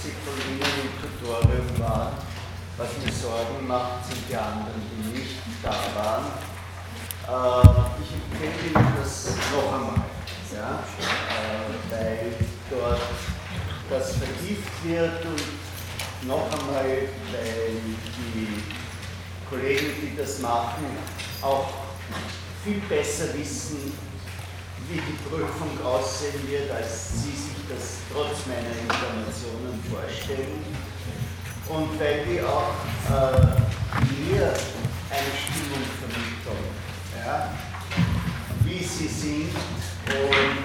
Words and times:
von 0.00 0.32
Ihnen 0.48 0.60
im 0.60 0.92
Tutorium 0.96 1.78
waren. 1.78 2.14
Was 2.78 2.88
mir 3.04 3.12
Sorgen 3.12 3.66
macht, 3.66 4.06
sind 4.06 4.24
die 4.30 4.36
anderen, 4.36 4.80
die 4.80 5.18
nicht 5.18 5.36
da 5.62 5.76
waren. 5.94 6.24
Äh, 7.28 7.68
ich 8.00 8.14
empfehle 8.16 8.70
Ihnen 8.70 8.94
das 8.98 9.26
noch 9.52 9.72
einmal, 9.74 10.04
ja? 10.54 10.82
Äh, 11.28 11.90
weil 11.90 12.34
dort 12.70 13.00
das 13.90 14.16
vertieft 14.16 14.84
wird 14.84 15.24
und 15.26 16.28
noch 16.28 16.50
einmal, 16.50 16.84
weil 16.84 17.76
die 18.16 18.62
Kollegen, 19.50 19.92
die 20.00 20.16
das 20.16 20.38
machen, 20.38 20.96
auch 21.42 21.68
viel 22.64 22.80
besser 22.88 23.34
wissen, 23.34 23.92
wie 24.88 25.00
die 25.00 25.28
Prüfung 25.28 25.84
aussehen 25.84 26.48
wird, 26.48 26.70
als 26.70 27.12
Sie 27.12 27.30
sich 27.30 27.59
das 27.70 28.02
trotz 28.12 28.46
meiner 28.46 28.74
Informationen 28.82 29.78
vorstellen. 29.90 30.64
Und 31.68 32.00
weil 32.00 32.24
die 32.26 32.42
auch 32.42 32.74
äh, 33.08 33.60
mir 34.26 34.46
eine 35.10 35.32
Stimmung 35.38 35.86
vermitteln, 36.00 36.66
ja, 37.24 37.50
wie 38.64 38.82
sie 38.82 39.06
sind 39.06 39.54
und 40.06 40.58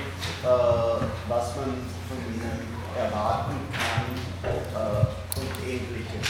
äh, 0.44 1.06
was 1.28 1.56
man 1.56 1.86
von 2.08 2.18
ihnen 2.34 2.76
erwarten 2.98 3.56
kann 3.72 4.52
äh, 4.52 5.40
und 5.40 5.70
ähnliches. 5.70 6.28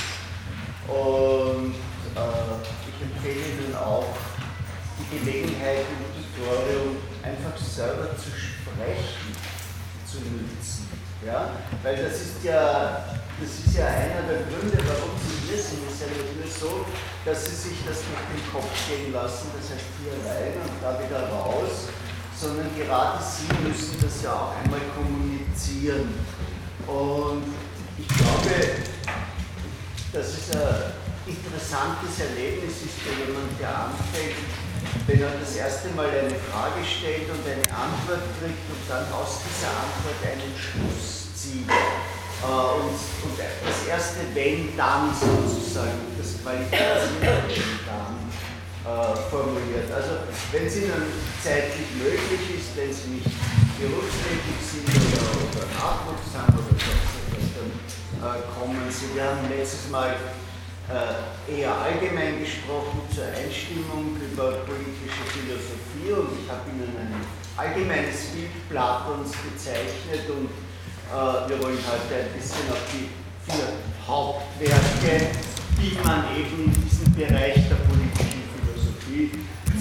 Und 0.88 1.76
äh, 2.16 2.56
ich 2.90 3.02
empfehle 3.02 3.46
Ihnen 3.46 3.76
auch, 3.76 4.06
die 5.00 5.20
Gelegenheit 5.20 5.86
im 5.90 6.36
Tutorium 6.36 6.98
einfach 7.24 7.58
selber 7.58 8.16
zu 8.18 8.30
sprechen 8.30 9.55
zu 10.16 10.24
nutzen. 10.24 10.88
Ja? 11.26 11.52
Weil 11.84 11.98
das 11.98 12.22
ist 12.22 12.44
ja, 12.44 13.20
das 13.40 13.50
ist 13.50 13.76
ja 13.76 13.88
einer 13.88 14.24
der 14.24 14.48
Gründe, 14.48 14.78
warum 14.88 15.12
Sie 15.20 15.50
hier 15.50 15.60
sind. 15.60 15.84
Es 15.88 16.00
ist 16.00 16.02
ja 16.02 16.08
nicht 16.16 16.40
nur 16.40 16.48
so, 16.48 16.86
dass 17.26 17.46
Sie 17.46 17.56
sich 17.56 17.78
das 17.84 18.00
durch 18.08 18.26
den 18.32 18.44
Kopf 18.52 18.72
gehen 18.88 19.12
lassen, 19.12 19.52
das 19.58 19.76
heißt 19.76 19.92
hier 20.00 20.16
rein 20.24 20.56
und 20.64 20.76
da 20.80 20.96
wieder 21.04 21.28
raus, 21.28 21.92
sondern 22.38 22.70
gerade 22.78 23.20
Sie 23.20 23.52
müssen 23.68 24.00
das 24.00 24.24
ja 24.24 24.32
auch 24.34 24.56
einmal 24.64 24.82
kommunizieren. 24.96 26.14
Und 26.88 27.44
ich 27.98 28.08
glaube, 28.08 28.56
dass 30.14 30.28
es 30.28 30.56
ein 30.56 30.94
interessantes 31.26 32.20
Erlebnis 32.20 32.86
ist 32.86 33.02
für 33.02 33.16
jemanden, 33.26 33.58
der 33.60 33.90
anfängt, 33.90 34.65
wenn 35.08 35.22
er 35.22 35.32
das 35.40 35.56
erste 35.56 35.90
Mal 35.90 36.10
eine 36.10 36.36
Frage 36.50 36.82
stellt 36.84 37.30
und 37.30 37.44
eine 37.46 37.68
Antwort 37.70 38.24
kriegt 38.40 38.66
und 38.72 38.84
dann 38.88 39.06
aus 39.12 39.44
dieser 39.44 39.72
Antwort 39.72 40.20
einen 40.24 40.54
Schluss 40.56 41.36
zieht. 41.36 41.70
Äh, 41.70 42.48
und, 42.48 42.96
und, 42.96 43.36
das 43.38 43.88
erste 43.88 44.28
Wenn 44.34 44.76
dann 44.76 45.12
sozusagen, 45.14 46.16
das 46.18 46.42
qualifizierte 46.42 47.62
dann 47.86 48.16
äh, 48.86 49.16
formuliert. 49.30 49.92
Also 49.92 50.26
wenn 50.52 50.68
es 50.68 50.76
Ihnen 50.78 51.06
zeitlich 51.44 51.90
möglich 51.98 52.60
ist, 52.60 52.76
wenn 52.76 52.92
Sie 52.92 53.20
nicht 53.20 53.32
berufstätig 53.80 54.60
sind 54.62 54.88
oder, 54.90 55.32
oder 55.52 55.66
Nachwuchs 55.76 56.32
haben 56.38 56.56
oder 56.56 56.76
so, 56.80 56.94
dann 57.60 57.72
äh, 58.24 58.42
kommen 58.54 58.88
Sie. 58.90 59.16
Wir 59.16 59.26
haben 59.26 59.50
letztes 59.50 59.90
Mal 59.90 60.16
äh, 60.90 61.62
eher 61.62 61.74
allgemein 61.74 62.40
gesprochen 62.40 63.02
zur 63.14 63.26
Einstimmung 63.26 64.18
über 64.22 64.66
politische 64.70 65.26
Philosophie 65.34 66.14
und 66.14 66.38
ich 66.38 66.50
habe 66.50 66.70
Ihnen 66.70 66.94
ein 66.94 67.14
allgemeines 67.58 68.30
Bild 68.34 68.54
Platons 68.70 69.32
gezeichnet 69.32 70.30
und 70.30 70.50
äh, 71.10 71.50
wir 71.50 71.58
wollen 71.64 71.80
heute 71.82 72.14
ein 72.22 72.34
bisschen 72.38 72.70
auf 72.70 72.86
die 72.94 73.10
vier 73.50 73.66
Hauptwerke, 74.08 75.34
die 75.82 75.98
man 76.04 76.26
eben 76.38 76.66
in 76.66 76.74
diesem 76.84 77.14
Bereich 77.14 77.56
der 77.70 77.82
politischen 77.90 78.44
Philosophie 78.54 79.32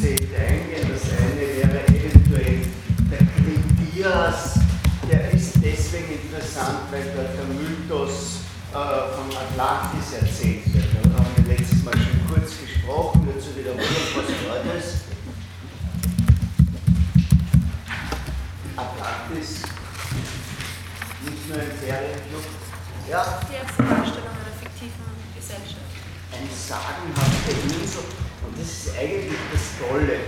zählt, 0.01 0.33
eingehen. 0.35 0.89
Das 0.89 1.05
eine 1.13 1.41
wäre 1.41 1.85
eventuell 1.89 2.61
der 3.11 3.27
Kritias, 3.37 4.61
der 5.11 5.31
ist 5.33 5.55
deswegen 5.63 6.21
interessant, 6.23 6.89
weil 6.91 7.05
dort 7.15 7.37
der 7.37 7.49
Mythos 7.53 8.45
äh, 8.75 8.77
von 8.77 9.31
Atlantis 9.31 10.15
erzählt 10.21 10.75
wird. 10.75 10.87
Darüber 10.95 11.19
haben 11.19 11.31
wir 11.37 11.57
letztes 11.57 11.83
Mal 11.85 11.95
schon 11.95 12.35
kurz 12.85 13.13
gesprochen, 13.15 13.25
nur 13.25 13.41
zur 13.41 13.57
Wiederholung, 13.57 13.85
was 14.15 14.49
war 14.49 14.75
das? 14.75 15.05
Atlantis, 18.77 19.63
nicht 21.25 21.49
nur 21.49 21.59
ein 21.59 21.71
Ferienclub. 21.71 22.45
Ja? 23.09 23.41
Die 23.49 23.55
erste 23.55 23.83
Darstellung 23.83 24.35
einer 24.35 24.57
fiktiven 24.61 25.05
Gesellschaft. 25.35 25.93
Eine 26.33 26.51
sagenhafte 26.51 27.53
Insel, 27.53 28.05
und 28.45 28.59
das 28.59 28.69
ist 28.69 28.99
eigentlich 28.99 29.39
das 29.53 29.79
Tolle, 29.79 30.19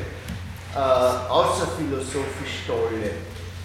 äh, 0.75 1.31
außerphilosophisch 1.31 2.67
Tolle 2.67 3.11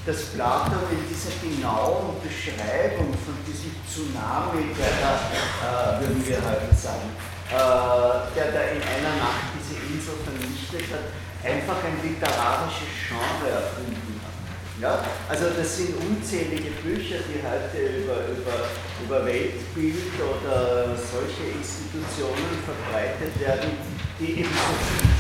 dass 0.04 0.34
Platon 0.34 0.82
in 0.90 1.06
dieser 1.08 1.30
genauen 1.38 2.18
Beschreibung 2.24 3.14
von 3.22 3.38
diesem 3.46 3.70
Tsunami, 3.86 4.74
der 4.74 4.98
da, 4.98 5.14
äh, 5.62 6.02
würden 6.02 6.26
wir 6.26 6.38
heute 6.38 6.76
sagen, 6.76 7.14
der 7.52 8.48
da 8.52 8.62
in 8.72 8.80
einer 8.80 9.16
Nacht 9.20 9.52
diese 9.60 9.76
Insel 9.84 10.16
vernichtet 10.24 10.88
hat, 10.96 11.12
einfach 11.44 11.84
ein 11.84 12.00
literarisches 12.00 12.96
Genre 13.12 13.52
erfunden 13.52 14.22
hat. 14.24 14.32
Ja? 14.80 15.04
Also 15.28 15.52
das 15.52 15.68
sind 15.76 16.00
unzählige 16.00 16.72
Bücher, 16.80 17.20
die 17.28 17.44
heute 17.44 18.08
über, 18.08 18.24
über, 18.32 18.56
über 19.04 19.26
Weltbild 19.26 20.16
oder 20.16 20.96
solche 20.96 21.60
Institutionen 21.60 22.56
verbreitet 22.64 23.36
werden, 23.36 23.76
die 24.16 24.48
eben 24.48 24.54
so 24.56 24.74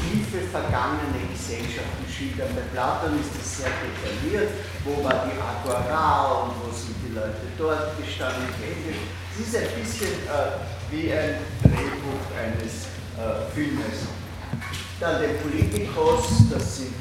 tiefe 0.08 0.48
vergangene 0.48 1.28
Gesellschaften 1.36 2.06
schildern. 2.08 2.56
Bei 2.56 2.64
Platon 2.72 3.20
ist 3.20 3.36
das 3.36 3.60
sehr 3.60 3.74
detailliert, 3.76 4.56
wo 4.86 5.04
war 5.04 5.28
die 5.28 5.36
Agora 5.36 6.48
und 6.48 6.54
wo 6.64 6.72
sind 6.72 7.01
Leute 7.14 7.48
dort 7.58 7.98
gestanden. 7.98 8.48
Es 9.34 9.48
ist 9.48 9.56
ein 9.56 9.82
bisschen 9.82 10.08
äh, 10.28 10.92
wie 10.92 11.12
ein 11.12 11.36
Drehbuch 11.62 12.26
eines 12.38 12.88
äh, 13.18 13.54
Filmes. 13.54 14.08
Dann 15.00 15.22
der 15.22 15.30
Politikos, 15.40 16.50
das 16.52 16.78
sind 16.78 16.94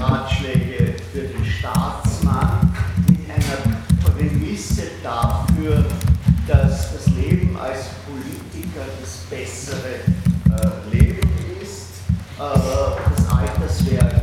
Ratschläge 0.00 0.94
für 1.12 1.22
den 1.22 1.44
Staatsmann 1.44 2.72
mit 3.08 3.30
einer 3.30 4.12
Prämisse 4.12 4.82
dafür, 5.02 5.84
dass 6.46 6.92
das 6.92 7.06
Leben 7.14 7.58
als 7.58 7.86
Politiker 8.06 8.86
das 9.00 9.16
bessere 9.28 10.02
äh, 10.56 10.96
Leben 10.96 11.28
das 12.38 13.36
Alterswerk 13.36 14.17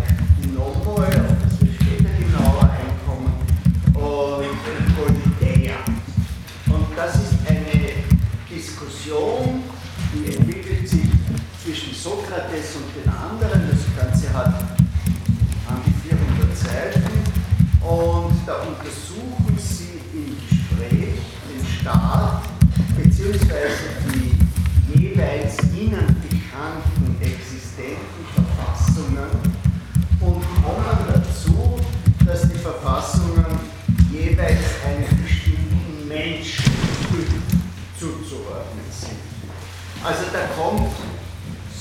Diskussion, 9.05 9.63
die 10.13 10.35
entwickelt 10.35 10.89
sich 10.89 11.05
zwischen 11.63 11.93
Sokrates 11.93 12.75
und 12.75 13.03
den 13.03 13.11
anderen. 13.11 13.69
Das 13.69 14.03
Ganze 14.03 14.33
hat 14.33 14.47
an 15.67 15.81
die 15.85 16.09
400 16.09 16.57
Seiten 16.57 17.03
und 17.81 18.35
da 18.47 18.55
untersuchen 18.63 19.57
sie 19.57 20.01
im 20.11 20.35
Gespräch 20.49 21.21
den 21.47 21.65
Staat 21.79 22.45
beziehungsweise 22.97 23.93
die 24.11 24.99
jeweils 24.99 25.57
ihnen 25.75 26.15
bekannten 26.27 27.21
existenten 27.21 28.25
Verfassungen 28.33 29.29
und 30.19 30.41
kommen 30.63 31.05
dazu, 31.13 31.79
dass 32.25 32.49
die 32.49 32.57
Verfassungen 32.57 33.45
jeweils 34.11 34.63
einem 34.83 35.21
bestimmten 35.21 36.07
Menschentyp 36.07 37.45
zuzuordnen 37.99 38.85
sind. 38.91 39.17
Also 40.05 40.25
da 40.31 40.45
kommt 40.55 40.91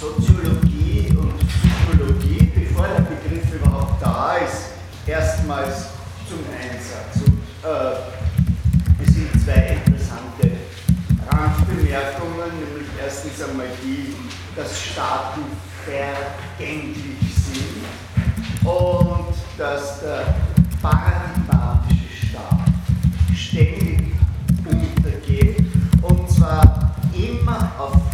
Soziologie 0.00 1.14
und 1.14 1.34
Psychologie, 1.46 2.50
bevor 2.54 2.88
der 2.88 3.02
Begriff 3.02 3.52
überhaupt 3.52 4.02
da 4.02 4.36
ist, 4.36 4.70
erstmals 5.06 5.88
zum 6.26 6.38
Einsatz. 6.58 7.22
Und, 7.26 7.38
äh, 7.68 9.04
es 9.06 9.14
sind 9.14 9.28
zwei 9.44 9.76
interessante 9.84 10.52
Randbemerkungen, 11.30 12.48
nämlich 12.60 12.88
erstens 12.98 13.42
einmal 13.42 13.66
die, 13.82 14.14
dass 14.56 14.80
Staaten 14.80 15.42
vergänglich 15.84 17.18
sind 17.28 18.66
und 18.66 19.34
dass 19.58 20.00
der 20.00 20.34
paradigmatische 20.80 22.26
Staat 22.30 22.72
ständig 23.36 24.14
untergeht 24.64 25.58
und 26.00 26.30
zwar 26.30 26.94
immer 27.14 27.70
aufgrund 27.78 28.13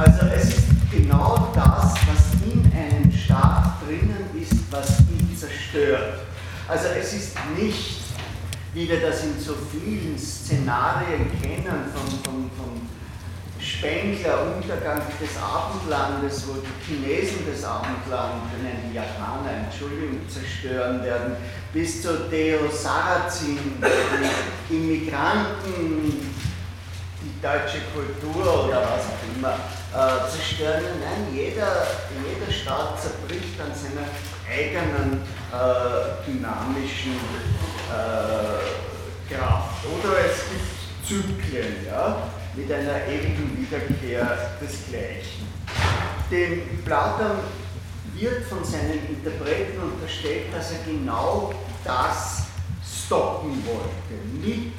Also 0.00 0.28
es 0.34 0.44
ist 0.44 0.64
genau 0.90 1.52
das, 1.54 1.92
was 1.92 2.50
in 2.50 2.72
einem 2.72 3.12
Staat 3.12 3.82
drinnen 3.86 4.30
ist, 4.40 4.54
was 4.70 5.00
ihn 5.00 5.36
zerstört. 5.36 6.20
Also 6.66 6.86
es 6.98 7.12
ist 7.12 7.36
nicht, 7.54 8.00
wie 8.72 8.88
wir 8.88 8.98
das 8.98 9.24
in 9.24 9.38
so 9.38 9.52
vielen 9.70 10.18
Szenarien 10.18 11.30
kennen, 11.42 11.84
von, 11.92 12.08
von, 12.24 12.50
von 12.56 12.80
Spengler, 13.60 14.56
Untergang 14.56 15.02
des 15.20 15.36
Abendlandes, 15.36 16.48
wo 16.48 16.54
die 16.54 16.82
Chinesen 16.82 17.40
das 17.52 17.62
Abendland, 17.62 18.44
nein, 18.62 18.90
die 18.90 18.96
Japaner, 18.96 19.66
Entschuldigung, 19.66 20.20
zerstören 20.26 21.04
werden, 21.04 21.36
bis 21.74 22.00
zu 22.00 22.26
Deo 22.30 22.70
Sarrazin, 22.70 23.58
die 24.66 24.74
Immigranten, 24.74 26.30
deutsche 27.42 27.80
Kultur 27.94 28.66
oder 28.66 28.82
was 28.82 29.06
auch 29.06 29.24
immer 29.34 29.54
äh, 29.54 30.30
zerstören. 30.30 30.84
Nein, 31.00 31.34
jeder, 31.34 31.86
jeder 32.24 32.52
Staat 32.52 33.00
zerbricht 33.00 33.58
an 33.60 33.72
seiner 33.74 34.06
eigenen 34.48 35.22
äh, 35.52 36.26
dynamischen 36.26 37.16
äh, 37.88 39.32
Kraft. 39.32 39.84
Oder 39.86 40.18
es 40.26 40.44
gibt 40.50 41.06
Zyklen, 41.06 41.86
ja? 41.86 42.30
mit 42.54 42.70
einer 42.70 43.06
ewigen 43.06 43.56
Wiederkehr 43.56 44.50
desgleichen. 44.60 45.48
Dem 46.30 46.84
Platon 46.84 47.38
wird 48.14 48.44
von 48.44 48.64
seinen 48.64 49.08
Interpreten 49.08 49.80
unterstellt, 49.80 50.52
dass 50.52 50.72
er 50.72 50.78
genau 50.84 51.52
das 51.84 52.44
stoppen 52.84 53.64
wollte, 53.66 54.46
mit 54.46 54.72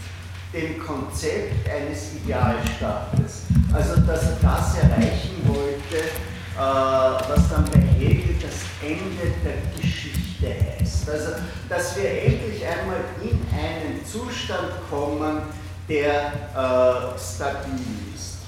dem 0.53 0.79
Konzept 0.79 1.69
eines 1.69 2.15
Idealstaates. 2.15 3.43
Also, 3.73 4.01
dass 4.01 4.23
er 4.23 4.37
das 4.41 4.77
erreichen 4.77 5.41
wollte, 5.45 5.97
äh, 5.97 6.59
was 6.59 7.49
dann 7.49 7.65
bei 7.71 7.79
Hegel 7.79 8.35
das 8.41 8.55
Ende 8.81 9.33
der 9.43 9.81
Geschichte 9.81 10.47
heißt. 10.47 11.09
Also, 11.09 11.31
dass 11.69 11.97
wir 11.97 12.09
endlich 12.09 12.65
einmal 12.65 12.99
in 13.21 13.39
einen 13.57 14.05
Zustand 14.05 14.71
kommen, 14.89 15.43
der 15.87 16.33
äh, 16.53 17.19
stabil 17.19 17.79
ist. 18.13 18.39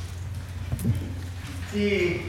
Die 1.73 2.21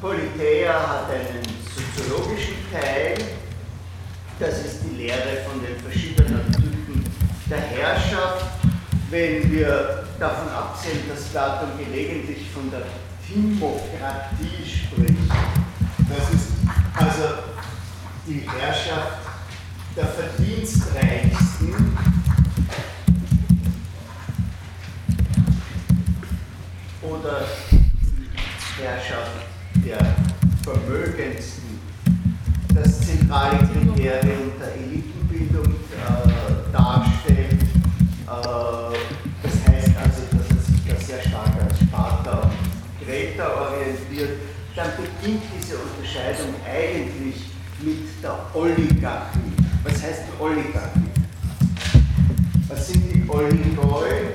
Politeia 0.00 0.72
hat 0.72 1.10
einen 1.10 1.42
soziologischen 1.74 2.54
Teil, 2.70 3.16
das 4.38 4.58
ist 4.64 4.80
die 4.84 4.96
Lehre 4.96 5.44
von 5.48 5.60
den 5.60 5.76
verschiedenen 5.80 6.52
Typen 6.52 7.04
der 7.50 7.58
Herrschaft. 7.58 8.57
Wenn 9.10 9.50
wir 9.50 10.04
davon 10.20 10.48
absehen, 10.50 11.08
dass 11.08 11.28
Platon 11.28 11.70
gelegentlich 11.78 12.50
von 12.52 12.70
der 12.70 12.82
Timokratie 13.26 14.64
spricht, 14.66 15.30
das 16.10 16.34
ist 16.34 16.48
also 16.94 17.42
die 18.26 18.46
Herrschaft 18.46 19.18
der 19.96 20.06
Verdienstreichsten 20.08 21.96
oder 27.02 27.46
Herrschaft 28.78 29.32
der 29.86 29.98
Vermögendsten 30.62 31.80
das 32.74 33.00
zentrale 33.00 33.58
Kriterium 33.58 34.52
der 34.60 34.74
Elitenbildung 34.74 35.72
äh, 35.72 36.72
darstellt. 36.72 37.62
Äh, 38.26 38.87
orientiert. 43.46 44.40
Dann 44.74 44.90
beginnt 44.96 45.42
diese 45.56 45.76
Unterscheidung 45.78 46.54
eigentlich 46.64 47.50
mit 47.80 48.22
der 48.22 48.38
Oligarchie. 48.54 49.52
Was 49.84 50.02
heißt 50.02 50.22
die 50.26 50.42
Oligarchie? 50.42 51.10
Was 52.68 52.86
sind 52.88 53.02
die 53.12 53.28
Oligoi? 53.28 54.34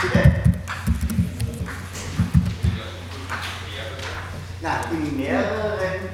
Bitte? 0.00 0.32
Na, 4.60 4.80
in 4.90 5.16
mehreren, 5.16 6.08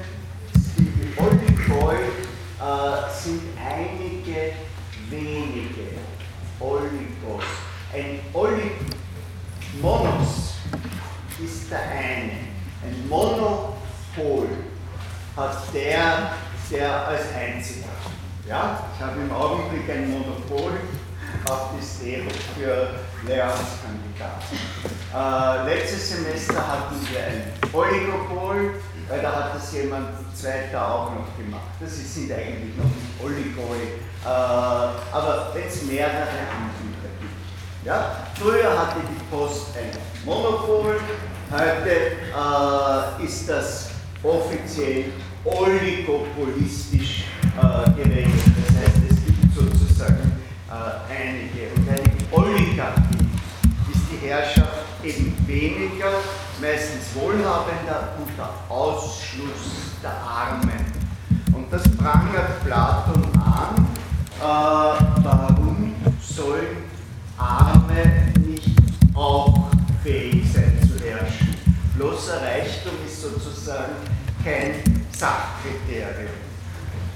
die 0.77 1.13
Oligoi 1.17 1.95
äh, 1.95 3.21
sind 3.23 3.41
einige 3.57 4.53
wenige 5.09 5.97
Oligos. 6.59 7.43
Ein 7.93 8.19
Monos 9.81 10.50
ist 11.43 11.71
der 11.71 11.81
eine. 11.81 12.51
Ein 12.83 13.07
Monopol 13.07 14.47
hat 15.35 15.57
der, 15.73 16.31
der 16.71 17.07
als 17.07 17.21
einziger. 17.33 17.89
Ja, 18.47 18.87
ich 18.95 19.03
habe 19.03 19.21
im 19.21 19.31
Augenblick 19.31 19.89
ein 19.89 20.09
Monopol 20.11 20.73
auf 21.45 21.69
die 21.77 21.85
Stele 21.85 22.29
für 22.55 22.99
Lehramtskandidaten. 23.27 24.57
Äh, 25.13 25.73
letztes 25.73 26.09
Semester 26.09 26.67
hatten 26.67 26.95
wir 27.09 27.23
ein 27.23 27.53
Oligopol, 27.73 28.75
weil 29.07 29.21
da 29.21 29.31
hat 29.31 29.55
das 29.55 29.71
jemand 29.73 30.09
zweiter 30.35 30.93
auch 30.93 31.11
noch 31.11 31.37
gemacht. 31.37 31.71
Das 31.79 31.91
sind 32.13 32.31
eigentlich 32.31 32.75
noch 32.77 33.25
Oligoi, 33.25 33.77
äh, 34.23 34.27
aber 34.27 35.53
es 35.55 35.83
mehrere 35.83 36.21
Anbieter 36.21 37.11
gibt. 37.19 37.85
Ja? 37.85 38.27
Früher 38.39 38.77
hatte 38.77 39.01
die 39.01 39.35
Post 39.35 39.67
ein 39.77 39.97
Monopol, 40.25 40.99
heute 41.51 42.17
äh, 42.33 43.25
ist 43.25 43.49
das 43.49 43.89
offiziell 44.23 45.05
oligopolistisch 45.43 47.25
äh, 47.57 47.91
geregelt. 47.91 48.33
Das 48.67 48.77
heißt, 48.77 49.01
es 49.09 49.25
gibt 49.25 49.53
sozusagen 49.53 50.31
äh, 50.69 51.13
einige. 51.13 51.73
Und 51.75 51.89
eine 51.89 52.11
Oligarchie 52.31 53.27
ist 53.91 54.03
die 54.11 54.27
Herrschaft 54.27 54.85
eben 55.03 55.35
weniger, 55.45 56.11
meistens 56.61 57.13
wohlhabender 57.15 58.13
unter 58.19 58.49
Ausschluss 58.69 59.97
der 60.01 60.11
Armen. 60.11 60.85
Und 61.53 61.71
das 61.71 61.83
prangert 61.97 62.63
Platon 62.65 63.23
an. 63.35 63.87
Äh, 64.39 64.43
warum 65.23 65.95
sollen 66.21 66.77
Arme 67.37 68.31
nicht 68.39 68.69
auch 69.13 69.69
herrschen? 70.03 70.30
Bloßer 72.01 72.41
Reichtum 72.41 72.93
ist 73.05 73.21
sozusagen 73.21 73.93
kein 74.43 74.81
Sachkriterium. 75.15 76.33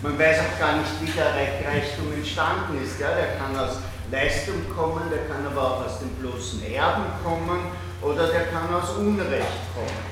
Man 0.03 0.19
weiß 0.19 0.37
auch 0.41 0.59
gar 0.59 0.77
nicht, 0.77 0.91
wie 1.01 1.09
der 1.09 1.33
Reichtum 1.33 2.13
entstanden 2.13 2.77
ist. 2.83 2.99
Ja? 2.99 3.07
Der 3.15 3.33
kann 3.33 3.57
aus 3.57 3.77
Leistung 4.11 4.61
kommen, 4.69 5.09
der 5.09 5.25
kann 5.25 5.43
aber 5.43 5.59
auch 5.59 5.85
aus 5.87 5.97
dem 6.01 6.09
bloßen 6.21 6.71
Erben 6.71 7.05
kommen 7.23 7.61
oder 8.03 8.27
der 8.27 8.45
kann 8.53 8.71
aus 8.71 8.95
Unrecht 8.99 9.73
kommen. 9.73 10.05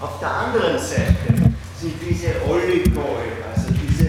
Auf 0.00 0.18
der 0.20 0.30
anderen 0.30 0.78
Seite 0.78 1.52
sind 1.78 1.92
diese 2.00 2.28
Oligoi, 2.48 3.28
also 3.52 3.68
diese 3.72 4.08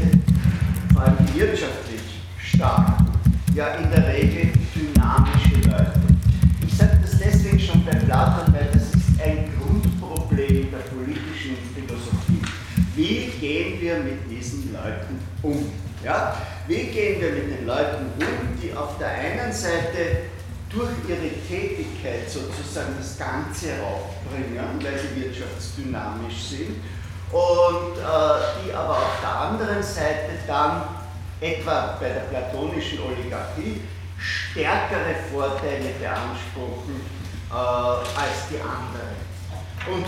vor 0.93 1.03
allem 1.03 1.17
wirtschaftlich 1.35 2.23
starken, 2.41 3.05
ja 3.53 3.73
in 3.73 3.91
der 3.91 4.07
Regel 4.07 4.53
dynamische 4.73 5.55
Leute. 5.69 5.99
Ich 6.65 6.77
sage 6.77 6.99
das 7.01 7.19
deswegen 7.19 7.59
schon 7.59 7.83
bei 7.83 7.95
Platon, 7.97 8.53
weil 8.53 8.69
das 8.71 8.83
ist 8.83 8.99
ein 9.21 9.51
Grundproblem 9.59 10.71
der 10.71 10.79
politischen 10.95 11.57
Philosophie. 11.75 12.41
Wie 12.95 13.28
gehen 13.39 13.79
wir 13.81 13.97
mit 13.97 14.29
diesen 14.29 14.73
Leuten 14.73 15.19
um? 15.41 15.71
Ja? 16.03 16.35
Wie 16.67 16.83
gehen 16.85 17.21
wir 17.21 17.31
mit 17.31 17.59
den 17.59 17.65
Leuten 17.65 18.05
um, 18.19 18.61
die 18.61 18.73
auf 18.73 18.97
der 18.97 19.09
einen 19.09 19.51
Seite 19.51 20.29
durch 20.69 20.91
ihre 21.07 21.31
Tätigkeit 21.47 22.29
sozusagen 22.29 22.93
das 22.97 23.17
Ganze 23.17 23.73
aufbringen, 23.83 24.79
weil 24.81 24.99
sie 24.99 25.23
wirtschaftsdynamisch 25.23 26.49
sind, 26.49 26.75
und 27.31 27.97
äh, 27.97 28.65
die 28.65 28.73
aber 28.73 28.97
auf 28.97 29.19
der 29.21 29.35
anderen 29.35 29.83
Seite 29.83 30.31
dann 30.47 30.81
etwa 31.39 31.97
bei 31.99 32.09
der 32.09 32.21
platonischen 32.21 32.99
Oligarchie 33.01 33.81
stärkere 34.17 35.15
Vorteile 35.31 35.91
beanspruchen 35.99 37.01
äh, 37.51 37.53
als 37.53 38.49
die 38.49 38.59
anderen. 38.59 39.15
Und 39.93 40.07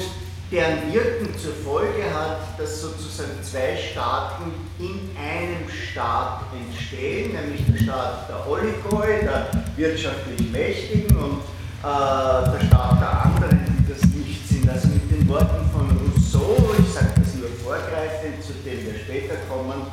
deren 0.51 0.91
Wirken 0.91 1.37
zur 1.37 1.53
Folge 1.53 2.03
hat, 2.13 2.59
dass 2.59 2.81
sozusagen 2.81 3.41
zwei 3.41 3.77
Staaten 3.77 4.51
in 4.79 5.09
einem 5.17 5.69
Staat 5.69 6.41
entstehen, 6.53 7.31
nämlich 7.31 7.61
der 7.65 7.83
Staat 7.83 8.29
der 8.29 8.47
Oligoi, 8.49 9.21
der 9.21 9.47
wirtschaftlich 9.77 10.51
Mächtigen 10.51 11.15
und 11.15 11.39
äh, 11.39 11.83
der 11.83 12.65
Staat 12.67 13.01
der 13.01 13.25
anderen, 13.25 13.59
die 13.65 13.93
das 13.93 14.03
nicht 14.11 14.45
sind. 14.47 14.69
Also 14.69 14.89
mit 14.89 15.09
den 15.09 15.27
Worten 15.29 15.69
von 15.71 15.87
Rousseau, 15.97 16.57
ich 16.77 16.93
sage 16.93 17.13
das 17.15 17.35
nur 17.35 17.47
vorgreifend, 17.63 18.43
zu 18.43 18.51
dem 18.65 18.85
wir 18.85 18.99
später 18.99 19.35
kommen, 19.47 19.87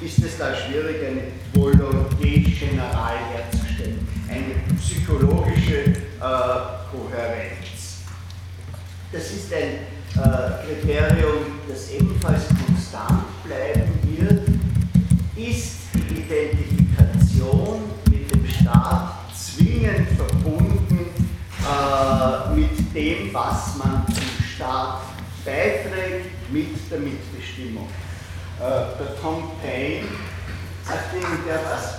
ist 0.00 0.18
es 0.18 0.38
da 0.38 0.54
schwierig, 0.54 0.96
eine 1.04 1.22
Volonté 1.54 2.44
générale 2.46 3.18
herzustellen, 3.32 4.06
eine 4.28 4.76
psychologische 4.78 5.78
äh, 5.80 5.94
Kohärenz. 6.20 8.04
Das 9.10 9.30
ist 9.30 9.52
ein 9.52 10.03
äh, 10.16 10.64
Kriterium, 10.64 11.58
das 11.68 11.90
ebenfalls 11.90 12.44
konstant 12.64 13.24
bleiben 13.42 13.98
wird, 14.04 14.48
ist 15.36 15.76
die 15.92 16.20
Identifikation 16.20 17.82
mit 18.08 18.32
dem 18.32 18.46
Staat 18.46 19.14
zwingend 19.36 20.08
verbunden 20.16 21.10
äh, 21.64 22.54
mit 22.54 22.94
dem, 22.94 23.34
was 23.34 23.76
man 23.76 24.06
zum 24.06 24.44
Staat 24.54 25.00
beiträgt, 25.44 26.30
mit 26.52 26.90
der 26.90 27.00
Mitbestimmung. 27.00 27.88
Äh, 28.60 28.62
der 28.62 29.20
Tom 29.20 29.50
Paine, 29.60 30.06
sagt 30.86 31.12
Ihnen 31.14 31.44
der 31.44 31.56
was? 31.56 31.98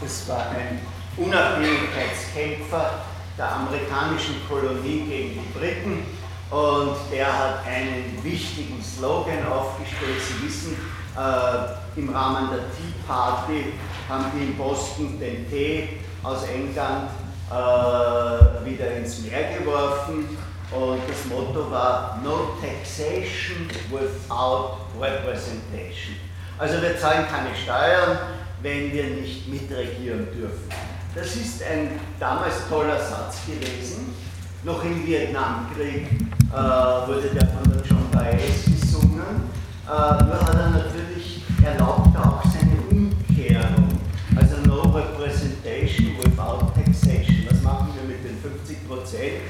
Das 0.00 0.28
war 0.28 0.48
ein 0.52 0.80
Unabhängigkeitskämpfer, 1.18 3.02
der 3.40 3.56
amerikanischen 3.56 4.36
Kolonie 4.46 5.06
gegen 5.08 5.40
die 5.40 5.58
Briten 5.58 6.04
und 6.50 6.96
der 7.10 7.26
hat 7.26 7.66
einen 7.66 8.18
wichtigen 8.22 8.82
Slogan 8.82 9.46
aufgestellt. 9.50 10.20
Sie 10.20 10.46
wissen, 10.46 10.76
äh, 11.16 11.98
im 11.98 12.10
Rahmen 12.10 12.50
der 12.50 12.58
Tea 12.58 12.92
Party 13.06 13.72
haben 14.10 14.26
die 14.34 14.44
in 14.44 14.56
Boston 14.58 15.18
den 15.18 15.48
Tee 15.48 16.00
aus 16.22 16.44
England 16.48 17.08
äh, 17.50 18.68
wieder 18.68 18.94
ins 18.96 19.22
Meer 19.22 19.58
geworfen 19.58 20.36
und 20.70 21.00
das 21.08 21.24
Motto 21.30 21.70
war 21.70 22.20
No 22.22 22.56
Taxation 22.60 23.66
without 23.90 24.76
Representation. 25.00 26.16
Also 26.58 26.82
wir 26.82 26.98
zahlen 26.98 27.24
keine 27.26 27.56
Steuern, 27.56 28.18
wenn 28.60 28.92
wir 28.92 29.04
nicht 29.04 29.48
mitregieren 29.48 30.28
dürfen. 30.30 30.89
Das 31.12 31.34
ist 31.34 31.62
ein 31.64 31.98
damals 32.20 32.68
toller 32.68 32.96
Satz 32.96 33.38
gewesen. 33.44 34.14
Noch 34.62 34.84
im 34.84 35.04
Vietnamkrieg 35.04 36.06
äh, 36.06 36.54
wurde 36.54 37.30
der 37.34 37.48
von 37.48 37.72
der 37.72 37.82
John 37.82 38.08
Baez 38.12 38.64
gesungen. 38.66 39.50
Äh, 39.86 40.24
nur 40.24 40.40
hat 40.40 40.54
er 40.54 40.70
natürlich 40.70 41.42
erlaubt 41.64 42.16
auch 42.16 42.44
seine 42.44 42.76
Umkehrung. 42.90 43.88
Also 44.36 44.58
no 44.64 44.82
representation 44.82 46.16
without 46.18 46.72
taxation. 46.76 47.44
Was 47.50 47.60
machen 47.62 47.88
wir 47.96 48.14
mit 48.14 48.24
den 48.24 48.38
50 48.40 48.86
Prozent 48.86 49.42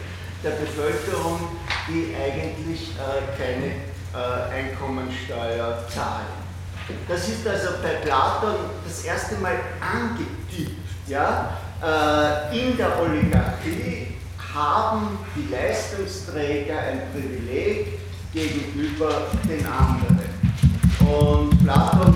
der 0.42 0.50
Bevölkerung, 0.50 1.40
die 1.88 2.14
eigentlich 2.16 2.92
äh, 2.96 3.36
keine 3.36 3.66
äh, 4.14 4.50
Einkommensteuer 4.50 5.84
zahlen? 5.92 6.40
Das 7.06 7.28
ist 7.28 7.46
also 7.46 7.68
bei 7.82 7.96
Platon 8.02 8.54
das 8.86 9.04
erste 9.04 9.36
Mal 9.36 9.56
angetippt. 9.80 10.79
Ja? 11.10 11.58
Äh, 11.82 12.56
in 12.56 12.76
der 12.76 13.00
Oligarchie 13.00 14.14
haben 14.54 15.18
die 15.34 15.52
Leistungsträger 15.52 16.78
ein 16.78 17.00
Privileg 17.12 17.98
gegenüber 18.32 19.26
den 19.48 19.66
anderen. 19.66 20.20
Und 21.00 21.64
Platon 21.64 22.14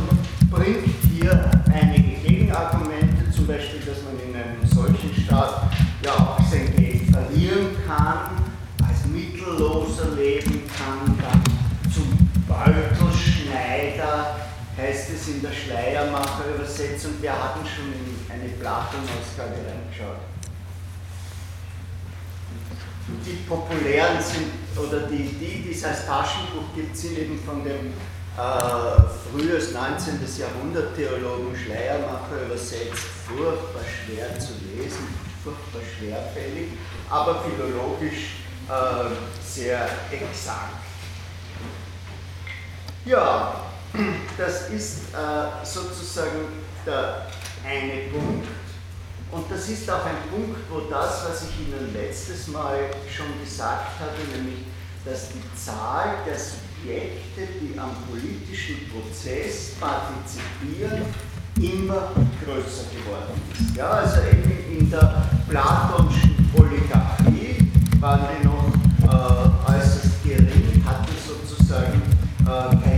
bringt 0.48 0.94
hier 1.10 1.50
einige 1.72 2.20
Gegenargumente, 2.20 3.30
zum 3.34 3.48
Beispiel, 3.48 3.80
dass 3.80 3.98
man 4.04 4.14
in 4.28 4.36
einem 4.36 4.64
solchen 4.64 5.12
Staat 5.24 5.72
ja 6.04 6.12
auch 6.12 6.38
sein 6.48 6.72
Geld 6.76 7.10
verlieren 7.10 7.76
kann, 7.84 8.30
als 8.86 9.06
Mittelloser 9.06 10.14
leben 10.14 10.62
kann, 10.78 11.18
dann 11.18 11.42
zum 11.92 12.30
Beutelschneider 12.46 14.36
heißt 14.76 15.10
es 15.10 15.28
in 15.28 15.33
der 15.44 15.52
Schleiermacher-Übersetzung, 15.52 17.12
wir 17.20 17.32
hatten 17.32 17.66
schon 17.66 17.92
in 17.92 18.30
eine 18.30 18.48
Platon-Ausgabe 18.48 19.54
reingeschaut. 19.68 20.24
Die 23.26 23.36
populären 23.46 24.22
sind, 24.22 24.52
oder 24.76 25.06
die, 25.06 25.28
die, 25.38 25.70
es 25.70 25.84
als 25.84 26.06
Taschenbuch 26.06 26.74
gibt, 26.74 26.96
sind 26.96 27.18
eben 27.18 27.38
von 27.44 27.62
dem 27.62 27.92
äh, 28.36 29.02
frühes 29.30 29.72
19. 29.72 30.20
Jahrhundert 30.38 30.96
Theologen 30.96 31.54
Schleiermacher 31.54 32.46
übersetzt, 32.46 33.04
furchtbar 33.26 33.84
schwer 33.84 34.38
zu 34.40 34.52
lesen, 34.74 35.08
furchtbar 35.42 35.82
schwerfällig, 35.98 36.68
aber 37.10 37.42
philologisch 37.42 38.36
äh, 38.68 39.44
sehr 39.44 39.86
exakt. 40.10 40.82
Ja, 43.04 43.74
das 44.36 44.70
ist 44.70 45.14
äh, 45.14 45.64
sozusagen 45.64 46.64
der 46.84 47.26
eine 47.64 48.10
Punkt. 48.12 48.46
Und 49.30 49.50
das 49.50 49.68
ist 49.68 49.90
auch 49.90 50.04
ein 50.04 50.30
Punkt, 50.30 50.60
wo 50.70 50.80
das, 50.90 51.24
was 51.28 51.48
ich 51.48 51.66
Ihnen 51.66 51.92
letztes 51.92 52.48
Mal 52.48 52.90
schon 53.08 53.26
gesagt 53.42 53.98
hatte, 53.98 54.36
nämlich, 54.36 54.66
dass 55.04 55.30
die 55.30 55.42
Zahl 55.56 56.18
der 56.26 56.38
Subjekte, 56.38 57.60
die 57.60 57.78
am 57.78 57.90
politischen 58.08 58.88
Prozess 58.90 59.72
partizipieren, 59.80 61.06
immer 61.56 62.12
größer 62.44 62.84
geworden 62.90 63.40
ist. 63.52 63.76
Ja, 63.76 63.90
also 63.90 64.20
eben 64.20 64.78
in 64.78 64.90
der 64.90 65.28
platonischen 65.48 66.50
Oligarchie 66.56 67.70
waren 68.00 68.26
die 68.40 68.46
noch 68.46 68.72
äh, 69.02 69.72
äußerst 69.72 70.22
gering, 70.22 70.84
hatten 70.84 71.12
sozusagen 71.26 72.02
äh, 72.46 72.93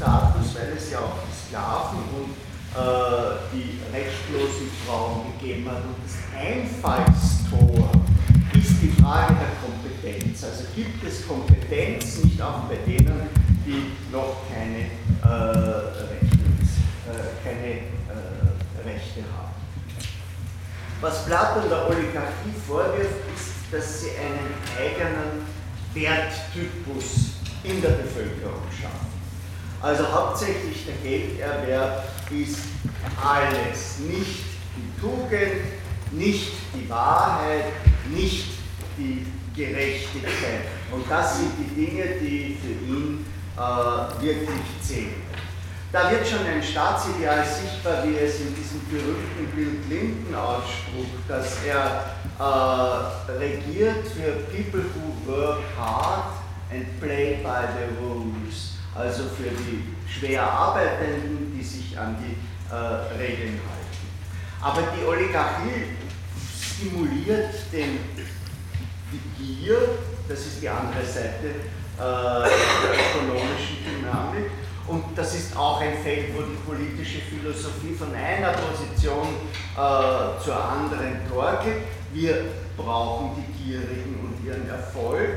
Subjektstatus, 0.00 0.54
weil 0.54 0.76
es 0.76 0.90
ja 0.90 0.98
auch 0.98 1.18
die 1.28 1.48
Sklaven 1.48 1.98
und 2.16 2.32
äh, 2.74 3.36
die 3.52 3.78
rechtlosen 3.92 4.70
Frauen 4.86 5.32
gegeben 5.38 5.70
hat. 5.70 5.82
Und 5.84 5.96
das 6.02 6.16
Einfallstor 6.34 7.90
ist 8.54 8.82
die 8.82 9.02
Frage 9.02 9.34
der 9.34 9.52
Kompetenz. 9.60 10.44
Also 10.44 10.64
gibt 10.74 11.04
es 11.04 11.26
Kompetenz 11.28 12.24
nicht 12.24 12.40
auch 12.40 12.64
bei 12.64 12.76
denen, 12.86 13.28
die 13.66 13.92
noch 14.10 14.36
keine, 14.48 14.88
äh, 15.22 15.46
Rechnungs, 16.08 16.80
äh, 17.06 17.44
keine 17.44 17.72
äh, 17.74 18.88
Rechte 18.88 19.20
haben. 19.20 19.50
Was 21.02 21.24
Platon 21.26 21.68
der 21.68 21.88
Oligarchie 21.88 22.54
vorwirft, 22.66 23.24
ist, 23.34 23.72
dass 23.72 24.00
sie 24.00 24.10
einen 24.10 24.54
eigenen 24.78 25.46
Werttypus 25.94 27.32
in 27.64 27.80
der 27.80 27.90
Bevölkerung 27.90 28.62
schaffen. 28.70 29.09
Also 29.82 30.04
hauptsächlich 30.12 30.84
der 30.86 30.96
Gelderwerb 30.96 32.04
ist 32.30 32.58
alles, 33.22 33.98
nicht 34.00 34.44
die 34.76 35.00
Tugend, 35.00 35.62
nicht 36.12 36.52
die 36.74 36.88
Wahrheit, 36.88 37.64
nicht 38.10 38.46
die 38.98 39.26
Gerechtigkeit. 39.54 40.66
Und 40.92 41.10
das 41.10 41.38
sind 41.38 41.52
die 41.58 41.86
Dinge, 41.86 42.04
die 42.20 42.58
für 42.60 42.92
ihn 42.92 43.26
äh, 43.56 44.22
wirklich 44.22 44.60
zählen. 44.82 45.22
Da 45.92 46.08
wird 46.10 46.26
schon 46.26 46.46
ein 46.46 46.62
Staatsideal 46.62 47.44
sichtbar, 47.44 48.04
wie 48.04 48.16
es 48.16 48.40
in 48.40 48.54
diesem 48.54 48.80
berühmten 48.88 49.46
Bill 49.56 49.80
Clinton 49.88 50.34
ausspruch, 50.34 51.18
dass 51.26 51.64
er 51.64 52.14
äh, 52.38 53.32
regiert 53.32 54.06
für 54.06 54.32
People 54.54 54.84
who 54.94 55.32
work 55.32 55.58
hard 55.76 56.26
and 56.70 57.00
play 57.00 57.40
by 57.42 57.66
the 57.66 58.04
rules, 58.04 58.69
also 58.94 59.24
für 59.24 59.50
die 59.50 59.84
schwer 60.08 60.42
Arbeitenden, 60.42 61.52
die 61.56 61.62
sich 61.62 61.98
an 61.98 62.16
die 62.18 62.36
äh, 62.72 62.76
Regeln 63.18 63.60
halten. 63.60 63.90
Aber 64.60 64.82
die 64.96 65.04
Oligarchie 65.04 65.96
stimuliert 66.60 67.54
den, 67.72 67.98
die 69.12 69.42
Gier, 69.64 69.78
das 70.28 70.40
ist 70.40 70.62
die 70.62 70.68
andere 70.68 71.04
Seite 71.04 71.46
äh, 71.46 72.02
der 72.02 72.92
ökonomischen 72.94 73.78
Dynamik, 73.84 74.50
und 74.86 75.04
das 75.16 75.34
ist 75.36 75.56
auch 75.56 75.80
ein 75.80 76.02
Feld, 76.02 76.34
wo 76.34 76.42
die 76.42 76.56
politische 76.66 77.20
Philosophie 77.20 77.94
von 77.94 78.12
einer 78.12 78.52
Position 78.52 79.28
äh, 79.76 80.42
zur 80.42 80.56
anderen 80.56 81.28
torkelt. 81.30 81.82
Wir 82.12 82.46
brauchen 82.76 83.36
die 83.36 83.62
Gierigen 83.62 84.18
und 84.20 84.44
ihren 84.44 84.68
Erfolg 84.68 85.30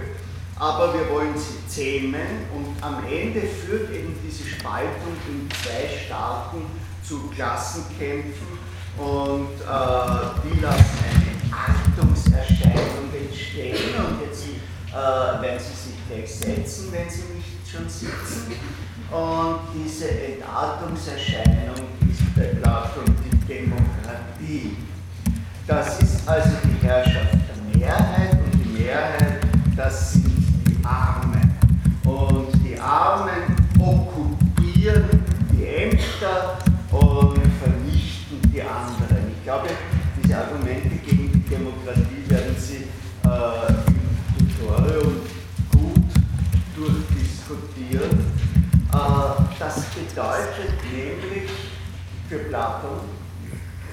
aber 0.64 0.94
wir 0.94 1.10
wollen 1.10 1.34
sie 1.36 1.68
zähmen 1.68 2.48
und 2.56 2.82
am 2.82 3.04
Ende 3.06 3.42
führt 3.42 3.92
eben 3.92 4.16
diese 4.26 4.48
Spaltung 4.48 5.12
in 5.28 5.50
zwei 5.52 5.90
Staaten 6.06 6.62
zu 7.06 7.28
Klassenkämpfen 7.36 8.48
und 8.98 9.60
äh, 9.60 10.46
die 10.46 10.62
lassen 10.62 11.00
eine 11.04 11.54
Achtungserscheinung 11.54 13.12
entstehen 13.12 13.94
und 13.98 14.22
jetzt 14.26 14.46
äh, 14.90 15.42
werden 15.42 15.60
sie 15.60 15.90
sich 15.90 16.00
gleich 16.08 16.34
setzen, 16.34 16.94
wenn 16.94 17.10
sie 17.10 17.24
nicht 17.36 17.70
schon 17.70 17.90
sitzen. 17.90 18.54
Und 19.12 19.60
diese 19.76 20.12
Entartungserscheinung 20.12 21.90
ist 22.10 22.36
bei 22.38 22.44
Platon 22.44 23.04
die 23.26 23.54
Demokratie. 23.54 24.78
Das 25.68 26.02
ist 26.02 26.26
also 26.26 26.52
die 26.64 26.88
Herrschaft 26.88 27.34
der 27.34 27.80
Mehrheit 27.80 28.32
und 28.32 28.64
die 28.64 28.82
Mehrheit, 28.82 29.42
das 29.76 30.14
sind 30.14 30.23
Armen. 30.94 31.58
Und 32.06 32.54
die 32.64 32.80
Armen 32.80 33.56
okkupieren 33.80 35.10
die 35.52 35.66
Ämter 35.66 36.60
und 36.92 37.40
vernichten 37.62 38.40
die 38.54 38.62
anderen. 38.62 39.32
Ich 39.36 39.44
glaube, 39.44 39.70
diese 40.22 40.38
Argumente 40.38 40.96
gegen 41.06 41.32
die 41.32 41.50
Demokratie 41.50 42.24
werden 42.28 42.56
Sie 42.58 42.86
äh, 43.26 43.68
im 43.88 44.50
Tutorium 44.58 45.22
gut 45.72 46.12
durchdiskutieren. 46.76 48.20
Äh, 48.92 49.44
das 49.60 49.86
bedeutet 49.86 50.76
nämlich 50.92 51.50
für 52.30 52.38
Platon, 52.50 53.00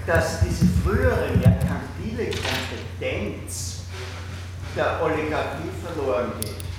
dass 0.07 0.41
diese 0.41 0.67
frühere 0.83 1.31
merkantile 1.37 2.31
Kompetenz 2.31 3.85
der 4.77 5.03
Oligarchie 5.03 5.71
verloren 5.83 6.33
geht. 6.41 6.70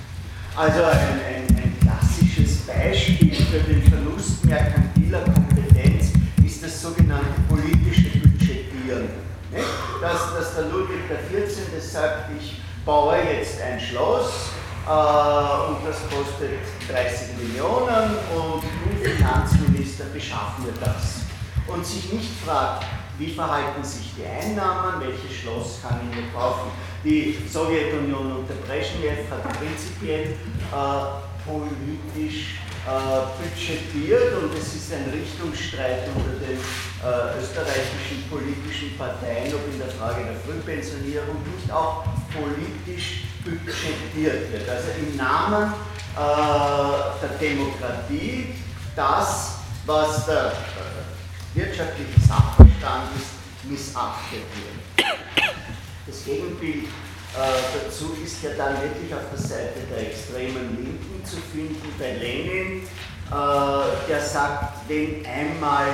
Also 0.54 0.84
ein, 0.84 1.20
ein, 1.26 1.56
ein 1.56 1.76
klassisches 1.80 2.66
Beispiel 2.66 3.34
für 3.34 3.60
den 3.60 3.82
Verlust 3.84 4.44
merkantiler 4.44 5.20
Kompetenz 5.20 6.12
ist 6.44 6.62
das 6.62 6.82
sogenannte 6.82 7.40
politische 7.48 8.18
Budgetieren. 8.18 9.08
Dass, 10.02 10.34
dass 10.34 10.54
der 10.56 10.64
Ludwig 10.64 11.08
XIV. 11.08 11.80
sagt, 11.80 12.30
ich 12.38 12.60
baue 12.84 13.16
jetzt 13.16 13.62
ein 13.62 13.80
Schloss 13.80 14.50
äh, 14.86 14.90
und 14.90 15.86
das 15.86 16.00
kostet 16.10 16.60
30 16.86 17.28
Millionen 17.38 18.16
und 18.34 18.62
du 18.62 19.10
Finanzminister 19.10 20.04
beschaff 20.12 20.58
mir 20.58 20.72
das. 20.84 21.22
Und 21.66 21.86
sich 21.86 22.12
nicht 22.12 22.30
fragt, 22.44 22.84
wie 23.18 23.32
verhalten 23.32 23.84
sich 23.84 24.12
die 24.16 24.24
Einnahmen, 24.24 25.00
welches 25.00 25.36
Schloss 25.40 25.80
kann 25.82 26.00
ich 26.08 26.16
mir 26.16 26.32
kaufen. 26.32 26.70
Die 27.04 27.36
Sowjetunion 27.48 28.32
unter 28.38 28.54
Brezhnev 28.66 29.30
hat 29.30 29.42
prinzipiell 29.58 30.34
äh, 30.72 31.22
politisch 31.44 32.58
äh, 32.86 32.90
budgetiert 33.38 34.42
und 34.42 34.54
es 34.58 34.74
ist 34.74 34.92
ein 34.92 35.10
Richtungsstreit 35.10 36.08
unter 36.14 36.38
den 36.38 36.58
äh, 36.58 37.40
österreichischen 37.40 38.24
politischen 38.30 38.96
Parteien, 38.96 39.52
ob 39.54 39.72
in 39.72 39.78
der 39.78 39.88
Frage 39.88 40.24
der 40.24 40.36
Frühpensionierung 40.42 41.36
nicht 41.54 41.70
auch 41.70 42.04
politisch 42.32 43.24
budgetiert 43.44 44.52
wird. 44.52 44.68
Also 44.68 44.88
im 44.98 45.16
Namen 45.16 45.72
äh, 46.14 47.20
der 47.22 47.38
Demokratie 47.38 48.54
das, 48.94 49.58
was 49.86 50.26
der 50.26 50.52
äh, 51.54 51.58
wirtschaftliche 51.58 52.20
Sachverstand 52.20 53.10
ist, 53.16 53.70
missachtet 53.70 54.42
wird. 54.54 55.06
Das 56.06 56.24
Gegenbild 56.24 56.84
äh, 56.84 57.38
dazu 57.72 58.16
ist 58.22 58.42
ja 58.42 58.50
dann 58.56 58.82
wirklich 58.82 59.14
auf 59.14 59.22
der 59.30 59.38
Seite 59.38 59.80
der 59.90 60.10
extremen 60.10 60.76
Linken 60.76 61.24
zu 61.24 61.36
finden, 61.36 61.94
bei 61.98 62.12
Lenin, 62.16 62.82
äh, 62.82 64.08
der 64.08 64.20
sagt, 64.20 64.88
wenn 64.88 65.24
einmal 65.24 65.86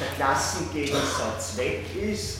der 0.00 0.08
Klassengegensatz 0.16 1.56
weg 1.56 1.84
ist, 1.94 2.38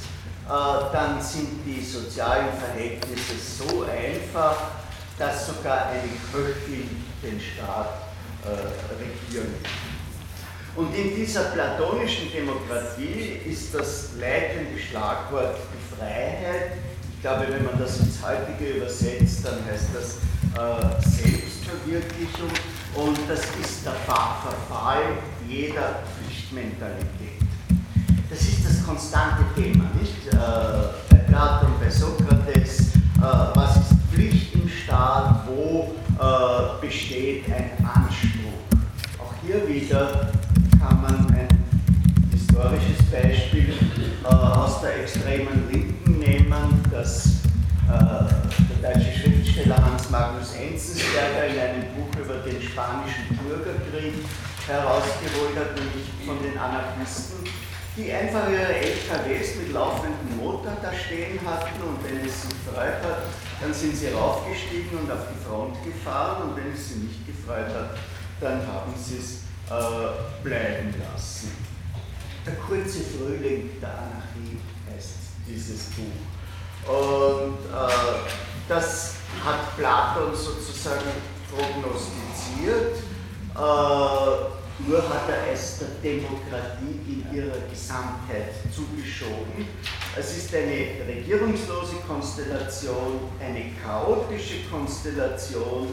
äh, 0.49 0.93
dann 0.93 1.23
sind 1.23 1.61
die 1.65 1.85
sozialen 1.85 2.49
Verhältnisse 2.59 3.35
so 3.39 3.85
einfach, 3.85 4.57
dass 5.17 5.47
sogar 5.47 5.87
eine 5.91 6.11
Köchin 6.33 7.05
den 7.23 7.39
Staat 7.39 8.07
regieren 8.99 9.55
kann. 9.63 9.90
Und 10.77 10.95
in 10.95 11.15
dieser 11.17 11.45
platonischen 11.51 12.31
Demokratie 12.33 13.41
ist 13.45 13.75
das 13.75 14.11
leitende 14.19 14.79
Schlagwort 14.79 15.57
die 15.73 15.97
Freiheit, 15.97 16.73
ich 17.21 17.23
glaube, 17.23 17.49
wenn 17.51 17.65
man 17.67 17.79
das 17.79 17.99
ins 18.01 18.19
Heutige 18.23 18.79
übersetzt, 18.79 19.45
dann 19.45 19.63
heißt 19.67 19.89
das 19.93 20.17
äh, 20.57 21.03
Selbstverwirklichung 21.07 22.49
und 22.95 23.19
das 23.29 23.41
ist 23.61 23.85
der 23.85 23.93
Verfall 23.93 25.19
jeder 25.47 26.03
Pflichtmentalität. 26.17 27.41
Das 28.31 28.41
ist 28.41 28.65
das 28.65 28.87
konstante 28.87 29.45
Thema, 29.55 29.91
nicht? 30.01 30.29
Äh, 30.29 30.37
bei 31.11 31.17
Platon, 31.29 31.73
bei 31.79 31.91
Sokrates, 31.91 32.95
äh, 32.97 33.21
was 33.21 33.77
ist 33.77 33.95
Pflicht 34.15 34.55
im 34.55 34.67
Staat, 34.67 35.47
wo 35.47 35.95
äh, 36.19 36.81
besteht 36.81 37.45
ein 37.53 37.73
Anspruch. 37.85 38.79
Auch 39.19 39.35
hier 39.45 39.69
wieder 39.69 40.33
kann 40.81 41.03
man 41.03 41.27
ein 41.37 41.49
historisches 42.33 43.05
Beispiel 43.13 43.75
äh, 44.25 44.27
aus 44.27 44.81
der 44.81 45.03
extremen 45.03 45.69
Linken 45.71 46.19
nehmen, 46.19 46.83
das 46.91 47.27
äh, 47.87 48.25
der 48.83 48.95
deutsche 48.95 49.13
Schriftsteller 49.13 49.77
Hans 49.77 50.09
Magnus 50.09 50.55
Enzensberger 50.55 51.47
in 51.49 51.59
einem 51.59 51.83
Buch 51.95 52.19
über 52.19 52.37
den 52.49 52.63
spanischen 52.63 53.37
Bürgerkrieg 53.45 54.25
herausgeholt 54.67 55.57
hat, 55.57 55.77
nämlich 55.77 56.09
von 56.25 56.43
den 56.43 56.57
Anarchisten, 56.57 57.45
die 57.97 58.11
einfach 58.13 58.49
ihre 58.49 58.73
LKWs 58.73 59.57
mit 59.57 59.73
laufendem 59.75 60.39
Motor 60.39 60.79
da 60.81 60.93
stehen 60.95 61.39
hatten 61.45 61.83
und 61.83 61.99
wenn 62.05 62.25
es 62.25 62.43
sie 62.43 62.49
gefreut 62.49 63.05
hat, 63.05 63.29
dann 63.61 63.75
sind 63.75 63.95
sie 63.95 64.09
raufgestiegen 64.09 64.99
und 64.99 65.11
auf 65.11 65.29
die 65.29 65.45
Front 65.45 65.77
gefahren 65.85 66.49
und 66.49 66.57
wenn 66.57 66.73
es 66.73 66.89
sie 66.89 67.01
nicht 67.01 67.27
gefreut 67.27 67.69
hat, 67.69 67.99
dann 68.41 68.67
haben 68.67 68.95
sie 68.97 69.19
es 69.19 69.50
äh, 69.71 70.43
bleiben 70.43 70.95
lassen. 70.99 71.53
Der 72.45 72.55
kurze 72.55 73.01
Frühling 73.01 73.71
der 73.81 73.91
Anarchie 73.91 74.59
heißt 74.93 75.15
dieses 75.47 75.91
Buch. 75.91 76.93
Und 76.93 77.59
äh, 77.67 78.31
das 78.69 79.15
hat 79.45 79.77
Platon 79.77 80.35
sozusagen 80.35 81.11
prognostiziert, 81.51 82.97
äh, 83.55 84.89
nur 84.89 85.03
hat 85.09 85.29
er 85.29 85.53
es 85.53 85.79
der 85.79 85.89
Demokratie 86.03 86.99
in 87.07 87.37
ihrer 87.37 87.59
Gesamtheit 87.71 88.55
zugeschoben. 88.75 89.69
Es 90.19 90.37
ist 90.37 90.55
eine 90.55 90.87
regierungslose 91.07 91.97
Konstellation, 92.09 93.21
eine 93.39 93.73
chaotische 93.85 94.65
Konstellation 94.71 95.89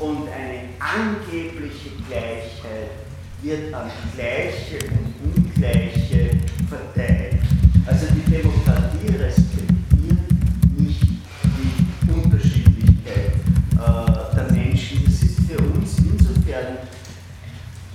und 0.00 0.28
eine 0.28 0.70
angebliche 0.80 1.90
Gleichheit 2.08 3.03
wird 3.44 3.74
an 3.74 3.90
Gleiche 4.14 4.78
und 4.88 5.44
Ungleiche 5.44 6.30
verteilt. 6.68 7.40
Also 7.86 8.06
die 8.14 8.30
Demokratie 8.30 9.16
respektiert 9.16 9.54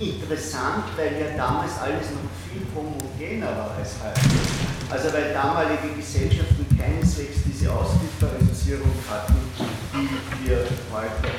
interessant, 0.00 0.84
weil 0.96 1.20
ja 1.20 1.36
damals 1.36 1.78
alles 1.78 2.10
noch 2.10 2.30
viel 2.46 2.62
homogener 2.74 3.56
war 3.56 3.76
als 3.76 3.96
heute. 4.02 4.20
Also 4.90 5.12
weil 5.12 5.32
damalige 5.32 5.94
Gesellschaften 5.96 6.66
keineswegs 6.78 7.42
diese 7.44 7.72
Ausdifferenzierung 7.72 8.92
hatten, 9.08 9.34
die 9.92 10.48
wir 10.48 10.58
heute. 10.92 11.29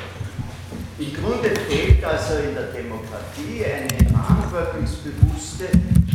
Im 1.02 1.12
Grunde 1.20 1.50
fehlt 1.68 2.04
also 2.04 2.34
in 2.36 2.54
der 2.54 2.66
Demokratie 2.66 3.64
eine 3.64 4.08
verantwortungsbewusste 4.08 5.64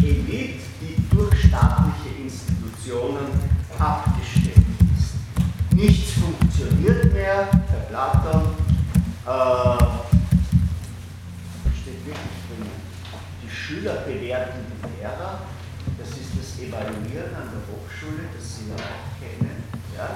Elite, 0.01 0.63
die 0.79 0.95
durch 1.13 1.39
staatliche 1.39 2.23
Institutionen 2.23 3.27
abgestellt 3.77 4.55
ist. 4.95 5.75
Nichts 5.75 6.13
funktioniert 6.13 7.11
mehr, 7.11 7.49
Herr 7.51 7.79
Platon, 7.89 8.55
äh, 9.25 9.83
Schüler 13.49 13.95
bewerten 14.05 14.59
die 14.71 15.01
Lehrer. 15.01 15.41
Das 15.99 16.09
ist 16.11 16.31
das 16.39 16.63
Evaluieren 16.63 17.35
an 17.35 17.49
der 17.51 17.63
Hochschule, 17.67 18.23
das 18.33 18.55
Sie 18.55 18.69
ja 18.69 18.75
auch 18.75 19.11
kennen. 19.19 19.63
Ja? 19.97 20.07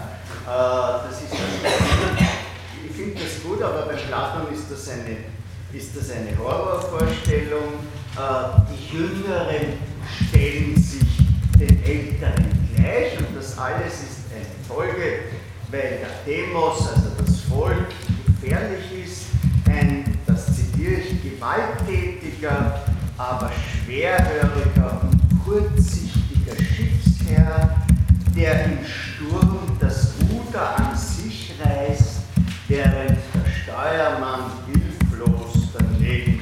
Äh, 0.48 1.10
das 1.10 1.22
ist 1.24 1.34
das, 1.34 2.21
ich 2.90 2.96
finde 2.96 3.16
das 3.16 3.44
gut, 3.44 3.62
aber 3.62 3.84
bei 3.86 3.96
Platon 3.96 4.54
ist 4.54 4.72
das 4.72 4.90
eine, 4.90 5.18
ist 5.74 5.96
das 5.96 6.12
eine 6.12 6.38
Horrorvorstellung. 6.38 7.74
Äh, 8.16 8.62
die 8.72 8.98
Jüngeren 8.98 9.74
stellen 10.28 10.76
sich 10.76 11.02
den 11.60 11.84
Älteren 11.84 12.46
gleich 12.76 13.18
und 13.20 13.36
das 13.38 13.58
alles 13.58 13.94
ist 13.94 14.22
eine 14.36 14.46
Folge, 14.68 15.20
weil 15.70 16.00
der 16.00 16.10
Demos, 16.26 16.88
also 16.90 17.10
das 17.18 17.42
Volk, 17.42 17.88
gefährlich 18.26 19.06
ist, 19.06 19.26
ein, 19.68 20.18
das 20.26 20.56
zitiere 20.56 21.02
ich, 21.02 21.22
gewalttätiger, 21.24 22.82
aber 23.18 23.52
schwerhöriger 23.86 25.02
und 25.04 25.20
kurzsichtiger 25.46 26.56
Schiffsherr, 26.56 27.86
der 28.36 28.66
im 28.66 28.80
Sturm 28.86 29.78
das 29.80 30.14
Ruder 30.30 30.78
an 30.78 30.98
sich 30.98 31.54
reißt, 31.64 32.22
während 32.68 33.10
der 33.10 33.18
Steuermann 33.64 34.52
hilflos 34.66 35.70
daneben 35.78 36.40
steht. 36.40 36.42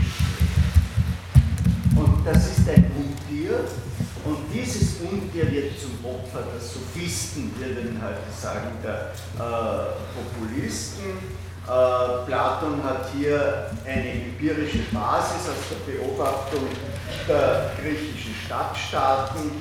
Und 1.98 2.26
das 2.26 2.58
ist 2.58 2.70
ein 2.70 2.86
Untier, 2.96 3.66
und 4.26 4.38
dieses 4.54 4.98
Untier 5.02 5.52
wird 5.52 5.80
zum 5.80 5.92
Opfer 6.04 6.29
der 6.29 6.29
Sophisten, 6.60 7.52
wir 7.58 7.76
würden 7.76 8.02
heute 8.04 8.20
sagen, 8.36 8.72
der 8.84 9.12
äh, 9.38 9.92
Populisten. 10.16 11.18
Äh, 11.66 12.26
Platon 12.26 12.84
hat 12.84 13.10
hier 13.16 13.70
eine 13.86 14.12
empirische 14.12 14.80
Basis 14.92 15.50
aus 15.50 15.64
der 15.70 15.92
Beobachtung 15.92 16.68
der 17.28 17.72
griechischen 17.82 18.36
Stadtstaaten, 18.46 19.52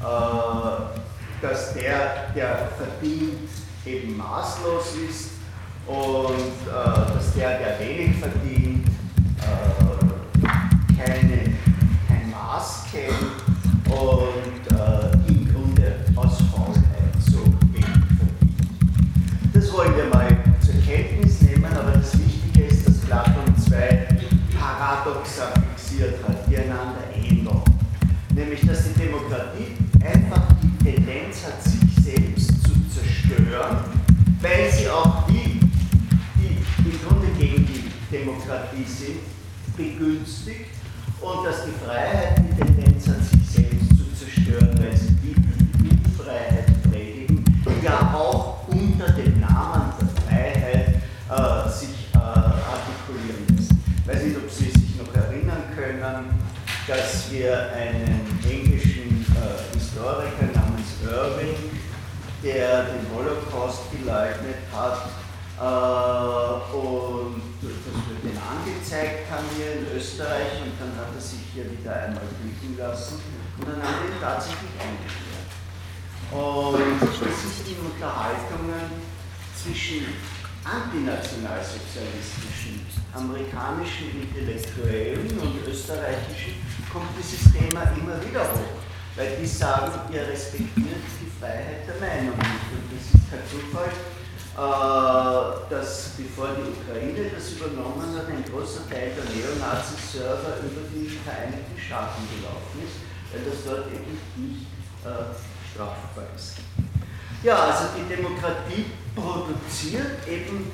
äh, 0.00 1.42
dass 1.42 1.74
der, 1.74 2.32
der 2.34 2.68
verdient, 2.76 3.48
eben 3.84 4.16
maßlos 4.16 4.94
ist 5.08 5.30
und 5.86 6.66
dass 6.66 7.32
der, 7.34 7.58
der 7.60 7.78
wenig 7.78 8.16
verdient, 8.18 8.84
keine, 10.98 11.54
kein 12.08 12.30
Maß 12.32 12.86
kennt. 12.90 13.46
Und 13.88 14.35
wollen 19.76 19.94
wir 19.94 20.06
mal 20.06 20.28
zur 20.64 20.74
Kenntnis 20.80 21.42
nehmen, 21.42 21.66
aber 21.66 21.92
das 21.92 22.18
Wichtige 22.18 22.64
ist, 22.64 22.88
dass 22.88 22.96
Platon 23.00 23.54
zwei 23.58 24.08
Paradoxa 24.58 25.52
fixiert 25.76 26.14
hat, 26.26 26.48
die 26.48 26.56
einander 26.56 27.02
ähneln. 27.14 27.60
Nämlich, 28.34 28.66
dass 28.66 28.84
die 28.84 28.98
Demokratie 28.98 29.76
einfach 30.02 30.44
die 30.62 30.82
Tendenz 30.82 31.44
hat, 31.44 31.62
sich 31.62 32.04
selbst 32.04 32.52
zu 32.62 32.72
zerstören, 32.88 33.76
weil 34.40 34.72
sie 34.72 34.88
auch 34.88 35.26
die, 35.26 35.60
die 36.36 36.90
im 36.90 36.98
Grunde 37.06 37.26
gegen 37.38 37.66
die 37.66 37.90
Demokratie 38.10 38.84
sind, 38.86 39.20
begünstigt 39.76 40.70
und 41.20 41.44
dass 41.44 41.66
die 41.66 41.84
Freiheit 41.84 42.42
mit 42.42 42.58
den 42.58 42.75
wir 57.46 57.70
einen 57.72 58.26
englischen 58.42 59.24
äh, 59.30 59.62
Historiker 59.78 60.50
namens 60.52 60.98
Irving, 61.04 61.54
der 62.42 62.90
den 62.90 63.06
Holocaust 63.14 63.82
geleugnet 63.92 64.56
hat, 64.74 65.10
äh, 65.56 65.62
und 66.74 67.40
das 67.62 67.70
wird 68.10 68.24
ihn 68.24 68.36
angezeigt 68.36 69.30
haben 69.30 69.46
hier 69.56 69.74
in 69.78 69.86
Österreich 69.96 70.60
und 70.64 70.72
dann 70.80 70.96
hat 70.98 71.14
er 71.14 71.20
sich 71.22 71.38
hier 71.54 71.70
wieder 71.70 71.94
einmal 71.94 72.26
blicken 72.42 72.76
lassen 72.76 73.20
und 73.58 73.68
dann 73.68 73.78
wir 73.78 74.10
ihn 74.10 74.18
tatsächlich 74.20 74.74
eingesperrt. 74.82 75.46
Und 76.34 76.98
das 77.00 77.14
sind 77.14 77.62
die 77.62 77.78
Unterhaltungen 77.78 78.90
zwischen 79.54 80.18
antinationalsozialistischen 80.66 82.82
amerikanischen 83.14 84.18
Intellektuellen 84.20 85.30
und 85.38 85.62
österreichischen 85.64 86.65
kommt 86.96 87.12
dieses 87.20 87.52
Thema 87.52 87.82
immer 87.92 88.16
wieder 88.24 88.40
hoch, 88.40 88.80
weil 89.16 89.36
die 89.36 89.46
sagen, 89.46 89.92
ihr 90.10 90.26
respektiert 90.26 91.04
die 91.20 91.28
Freiheit 91.38 91.84
der 91.84 92.00
Meinung 92.00 92.36
nicht. 92.40 92.68
Und 92.72 92.88
das 92.88 93.04
ist 93.12 93.28
kein 93.28 93.44
Zufall, 93.44 93.92
äh, 93.92 95.68
dass 95.68 96.16
bevor 96.16 96.56
die 96.56 96.72
Ukraine 96.72 97.28
das 97.36 97.52
übernommen 97.52 98.16
hat, 98.16 98.32
ein 98.32 98.40
großer 98.48 98.88
Teil 98.88 99.12
der 99.12 99.28
Neonazi-Server 99.28 100.64
über 100.64 100.88
die 100.88 101.20
Vereinigten 101.20 101.76
Staaten 101.76 102.24
gelaufen 102.32 102.80
ist, 102.80 103.04
weil 103.28 103.44
das 103.44 103.60
dort 103.68 103.92
eben 103.92 104.16
nicht 104.40 104.64
äh, 105.04 105.36
strafbar 105.68 106.24
ist. 106.34 106.56
Ja, 107.42 107.68
also 107.68 107.92
die 107.92 108.08
Demokratie 108.08 108.88
produziert 109.14 110.26
eben 110.26 110.72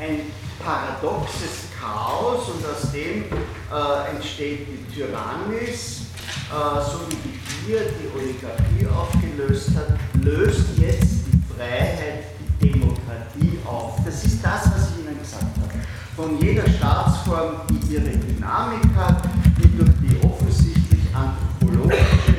ein 0.00 0.32
paradoxes 0.64 1.68
Chaos 1.78 2.48
und 2.48 2.64
aus 2.64 2.92
dem 2.92 3.24
äh, 3.24 4.14
entsteht 4.14 4.66
die 4.68 4.94
Tyrannis, 4.94 6.02
äh, 6.50 6.80
so 6.80 7.00
wie 7.08 7.16
die 7.16 7.66
Gier 7.66 7.80
die 7.80 8.08
Oligarchie 8.16 8.86
aufgelöst 8.86 9.70
hat, 9.76 9.98
löst 10.22 10.78
jetzt 10.78 11.26
die 11.32 11.42
Freiheit 11.54 12.24
die 12.60 12.72
Demokratie 12.72 13.58
auf. 13.66 13.98
Das 14.04 14.24
ist 14.24 14.44
das, 14.44 14.66
was 14.72 14.90
ich 14.90 15.04
Ihnen 15.04 15.18
gesagt 15.18 15.44
habe. 15.44 15.74
Von 16.16 16.40
jeder 16.40 16.68
Staatsform, 16.68 17.62
die 17.68 17.94
ihre 17.94 18.10
Dynamik 18.10 18.84
hat, 18.96 19.22
die 19.58 19.76
durch 19.76 19.90
die 20.02 20.26
offensichtlich 20.26 21.00
anthropologische, 21.14 22.34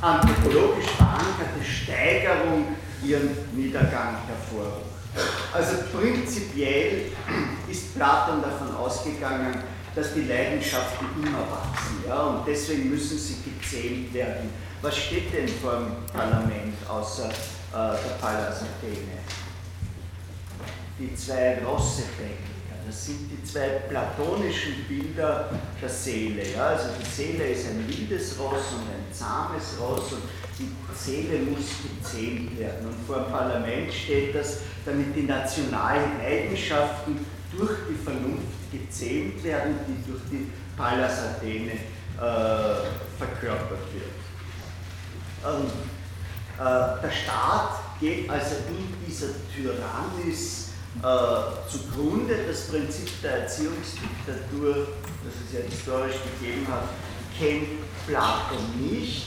anthropologisch 0.00 0.90
verankerte 0.96 1.64
Steigerung 1.64 2.64
ihren 3.04 3.30
Niedergang 3.54 4.16
hervorruft. 4.26 4.87
Also 5.58 5.78
prinzipiell 5.92 7.10
ist 7.68 7.96
Platon 7.96 8.40
davon 8.40 8.76
ausgegangen, 8.76 9.60
dass 9.92 10.14
die 10.14 10.22
Leidenschaften 10.22 11.08
immer 11.16 11.40
wachsen. 11.50 12.04
Ja? 12.06 12.20
Und 12.22 12.46
deswegen 12.46 12.90
müssen 12.90 13.18
sie 13.18 13.38
gezähmt 13.42 14.14
werden. 14.14 14.50
Was 14.82 14.96
steht 14.96 15.34
denn 15.34 15.48
vor 15.48 15.72
dem 15.80 16.06
Parlament 16.12 16.76
außer 16.88 17.28
äh, 17.28 17.72
der 17.72 18.14
Pallas 18.20 18.62
Athene? 18.62 19.18
Die 20.96 21.12
zwei 21.16 21.58
Rossebänke. 21.64 22.47
Das 22.88 23.04
sind 23.04 23.30
die 23.30 23.44
zwei 23.44 23.68
platonischen 23.86 24.86
Bilder 24.88 25.50
der 25.80 25.88
Seele. 25.90 26.42
Ja? 26.54 26.68
Also 26.68 26.88
die 26.98 27.04
Seele 27.04 27.48
ist 27.48 27.66
ein 27.66 27.86
wildes 27.86 28.38
Ross 28.38 28.72
und 28.72 28.88
ein 28.88 29.12
zahmes 29.12 29.76
Ross 29.78 30.12
und 30.12 30.22
die 30.58 30.70
Seele 30.96 31.40
muss 31.40 31.66
gezähmt 31.82 32.58
werden. 32.58 32.88
Und 32.88 33.06
vor 33.06 33.24
dem 33.24 33.30
Parlament 33.30 33.92
steht 33.92 34.34
das, 34.34 34.60
damit 34.86 35.14
die 35.14 35.24
nationalen 35.24 36.18
Eigenschaften 36.18 37.26
durch 37.54 37.76
die 37.90 38.02
Vernunft 38.02 38.72
gezähmt 38.72 39.44
werden, 39.44 39.74
die 39.86 40.10
durch 40.10 40.22
die 40.30 40.50
Pallas 40.74 41.18
Athene 41.24 41.72
äh, 41.72 41.78
verkörpert 43.18 43.84
wird. 43.92 44.16
Ähm, 45.44 45.66
äh, 46.58 47.02
der 47.02 47.10
Staat 47.10 48.00
geht 48.00 48.30
also 48.30 48.54
in 48.70 49.06
dieser 49.06 49.28
Tyrannis 49.54 50.67
äh, 51.02 51.70
zugrunde. 51.70 52.34
Das 52.48 52.68
Prinzip 52.68 53.10
der 53.22 53.42
Erziehungsdiktatur, 53.42 54.88
das 55.24 55.34
es 55.46 55.52
ja 55.52 55.60
historisch 55.68 56.16
gegeben 56.40 56.66
hat, 56.68 56.88
kennt 57.38 57.68
Platon 58.06 58.64
nicht. 58.80 59.26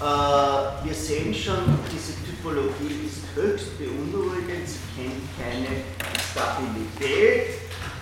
Äh, 0.00 0.86
wir 0.86 0.94
sehen 0.94 1.32
schon, 1.32 1.78
diese 1.92 2.14
Typologie 2.24 3.06
ist 3.06 3.22
höchst 3.34 3.78
beunruhigend, 3.78 4.68
sie 4.68 4.80
kennt 4.96 5.22
keine 5.38 5.84
Stabilität, 6.30 7.48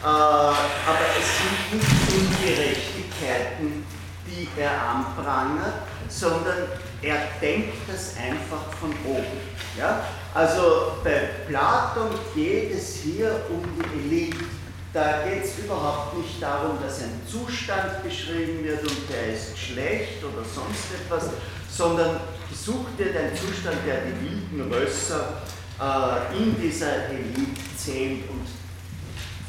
äh, 0.03 0.07
aber 0.07 1.07
es 1.19 1.29
sind 1.39 1.81
nicht 1.81 2.41
Ungerechtigkeiten, 2.43 3.85
die 4.27 4.49
er 4.59 4.73
anprangert, 4.89 5.83
sondern 6.09 6.69
er 7.03 7.29
denkt 7.41 7.75
das 7.87 8.17
einfach 8.17 8.73
von 8.81 8.91
oben. 9.05 9.52
Ja? 9.79 10.05
Also 10.35 10.99
bei 11.03 11.31
Platon 11.49 12.11
geht 12.35 12.73
es 12.73 12.97
hier 12.97 13.43
um 13.51 13.63
die 13.77 14.15
Elite. 14.15 14.45
Da 14.93 15.23
geht 15.27 15.45
es 15.45 15.59
überhaupt 15.65 16.19
nicht 16.19 16.43
darum, 16.43 16.77
dass 16.83 17.01
ein 17.01 17.23
Zustand 17.27 18.03
beschrieben 18.03 18.63
wird 18.63 18.83
und 18.83 19.09
der 19.11 19.35
ist 19.35 19.59
schlecht 19.59 20.23
oder 20.23 20.45
sonst 20.45 20.93
etwas, 20.95 21.31
sondern 21.71 22.21
gesucht 22.51 22.99
wird 22.99 23.17
ein 23.17 23.31
Zustand, 23.35 23.79
der 23.87 24.03
die 24.03 24.21
wilden 24.21 24.71
Rösser 24.71 25.43
äh, 25.81 26.37
in 26.37 26.61
dieser 26.61 27.09
Elite 27.09 27.61
zählt. 27.77 28.29
Und 28.29 28.47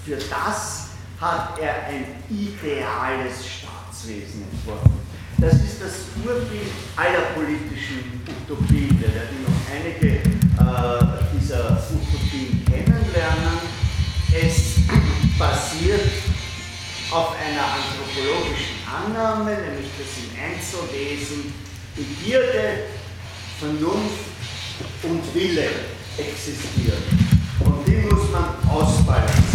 für 0.06 0.16
das 0.16 0.88
hat 1.20 1.60
er 1.60 1.88
ein 1.88 2.24
ideales 2.30 3.46
Staatswesen 3.46 4.44
entworfen. 4.50 5.04
Das 5.38 5.56
ist 5.56 5.82
das 5.82 5.94
Urbild 6.24 6.72
aller 6.96 7.34
politischen 7.36 8.22
Utopien. 8.26 8.98
Wir 9.00 9.14
werden 9.14 9.44
noch 9.44 9.63
einige 9.74 10.16
äh, 10.16 10.22
dieser 11.34 11.82
Utopien 11.90 12.64
kennenlernen. 12.66 13.60
Es 14.32 14.76
basiert 15.38 16.10
auf 17.12 17.36
einer 17.36 17.66
anthropologischen 17.74 18.78
Annahme, 18.88 19.52
nämlich 19.52 19.90
dass 19.98 20.24
im 20.24 20.30
Einzelwesen 20.40 21.54
Begierde, 21.96 22.86
Vernunft 23.60 24.26
und 25.04 25.36
Wille 25.36 25.70
existieren. 26.18 27.04
Und 27.60 27.88
die 27.88 27.98
muss 27.98 28.32
man 28.32 28.56
ausbalancieren. 28.68 29.54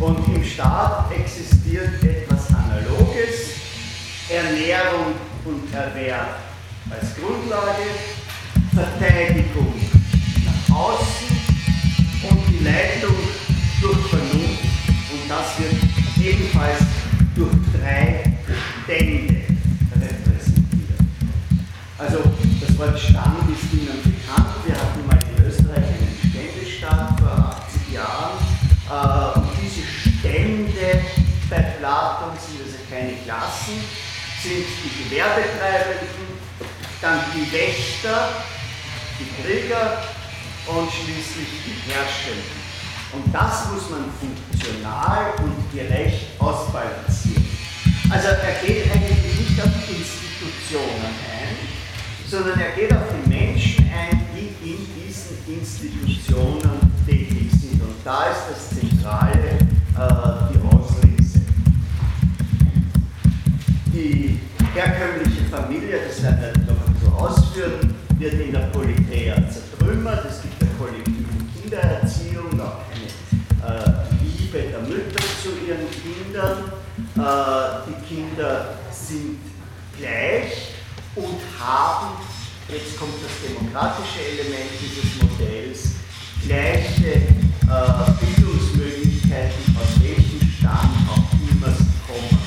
Und 0.00 0.34
im 0.34 0.44
Staat 0.44 1.12
existiert 1.12 2.02
etwas 2.02 2.48
Analoges, 2.48 3.50
Ernährung 4.30 5.14
und 5.44 5.74
Erwerb 5.74 6.38
als 6.90 7.14
Grundlage, 7.16 7.82
Verteidigung 8.78 9.74
nach 10.44 10.76
außen 10.76 11.36
und 12.30 12.40
die 12.48 12.64
Leitung 12.64 13.16
durch 13.80 14.06
Vernunft. 14.06 14.62
Und 15.10 15.28
das 15.28 15.58
wird 15.58 15.74
ebenfalls 16.22 16.78
durch 17.34 17.56
drei 17.76 18.22
Stände 18.84 19.42
repräsentiert. 20.00 21.00
Also 21.98 22.18
das 22.60 22.78
Wort 22.78 23.00
Stand 23.00 23.50
ist 23.50 23.72
Ihnen 23.72 23.98
bekannt. 24.00 24.54
Wir 24.64 24.74
hatten 24.76 25.06
mal 25.08 25.18
in 25.36 25.44
Österreich 25.44 25.78
einen 25.78 26.14
Ständestaat 26.30 27.18
vor 27.18 27.34
80 27.66 27.94
Jahren. 27.94 28.38
Und 29.42 29.48
diese 29.60 29.82
Stände 29.82 31.02
bei 31.50 31.60
Platon 31.80 32.30
sind 32.38 32.60
also 32.64 32.78
keine 32.88 33.14
Klassen, 33.24 33.74
sind 34.40 34.66
die 34.84 34.92
Gewerbetreibenden, 35.02 36.28
dann 37.00 37.18
die 37.34 37.52
Wächter, 37.52 38.44
die 39.18 39.42
Krieger 39.42 39.98
und 40.66 40.90
schließlich 40.90 41.48
die 41.66 41.90
Herrschenden. 41.90 42.68
Und 43.12 43.34
das 43.34 43.72
muss 43.72 43.90
man 43.90 44.04
funktional 44.20 45.32
und 45.42 45.72
gerecht 45.72 46.38
ausbalancieren. 46.38 47.46
Also 48.10 48.28
er 48.28 48.54
geht 48.64 48.90
eigentlich 48.92 49.48
nicht 49.48 49.60
auf 49.60 49.72
Institutionen 49.88 51.14
ein, 51.24 51.56
sondern 52.26 52.60
er 52.60 52.72
geht 52.72 52.92
auf 52.92 53.04
die 53.10 53.28
Menschen 53.28 53.90
ein, 53.90 54.20
die 54.34 54.70
in 54.70 54.86
diesen 54.94 55.38
Institutionen 55.46 56.92
tätig 57.06 57.50
sind. 57.50 57.82
Und 57.82 57.96
da 58.04 58.26
ist 58.26 58.42
das 58.50 58.78
Zentrale 58.78 59.58
äh, 59.58 60.52
die 60.52 60.76
Auslese. 60.76 61.40
Die 63.86 64.40
herkömmliche 64.74 65.44
Familie, 65.50 66.00
das 66.06 66.22
werden 66.22 66.68
ausführen, 67.18 67.97
wird 68.18 68.34
in 68.34 68.52
der 68.52 68.70
Politeia 68.72 69.36
zertrümmert. 69.48 70.24
Es 70.28 70.42
gibt 70.42 70.60
eine 70.60 70.70
kollektive 70.72 71.28
Kindererziehung, 71.54 72.60
auch 72.60 72.82
eine 72.90 73.06
äh, 73.64 73.92
Liebe 74.22 74.58
der 74.58 74.80
Mütter 74.80 75.22
zu 75.42 75.50
ihren 75.66 75.86
Kindern. 75.90 76.64
Äh, 77.16 77.86
die 77.86 78.14
Kinder 78.14 78.74
sind 78.90 79.38
gleich 79.96 80.74
und 81.14 81.38
haben, 81.60 82.16
jetzt 82.68 82.98
kommt 82.98 83.14
das 83.22 83.34
demokratische 83.48 84.20
Element 84.32 84.70
dieses 84.80 85.22
Modells, 85.22 85.94
gleiche 86.44 87.22
äh, 87.68 88.10
Bildungsmöglichkeiten, 88.20 89.76
aus 89.76 90.02
welchem 90.02 90.50
Stamm 90.58 91.08
auch 91.08 91.32
immer 91.52 91.72
sie 91.72 91.86
kommen. 92.06 92.38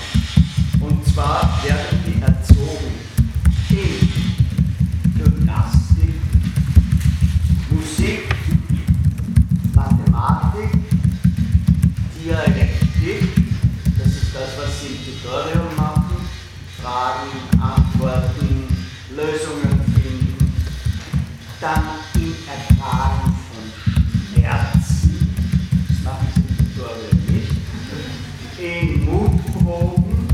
Und 0.81 1.07
zwar 1.07 1.60
Fragen, 16.81 17.29
Antworten, 17.61 18.87
Lösungen 19.15 19.81
finden, 19.93 20.53
dann 21.59 21.83
im 22.15 22.33
Ertragen 22.47 23.35
von 23.51 23.63
Schmerzen, 24.33 25.35
das 25.87 26.03
machen 26.03 26.27
sie 26.33 26.41
im 26.41 26.57
Tutorium 26.57 27.19
nicht, 27.27 27.53
in 28.57 29.05
Mutproben 29.05 30.27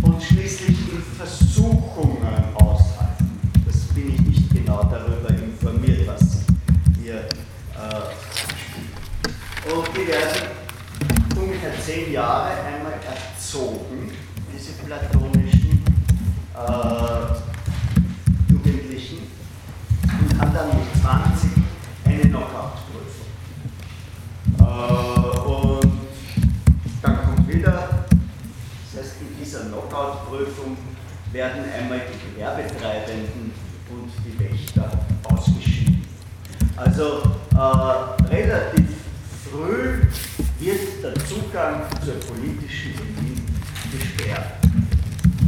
und 0.00 0.22
schließlich 0.22 0.78
in 0.92 1.02
Versuchungen 1.18 2.54
aushalten. 2.54 3.38
Das 3.66 3.76
bin 3.94 4.14
ich 4.14 4.20
nicht 4.22 4.50
genau 4.54 4.84
darüber 4.84 5.28
informiert, 5.28 6.06
was 6.06 6.46
hier 7.02 7.28
äh, 7.76 8.00
Und 9.70 9.88
die 9.94 10.06
werden 10.08 10.48
ungefähr 11.36 11.78
zehn 11.84 12.12
Jahre 12.12 12.52
einmal 12.64 12.94
erzogen, 13.04 14.10
diese 14.54 14.72
platonischen 14.84 15.29
äh, 16.68 18.52
Jugendlichen, 18.52 19.18
und 20.02 20.40
haben 20.40 20.52
dann 20.54 20.68
mit 20.68 20.88
20 21.00 21.50
eine 22.04 22.22
Knockout-Prüfung. 22.22 23.30
Äh, 24.58 24.62
und 25.48 25.92
dann 27.02 27.16
kommt 27.24 27.48
wieder, 27.48 28.06
das 28.92 29.02
heißt, 29.02 29.14
in 29.20 29.30
dieser 29.42 29.60
Knockout-Prüfung 29.66 30.76
werden 31.32 31.64
einmal 31.72 32.00
die 32.00 32.34
Gewerbetreibenden 32.34 33.52
und 33.90 34.10
die 34.24 34.38
Wächter 34.38 34.90
ausgeschieden. 35.24 36.04
Also 36.76 37.22
äh, 37.54 38.34
relativ 38.34 38.86
früh 39.50 40.02
wird 40.58 41.02
der 41.02 41.14
Zugang 41.26 41.82
zur 42.04 42.14
politischen 42.20 42.94
Elite 43.18 43.42
gesperrt. 43.92 44.52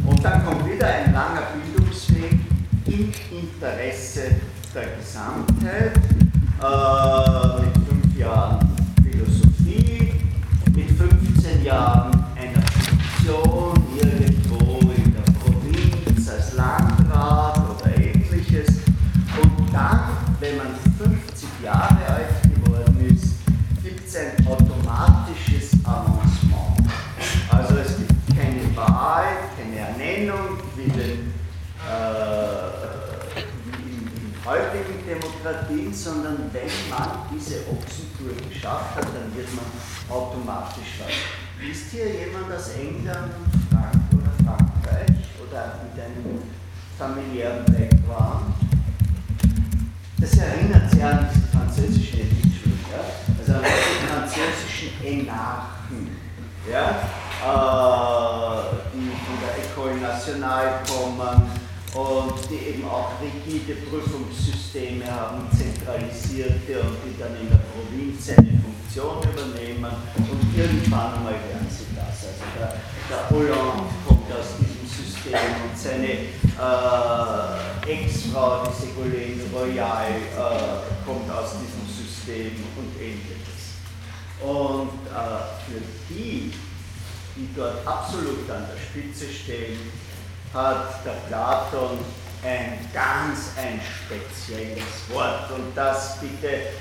Und 0.07 0.25
dann 0.25 0.45
kommt 0.45 0.62
wieder 0.83 0.95
ein 0.95 1.13
langer 1.13 1.43
Bildungsweg 1.55 2.41
im 2.87 3.13
Interesse 3.31 4.23
der 4.75 4.87
Gesamtheit, 4.99 5.97
äh, 6.61 7.42
Demokratien, 35.73 35.95
sondern 35.95 36.51
wenn 36.53 36.91
man 36.91 37.09
diese 37.33 37.61
Ochsentour 37.71 38.35
geschafft 38.49 38.97
hat, 38.97 39.05
dann 39.05 39.35
wird 39.37 39.49
man 39.55 39.65
automatisch 40.09 41.01
was. 41.01 41.69
Ist 41.69 41.91
hier 41.91 42.07
jemand 42.07 42.53
aus 42.53 42.71
England, 42.71 43.33
Frank 43.71 43.95
oder 44.13 44.33
Frankreich 44.45 45.17
oder 45.41 45.81
mit 45.85 46.03
einem 46.03 46.43
familiären 46.99 47.65
Background? 47.67 48.55
Das 50.19 50.37
erinnert 50.39 50.91
sehr 50.91 51.11
an 51.11 51.29
diese 51.33 51.47
französische 51.49 52.21
Elitschule, 52.21 52.77
ja? 52.91 53.03
also 53.39 53.53
an 53.55 53.63
die 53.65 54.07
französischen 54.07 55.05
Enarchen, 55.05 56.17
ja? 56.71 57.09
Äh, 57.43 58.63
die 58.95 59.11
von 59.11 59.37
der 59.41 59.53
École 59.65 60.01
Nationale 60.01 60.81
kommen 60.87 61.62
und 61.95 62.35
die 62.49 62.69
eben 62.69 62.85
auch 62.89 63.13
rigide 63.21 63.75
Prüfungssysteme 63.83 65.05
haben, 65.11 65.47
zentralisierte 65.51 66.81
und 66.81 66.97
die 67.05 67.19
dann 67.19 67.37
in 67.37 67.51
der 67.51 67.61
Provinz 67.69 68.31
eine 68.31 68.61
Funktion 68.63 69.21
übernehmen 69.23 69.93
und 70.17 70.57
irgendwann 70.57 71.15
einmal 71.15 71.35
werden 71.35 71.69
sie 71.69 71.95
das. 71.95 72.33
Also 72.33 72.45
der, 72.59 72.81
der 73.11 73.29
Hollande 73.29 73.85
kommt 74.09 74.33
aus 74.33 74.57
diesem 74.59 74.89
System 74.89 75.37
und 75.69 75.77
seine 75.77 76.33
äh, 76.57 77.93
Ex-Frau, 77.93 78.65
die 78.65 78.73
Ségolène 78.73 79.53
Royal, 79.53 80.13
äh, 80.13 81.05
kommt 81.05 81.31
aus 81.31 81.57
diesem 81.61 81.85
System 81.87 82.53
und 82.79 83.01
ähnliches. 83.01 83.77
Und 84.41 85.13
äh, 85.13 85.45
für 85.69 85.83
die, 86.09 86.53
die 87.37 87.49
dort 87.55 87.87
absolut 87.87 88.49
an 88.51 88.65
der 88.67 88.81
Spitze 88.81 89.31
stehen, 89.31 89.79
hat 90.53 91.05
der 91.05 91.13
Platon 91.29 91.99
ein 92.45 92.79
ganz 92.93 93.53
ein 93.57 93.81
spezielles 93.81 95.09
Wort. 95.11 95.51
Und 95.51 95.75
das 95.75 96.19
bitte 96.21 96.73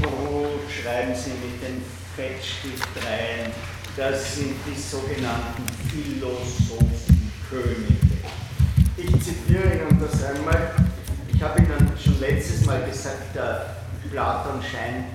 gut 0.00 0.68
schreiben 0.70 1.14
Sie 1.14 1.30
mit 1.30 1.62
dem 1.62 1.82
Fettstift 2.16 2.88
rein. 3.06 3.52
Das 3.96 4.34
sind 4.36 4.56
die 4.66 4.80
sogenannten 4.80 5.64
Philosophenkönige. 5.90 7.98
Ich 8.96 9.22
zitiere 9.22 9.74
Ihnen 9.74 10.00
das 10.00 10.24
einmal. 10.24 10.72
Ich 11.32 11.40
habe 11.42 11.60
Ihnen 11.60 11.92
schon 12.02 12.18
letztes 12.20 12.64
Mal 12.64 12.82
gesagt, 12.84 13.34
der 13.34 13.76
Platon 14.10 14.62
scheint 14.62 15.08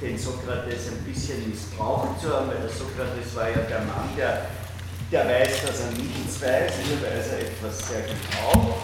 den 0.00 0.16
Sokrates 0.18 0.88
ein 0.88 1.04
bisschen 1.04 1.50
missbraucht 1.50 2.20
zu 2.20 2.32
haben, 2.32 2.48
weil 2.48 2.58
der 2.58 2.68
Sokrates 2.68 3.34
war 3.34 3.48
ja 3.48 3.62
der 3.68 3.80
Mann, 3.80 4.14
der, 4.16 4.46
der 5.14 5.28
weiß, 5.28 5.62
dass 5.62 5.80
er 5.80 5.92
nichts 5.92 6.42
weiß, 6.42 6.72
hier 6.82 7.00
weiß 7.00 7.26
er 7.28 7.38
etwas 7.46 7.88
sehr 7.88 8.02
genau. 8.02 8.82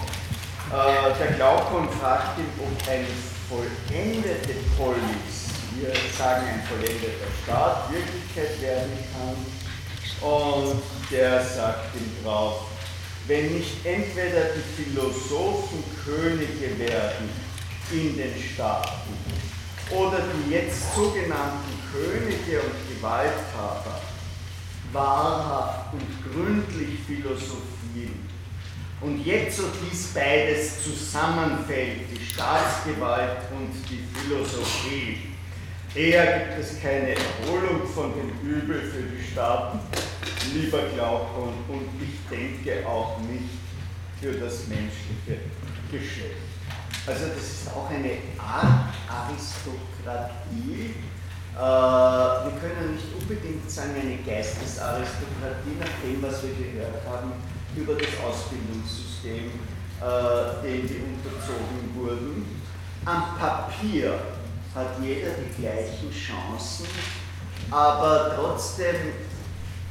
Äh, 0.70 1.18
der 1.18 1.32
glaubt 1.34 1.74
und 1.74 1.90
fragt 1.94 2.38
ihn, 2.38 2.46
ob 2.60 2.88
eine 2.88 3.04
vollendete 3.48 4.54
Polis, 4.78 5.50
wir 5.74 5.92
sagen 6.16 6.46
ein 6.46 6.62
vollendeter 6.68 7.30
Staat, 7.42 7.90
Wirklichkeit 7.90 8.62
werden 8.62 8.92
kann. 9.10 10.30
Und 10.30 10.82
der 11.10 11.42
sagt 11.42 11.96
ihm 11.96 12.24
drauf, 12.24 12.68
wenn 13.26 13.58
nicht 13.58 13.84
entweder 13.84 14.50
die 14.54 14.84
Philosophen 14.84 15.82
Könige 16.04 16.78
werden 16.78 17.28
in 17.90 18.16
den 18.16 18.34
Staaten 18.40 19.18
oder 19.90 20.18
die 20.20 20.52
jetzt 20.52 20.94
sogenannten 20.94 21.74
Könige 21.92 22.60
und 22.60 22.94
Gewalthaber 22.94 24.00
wahrhaft 24.92 25.92
und 25.92 26.32
gründlich 26.32 27.00
philosophieren 27.06 28.30
und 29.00 29.24
jetzt 29.24 29.56
so 29.56 29.64
dies 29.82 30.08
beides 30.08 30.84
zusammenfällt, 30.84 32.02
die 32.10 32.22
Staatsgewalt 32.22 33.38
und 33.50 33.72
die 33.88 34.04
Philosophie, 34.14 35.16
eher 35.94 36.40
gibt 36.40 36.60
es 36.60 36.80
keine 36.82 37.14
Erholung 37.14 37.86
von 37.86 38.12
dem 38.12 38.30
Übel 38.46 38.82
für 38.82 39.02
die 39.02 39.32
Staaten, 39.32 39.80
lieber 40.54 40.82
Glauben, 40.94 41.54
und 41.68 41.88
ich 42.02 42.28
denke 42.28 42.86
auch 42.86 43.18
nicht 43.20 43.48
für 44.20 44.32
das 44.32 44.66
menschliche 44.68 45.40
Geschlecht. 45.90 46.36
Also 47.06 47.24
das 47.34 47.42
ist 47.42 47.68
auch 47.74 47.88
eine 47.88 48.18
Art 48.38 48.92
Aristokratie. 49.08 50.94
Äh, 51.56 51.60
wir 51.60 52.52
können 52.60 52.94
nicht 52.94 53.06
unbedingt 53.18 53.70
sagen 53.70 53.94
eine 54.00 54.16
Geistesaristokratie, 54.18 55.76
nach 55.78 55.94
dem, 56.02 56.22
was 56.22 56.42
wir 56.42 56.54
gehört 56.54 57.04
haben 57.08 57.32
über 57.76 57.94
das 57.94 58.08
Ausbildungssystem, 58.24 59.50
äh, 60.00 60.62
dem 60.62 60.88
die 60.88 61.02
unterzogen 61.02 61.94
wurden. 61.94 62.62
Am 63.04 63.36
Papier 63.38 64.14
hat 64.74 65.02
jeder 65.02 65.30
die 65.30 65.62
gleichen 65.62 66.10
Chancen, 66.12 66.86
aber 67.70 68.32
trotzdem 68.36 68.96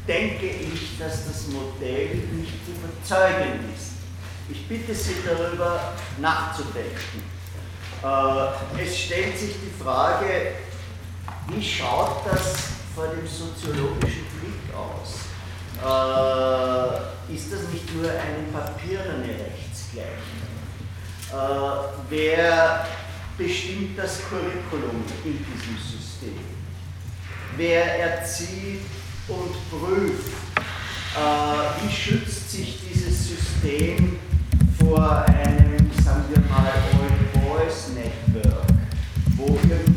denke 0.07 0.45
ich, 0.47 0.97
dass 0.97 1.27
das 1.27 1.47
Modell 1.47 2.15
nicht 2.31 2.53
überzeugend 2.67 3.75
ist. 3.75 3.91
Ich 4.49 4.67
bitte 4.67 4.95
Sie 4.95 5.15
darüber 5.25 5.93
nachzudenken. 6.19 7.21
Äh, 8.03 8.81
es 8.83 8.97
stellt 8.97 9.37
sich 9.37 9.55
die 9.61 9.83
Frage, 9.83 10.53
wie 11.51 11.63
schaut 11.63 12.25
das 12.25 12.69
vor 12.95 13.07
dem 13.07 13.25
soziologischen 13.25 14.25
Blick 14.39 14.73
aus? 14.75 15.25
Äh, 15.81 17.33
ist 17.33 17.51
das 17.51 17.69
nicht 17.71 17.95
nur 17.95 18.09
eine 18.09 18.43
papierene 18.51 19.27
Rechtsgleichheit? 19.27 20.13
Äh, 21.31 21.35
wer 22.09 22.87
bestimmt 23.37 23.97
das 23.97 24.21
Curriculum 24.29 25.03
in 25.23 25.45
diesem 25.45 25.77
System? 25.77 26.39
Wer 27.55 27.99
erzieht 27.99 28.81
und 29.27 29.53
prüft? 29.69 30.33
Äh, 31.15 31.83
wie 31.83 31.91
schützt 31.91 32.51
sich 32.51 32.79
dieses 32.87 33.29
System 33.29 34.19
vor 34.79 35.25
einem, 35.25 35.89
sagen 36.03 36.25
wir 36.29 36.41
mal, 36.49 36.71
Old 36.99 37.33
Boys 37.33 37.89
Network, 37.95 38.65
wo 39.35 39.45
irgendwelche 39.47 39.88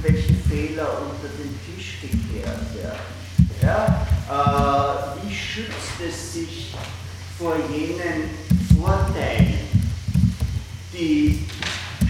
Fehler 0.52 0.98
unter 1.00 1.28
den 1.38 1.58
Tisch 1.64 2.02
gekehrt 2.02 2.74
werden? 2.74 3.00
Ja? 3.62 4.06
Äh, 4.28 5.26
wie 5.26 5.34
schützt 5.34 5.98
es 6.06 6.34
sich 6.34 6.74
vor 7.38 7.54
jenen 7.72 8.28
Vorteilen, 8.78 9.60
die 10.92 11.48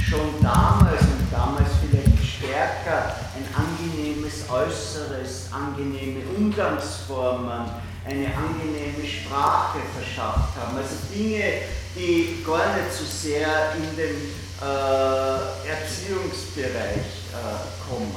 schon 0.05 0.43
damals 0.43 1.03
und 1.03 1.31
damals 1.31 1.71
vielleicht 1.89 2.19
stärker 2.25 3.15
ein 3.37 3.47
angenehmes 3.55 4.51
Äußeres, 4.51 5.49
angenehme 5.53 6.23
Umgangsformen, 6.37 7.71
eine 8.05 8.27
angenehme 8.27 9.07
Sprache 9.07 9.79
verschafft 9.97 10.57
haben. 10.59 10.77
Also 10.77 10.97
Dinge, 11.15 11.63
die 11.95 12.43
gar 12.45 12.77
nicht 12.77 12.93
so 12.93 13.05
sehr 13.05 13.75
in 13.77 13.97
den 13.97 14.17
äh, 14.61 15.69
Erziehungsbereich 15.69 17.07
äh, 17.33 17.89
kommen. 17.89 18.15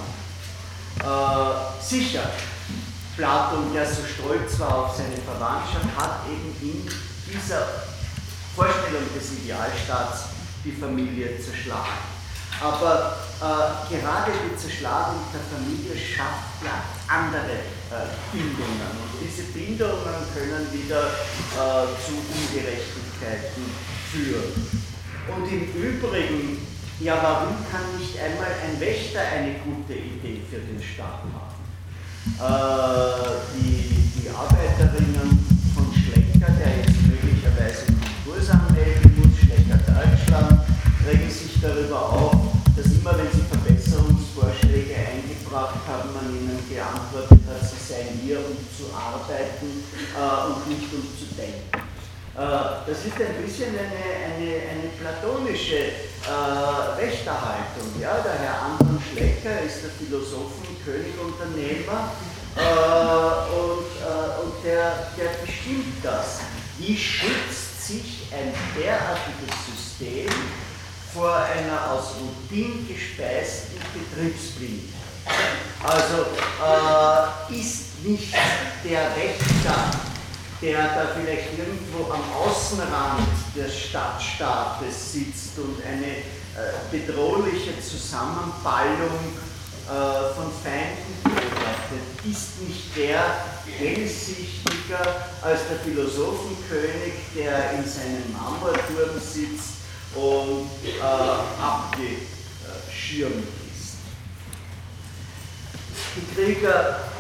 Äh, 0.99 1.83
sicher, 1.83 2.29
Platon, 3.15 3.73
der 3.73 3.85
so 3.85 4.01
stolz 4.05 4.59
war 4.59 4.85
auf 4.85 4.95
seine 4.95 5.17
Verwandtschaft, 5.17 5.85
hat 5.97 6.21
eben 6.27 6.55
in 6.61 6.89
dieser 7.31 7.67
Vorstellung 8.55 9.03
des 9.15 9.31
Idealstaats 9.39 10.25
die 10.63 10.71
Familie 10.71 11.39
zerschlagen. 11.39 12.15
Aber 12.61 13.17
äh, 13.41 13.95
gerade 13.95 14.31
die 14.31 14.55
Zerschlagung 14.55 15.19
der 15.33 15.41
Familie 15.41 15.95
schafft 15.95 16.63
ja 16.63 16.83
andere 17.07 17.51
äh, 17.91 18.07
Bindungen. 18.31 18.95
Und 18.95 19.19
diese 19.21 19.43
Bindungen 19.51 20.15
können 20.33 20.71
wieder 20.71 21.03
äh, 21.03 21.85
zu 21.99 22.15
Ungerechtigkeiten 22.15 23.63
führen. 24.11 24.84
Und 25.27 25.51
im 25.51 25.73
Übrigen, 25.73 26.57
ja, 26.99 27.17
warum 27.21 27.55
kann 27.71 27.97
nicht 27.97 28.13
einmal 28.19 28.47
ein 28.61 28.79
Wächter 28.79 29.21
eine 29.21 29.55
gute 29.65 29.93
Idee 29.93 30.41
für 30.49 30.59
den 30.59 30.81
Staat 30.81 31.25
haben? 31.33 31.55
Äh, 32.37 33.57
die, 33.57 34.21
die 34.21 34.29
Arbeiterinnen 34.29 35.45
von 35.73 35.91
Schlecker, 35.93 36.53
der 36.53 36.77
jetzt 36.77 37.01
möglicherweise 37.07 37.85
Konkurs 38.23 38.49
anmelden 38.49 39.17
muss, 39.17 39.39
Schlecker 39.39 39.81
Deutschland, 39.81 40.61
regen 41.07 41.29
sich 41.29 41.59
darüber 41.59 42.01
auf, 42.13 42.35
dass 42.77 42.85
immer 42.85 43.17
wenn 43.17 43.31
sie 43.31 43.45
Verbesserungsvorschläge 43.49 44.93
eingebracht 44.93 45.81
haben, 45.87 46.13
man 46.13 46.29
ihnen 46.29 46.59
geantwortet 46.69 47.41
hat, 47.49 47.67
sie 47.67 47.81
seien 47.81 48.19
hier, 48.23 48.39
um 48.39 48.57
zu 48.77 48.93
arbeiten 48.93 49.81
äh, 50.13 50.53
und 50.53 50.69
nicht 50.69 50.93
um 50.93 51.01
zu 51.17 51.33
denken. 51.35 51.84
Äh, 52.35 52.41
das 52.87 53.05
ist 53.05 53.15
ein 53.15 53.43
bisschen 53.45 53.69
eine, 53.69 54.35
eine, 54.35 54.51
eine 54.69 54.89
platonische 54.99 55.77
äh, 55.77 56.97
Wächterhaltung. 56.97 57.89
Ja? 57.99 58.19
Der 58.23 58.33
Herr 58.33 58.61
Anton 58.61 59.01
Schlecker 59.11 59.61
ist 59.61 59.83
der 59.83 59.91
Philosophen, 59.91 60.75
König, 60.83 61.13
Unternehmer 61.19 62.11
äh, 62.55 63.55
und, 63.55 63.87
äh, 64.03 64.43
und 64.43 64.63
der, 64.63 65.11
der 65.17 65.45
bestimmt 65.45 66.03
das. 66.03 66.41
Wie 66.77 66.97
schützt 66.97 67.87
sich 67.87 68.27
ein 68.33 68.53
derartiges 68.77 69.55
System 69.65 70.29
vor 71.13 71.33
einer 71.33 71.91
aus 71.91 72.15
Routine 72.19 72.83
gespeisten 72.83 73.79
Betriebsblindheit. 73.93 74.93
Also 75.81 76.25
äh, 76.61 77.57
ist 77.57 78.03
nicht 78.03 78.33
der 78.83 79.15
Wächter, 79.15 79.91
der 80.61 80.83
da 80.83 81.07
vielleicht 81.15 81.57
irgendwo 81.57 82.11
am 82.11 82.21
Außenrand 82.33 83.27
des 83.55 83.77
Stadtstaates 83.77 85.13
sitzt 85.13 85.57
und 85.57 85.77
eine 85.85 86.17
äh, 86.17 86.21
bedrohliche 86.91 87.79
Zusammenballung 87.81 89.19
äh, 89.85 90.33
von 90.33 90.51
Feinden 90.63 91.13
beobachtet, 91.23 92.05
ist 92.23 92.61
nicht 92.61 92.95
der 92.95 93.21
hellsichtiger 93.77 95.27
als 95.41 95.67
der 95.69 95.79
Philosophenkönig, 95.79 97.13
der 97.35 97.73
in 97.73 97.83
seinem 97.83 98.31
Marmorturm 98.33 99.19
sitzt 99.19 99.75
und 100.15 100.69
äh, 100.85 101.01
abgeschirmt 101.61 103.43
ist. 103.43 103.97
Die 106.15 106.25
Krieger 106.33 107.14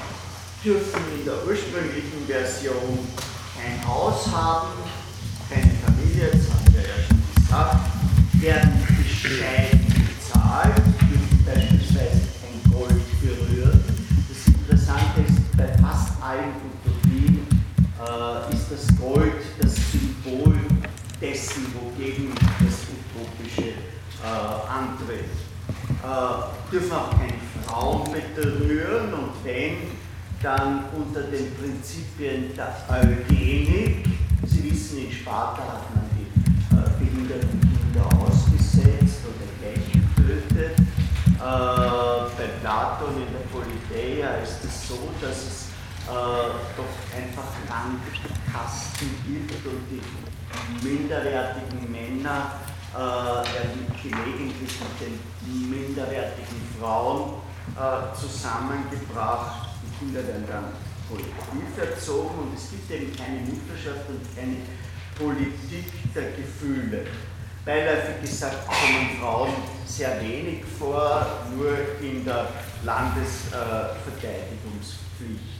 dürfen 0.65 1.01
in 1.15 1.23
der 1.23 1.45
ursprünglichen 1.45 2.25
Version 2.25 2.97
kein 3.55 3.87
Haus 3.87 4.25
haben, 4.31 4.69
keine 5.47 5.71
Familie, 5.85 6.31
das 6.31 6.49
haben 6.49 6.73
wir 6.73 6.81
ja 6.81 7.05
schon 7.07 7.21
gesagt, 7.35 8.41
werden 8.41 8.87
bescheiden 8.97 9.85
bezahlt, 9.85 10.77
dürfen 11.01 11.45
beispielsweise 11.45 12.21
kein 12.41 12.73
Gold 12.73 13.21
berühren. 13.21 13.83
Das 14.27 14.47
Interessante 14.47 15.21
ist, 15.21 15.55
bei 15.55 15.67
fast 15.77 16.13
allen 16.19 16.55
Utopien 16.65 17.45
äh, 18.01 18.53
ist 18.55 18.71
das 18.71 18.97
Gold 18.99 19.43
das 19.61 19.75
Symbol 19.91 20.57
dessen, 21.21 21.67
wogegen 21.75 22.31
utopische 22.31 23.69
äh, 23.69 24.67
antritt. 24.67 25.29
Äh, 26.01 26.71
dürfen 26.71 26.91
auch 26.91 27.11
keine 27.11 27.33
Frauen 27.67 28.03
berühren 28.35 29.13
und 29.13 29.31
wenn, 29.43 30.04
dann 30.45 30.85
unter 30.95 31.23
den 31.23 31.55
Prinzipien 31.55 32.55
der 32.55 32.75
Eugenik. 32.87 34.05
Sie 34.45 34.71
wissen, 34.71 34.99
in 34.99 35.11
Sparta 35.11 35.63
hat 35.63 35.95
man 35.95 36.05
die 36.13 36.29
äh, 36.71 36.99
behinderten 36.99 37.59
Kinder 37.61 38.05
ausgesetzt 38.21 39.21
oder 39.25 39.49
gleich 39.57 39.91
getötet. 39.91 40.77
Äh, 40.77 41.41
bei 41.41 42.47
Platon 42.61 43.15
in 43.25 43.33
der 43.33 43.45
Politeia 43.49 44.35
ist 44.37 44.63
es 44.63 44.87
so, 44.87 45.09
dass 45.19 45.35
es 45.35 45.65
äh, 46.09 46.13
doch 46.13 46.93
einfach 47.17 47.49
Landkasten 47.67 49.09
gibt 49.25 49.65
und 49.65 49.81
die 49.89 50.87
minderwertigen 50.87 51.91
Männer 51.91 52.51
werden 52.95 53.85
gelegentlich 54.01 54.79
mit 54.79 54.95
den 55.01 55.69
minderwertigen 55.69 56.61
Frauen 56.79 57.41
zusammengebracht. 58.15 59.74
Kinder 59.99 60.25
werden 60.27 60.45
dann 60.47 60.73
kollektiv 61.09 61.77
erzogen 61.77 62.39
und 62.39 62.57
es 62.57 62.71
gibt 62.71 62.89
eben 62.91 63.15
keine 63.15 63.41
Mutterschaft 63.41 64.09
und 64.09 64.21
keine 64.35 64.57
Politik 65.17 65.85
der 66.13 66.31
Gefühle. 66.31 67.05
Beiläufig 67.65 68.21
gesagt 68.21 68.67
kommen 68.67 69.17
Frauen 69.19 69.53
sehr 69.87 70.21
wenig 70.21 70.63
vor, 70.77 71.25
nur 71.55 71.71
in 72.01 72.25
der 72.25 72.49
Landesverteidigungspflicht. 72.83 75.55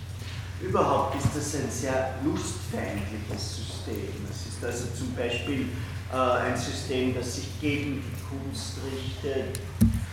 Überhaupt 0.61 1.15
ist 1.15 1.29
das 1.35 1.55
ein 1.55 1.69
sehr 1.69 2.15
lustfeindliches 2.23 3.57
System. 3.57 4.25
Es 4.29 4.45
ist 4.53 4.63
also 4.63 4.85
zum 4.95 5.13
Beispiel 5.15 5.67
äh, 6.13 6.15
ein 6.15 6.55
System, 6.57 7.13
das 7.15 7.35
sich 7.35 7.59
gegen 7.59 8.01
die 8.01 8.13
Kunst 8.29 8.77
richtet. 8.85 9.59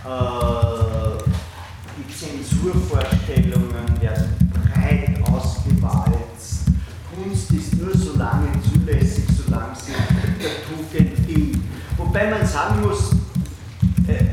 Äh, 0.05 0.09
die 1.97 2.15
Zensurvorstellungen 2.15 4.01
werden 4.01 4.51
breit 4.53 5.21
ausgewalzt. 5.29 6.65
Kunst 7.15 7.51
ist 7.53 7.77
nur 7.77 7.95
so 7.97 8.17
lange 8.17 8.49
zulässig, 8.63 9.25
solange 9.37 9.75
sie 9.77 9.93
der 10.41 10.65
Tugend 10.65 11.29
dient. 11.29 11.59
Wobei 11.97 12.31
man 12.31 12.47
sagen 12.47 12.81
muss, 12.81 13.13
äh, 14.09 14.25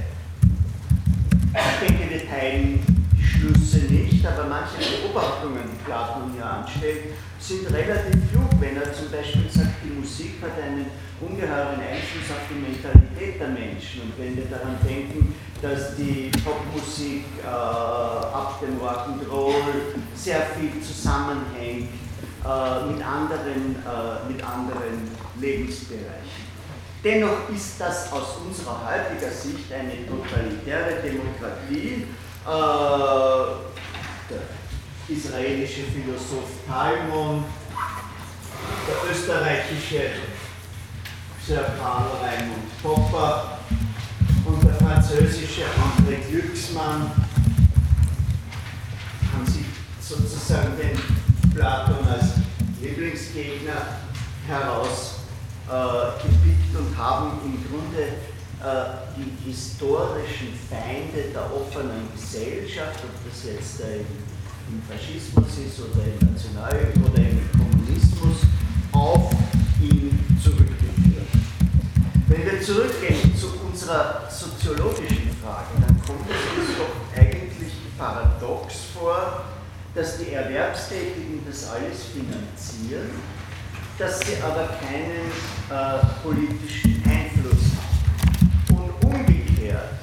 ich 1.53 1.87
denke, 1.87 2.09
wir 2.09 2.29
teilen 2.29 2.79
die 3.17 3.23
Schlüsse 3.23 3.79
nicht, 3.91 4.25
aber 4.25 4.47
manche 4.47 4.77
Beobachtungen, 5.01 5.63
die 5.71 5.83
Platon 5.83 6.31
hier 6.33 6.45
anstellt, 6.45 7.13
sind 7.39 7.71
relativ 7.71 8.31
klug, 8.31 8.49
wenn 8.59 8.77
er 8.77 8.93
zum 8.93 9.11
Beispiel 9.11 9.49
sagt, 9.49 9.83
die 9.83 9.99
Musik 9.99 10.41
hat 10.41 10.61
einen 10.63 10.85
ungeheuren 11.21 11.79
Einfluss 11.79 12.31
auf 12.31 12.47
die 12.49 12.59
Mentalität 12.59 13.39
der 13.39 13.49
Menschen. 13.49 14.01
Und 14.03 14.13
wenn 14.17 14.35
wir 14.37 14.45
daran 14.45 14.77
denken, 14.87 15.35
dass 15.61 15.95
die 15.95 16.31
Popmusik 16.43 17.25
äh, 17.43 17.47
ab 17.47 18.59
dem 18.61 18.79
Rock'n'Roll 18.79 19.99
sehr 20.15 20.41
viel 20.57 20.81
zusammenhängt 20.81 21.89
äh, 22.45 22.85
mit, 22.91 23.05
anderen, 23.05 23.75
äh, 23.75 24.31
mit 24.31 24.41
anderen 24.41 25.11
Lebensbereichen. 25.39 26.49
Dennoch 27.03 27.49
ist 27.53 27.79
das 27.79 28.11
aus 28.11 28.37
unserer 28.45 28.81
heutiger 28.85 29.31
Sicht 29.31 29.71
eine 29.71 30.05
totalitäre 30.07 31.01
Demokratie. 31.01 32.05
Äh, 32.45 33.69
der 34.29 35.15
israelische 35.15 35.81
Philosoph 35.83 36.51
Talmud, 36.67 37.43
der 38.87 39.11
österreichische 39.11 40.11
Sir 41.49 41.65
Karl 41.81 42.05
Raimund 42.21 42.69
Popper 42.83 43.57
und 44.45 44.63
der 44.63 44.75
französische 44.75 45.63
André 45.63 46.17
Glücksmann 46.29 47.09
haben 49.33 49.45
sich 49.47 49.65
sozusagen 49.99 50.77
den 50.77 50.95
Platon 51.55 52.07
als 52.07 52.33
Lieblingsgegner 52.79 53.97
herausgepickt 54.45 55.25
äh, 56.71 56.77
und 56.77 56.95
haben 56.95 57.39
im 57.43 57.57
Grunde 57.67 58.03
äh, 58.61 59.09
die 59.17 59.49
historischen 59.49 60.53
Feinde 60.69 61.31
der 61.33 61.51
offenen 61.51 62.09
Gesellschaft, 62.13 62.99
ob 63.03 63.27
das 63.27 63.45
jetzt 63.45 63.81
äh, 63.81 64.01
im 64.69 64.83
Faschismus 64.87 65.57
ist 65.65 65.79
oder 65.79 66.03
im 66.03 66.31
National- 66.31 66.93
oder 67.11 67.23
im 67.27 67.41
Kommunismus, 67.57 68.37
auf 68.91 69.31
wir 72.51 72.61
zurückgehen 72.61 73.35
zu 73.35 73.47
unserer 73.67 74.27
soziologischen 74.29 75.29
Frage, 75.41 75.67
dann 75.81 76.01
kommt 76.05 76.25
es 76.29 76.69
uns 76.69 76.77
doch 76.77 77.21
eigentlich 77.21 77.73
paradox 77.97 78.75
vor, 78.93 79.43
dass 79.93 80.17
die 80.17 80.31
Erwerbstätigen 80.31 81.41
das 81.47 81.69
alles 81.69 82.05
finanzieren, 82.13 83.09
dass 83.97 84.19
sie 84.21 84.41
aber 84.41 84.69
keinen 84.79 85.29
äh, 85.69 86.05
politischen 86.23 87.03
Einfluss 87.05 87.75
haben. 87.77 88.77
Und 88.77 89.05
umgekehrt 89.05 89.99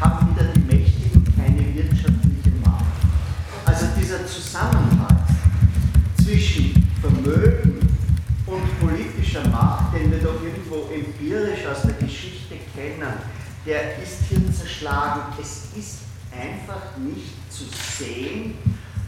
haben 0.00 0.34
wieder 0.34 0.52
die 0.54 0.60
Mächtigen 0.60 1.24
keine 1.36 1.74
wirtschaftliche 1.74 2.50
Macht. 2.64 2.84
Also 3.64 3.86
dieser 3.98 4.26
Zusammenhang 4.26 5.26
zwischen 6.22 6.88
Vermögen 7.00 7.80
und 8.46 8.80
politischer 8.80 9.48
Macht, 9.48 9.94
den 9.94 10.10
wir 10.10 10.18
doch 10.18 10.42
irgendwo 10.42 10.90
empirisch 11.34 11.66
aus 11.66 11.82
der 11.82 11.94
Geschichte 11.94 12.54
kennen, 12.74 13.12
der 13.66 13.98
ist 13.98 14.18
hier 14.28 14.52
zerschlagen. 14.52 15.22
Es 15.40 15.76
ist 15.76 15.98
einfach 16.32 16.96
nicht 16.98 17.52
zu 17.52 17.64
sehen, 17.98 18.56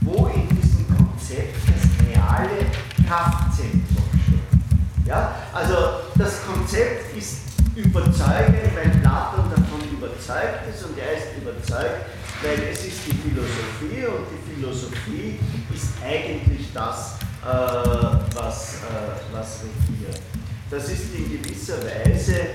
wo 0.00 0.26
in 0.26 0.48
diesem 0.48 0.86
Konzept 0.96 1.56
das 1.66 2.06
reale 2.06 2.66
Kraftzentrum 3.06 4.04
steht. 4.24 5.06
Ja? 5.06 5.34
Also 5.52 5.74
das 6.16 6.44
Konzept 6.44 7.16
ist 7.16 7.38
überzeugend, 7.76 8.74
weil 8.74 8.90
Platon 9.00 9.50
davon 9.50 9.88
überzeugt 9.92 10.66
ist 10.68 10.84
und 10.84 10.98
er 10.98 11.12
ist 11.12 11.36
überzeugt, 11.40 12.06
weil 12.42 12.68
es 12.72 12.86
ist 12.86 13.00
die 13.06 13.14
Philosophie 13.14 14.06
und 14.06 14.26
die 14.32 14.54
Philosophie 14.54 15.38
ist 15.74 15.90
eigentlich 16.04 16.72
das, 16.72 17.18
äh, 17.44 18.34
was, 18.34 18.74
äh, 18.74 19.32
was 19.32 19.60
regiert. 19.62 20.20
Das 20.68 20.88
ist 20.88 21.14
in 21.14 21.30
gewisser 21.30 21.78
Weise 21.84 22.34
äh, 22.34 22.46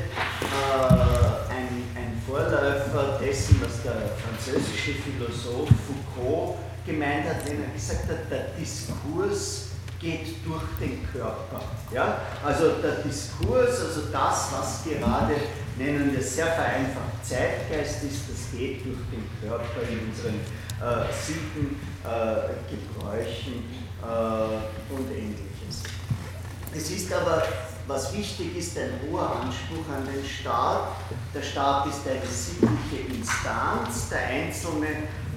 ein, 1.50 1.88
ein 1.96 2.22
Vorläufer 2.28 3.18
dessen, 3.24 3.62
was 3.64 3.82
der 3.84 4.12
französische 4.20 4.96
Philosoph 4.96 5.70
Foucault 5.88 6.58
gemeint 6.86 7.30
hat, 7.30 7.48
wenn 7.48 7.64
er 7.64 7.70
gesagt 7.74 8.10
hat, 8.10 8.30
der 8.30 8.50
Diskurs 8.60 9.68
geht 9.98 10.46
durch 10.46 10.64
den 10.82 11.08
Körper. 11.10 11.62
Ja? 11.94 12.20
Also 12.44 12.72
der 12.82 12.96
Diskurs, 12.96 13.80
also 13.80 14.02
das, 14.12 14.50
was 14.52 14.84
gerade, 14.84 15.36
nennen 15.78 16.12
wir 16.14 16.22
sehr 16.22 16.48
vereinfacht 16.48 17.24
Zeitgeist 17.24 18.04
ist, 18.04 18.24
das 18.30 18.60
geht 18.60 18.84
durch 18.86 19.00
den 19.10 19.24
Körper 19.40 19.82
in 19.90 20.10
unseren 20.10 20.42
äh, 20.82 21.08
Sitten, 21.14 21.80
äh, 22.04 22.60
Gebräuchen 22.70 23.64
äh, 24.02 24.94
und 24.94 25.10
ähnliches. 25.12 25.84
Es 26.76 26.90
ist 26.90 27.14
aber 27.14 27.44
was 27.88 28.16
wichtig 28.16 28.58
ist, 28.58 28.78
ein 28.78 28.92
hoher 29.10 29.42
Anspruch 29.42 29.88
an 29.94 30.06
den 30.06 30.24
Staat. 30.26 30.88
Der 31.34 31.42
Staat 31.42 31.88
ist 31.88 32.08
eine 32.08 32.26
sittliche 32.26 33.14
Instanz, 33.14 34.10
der 34.10 34.28
Einzelne 34.28 34.88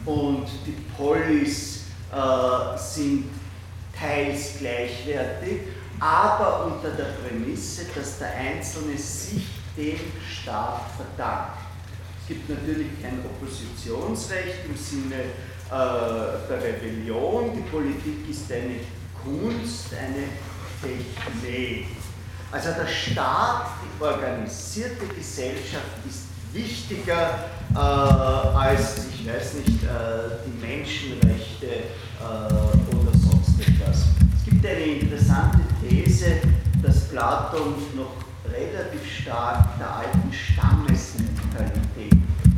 und 0.05 0.47
die 0.67 0.77
Polis 0.97 1.85
äh, 2.13 2.79
sind 2.79 3.31
teils 3.99 4.59
gleichwertig, 4.59 5.63
aber 6.01 6.67
unter 6.67 6.91
der 6.91 7.15
Prämisse, 7.23 7.87
dass 7.95 8.19
der 8.19 8.35
Einzelne 8.35 8.99
sich 8.99 9.47
dem 9.77 9.99
Staat 10.31 10.83
verdankt. 10.97 11.59
Es 12.21 12.29
gibt 12.29 12.49
natürlich 12.49 12.89
kein 13.03 13.21
Oppositionsrecht 13.25 14.65
im 14.67 14.77
Sinne 14.77 15.23
äh, 15.71 16.49
der 16.49 16.63
Rebellion. 16.63 17.53
Die 17.55 17.71
Politik 17.71 18.29
ist 18.31 18.51
eine 18.51 18.81
Kunst, 19.23 19.93
eine 19.95 20.25
Technik. 20.81 21.87
Also 22.55 22.71
der 22.71 22.87
Staat, 22.87 23.67
die 23.83 24.01
organisierte 24.01 25.07
Gesellschaft 25.09 25.99
ist 26.09 26.27
wichtiger 26.53 27.51
äh, 27.75 27.79
als, 27.79 29.07
ich 29.13 29.27
weiß 29.27 29.55
nicht, 29.55 29.83
äh, 29.83 30.39
die 30.47 30.65
Menschenrechte 30.65 31.67
äh, 31.67 32.95
oder 32.95 33.11
sonst 33.11 33.59
etwas. 33.59 34.05
Es 34.39 34.45
gibt 34.45 34.65
eine 34.65 34.85
interessante 34.85 35.63
These, 35.83 36.43
dass 36.81 37.09
Platon 37.09 37.75
noch 37.97 38.15
relativ 38.49 39.03
stark 39.05 39.77
der 39.81 39.93
alten 39.93 40.33
Stammesmentalität 40.33 42.15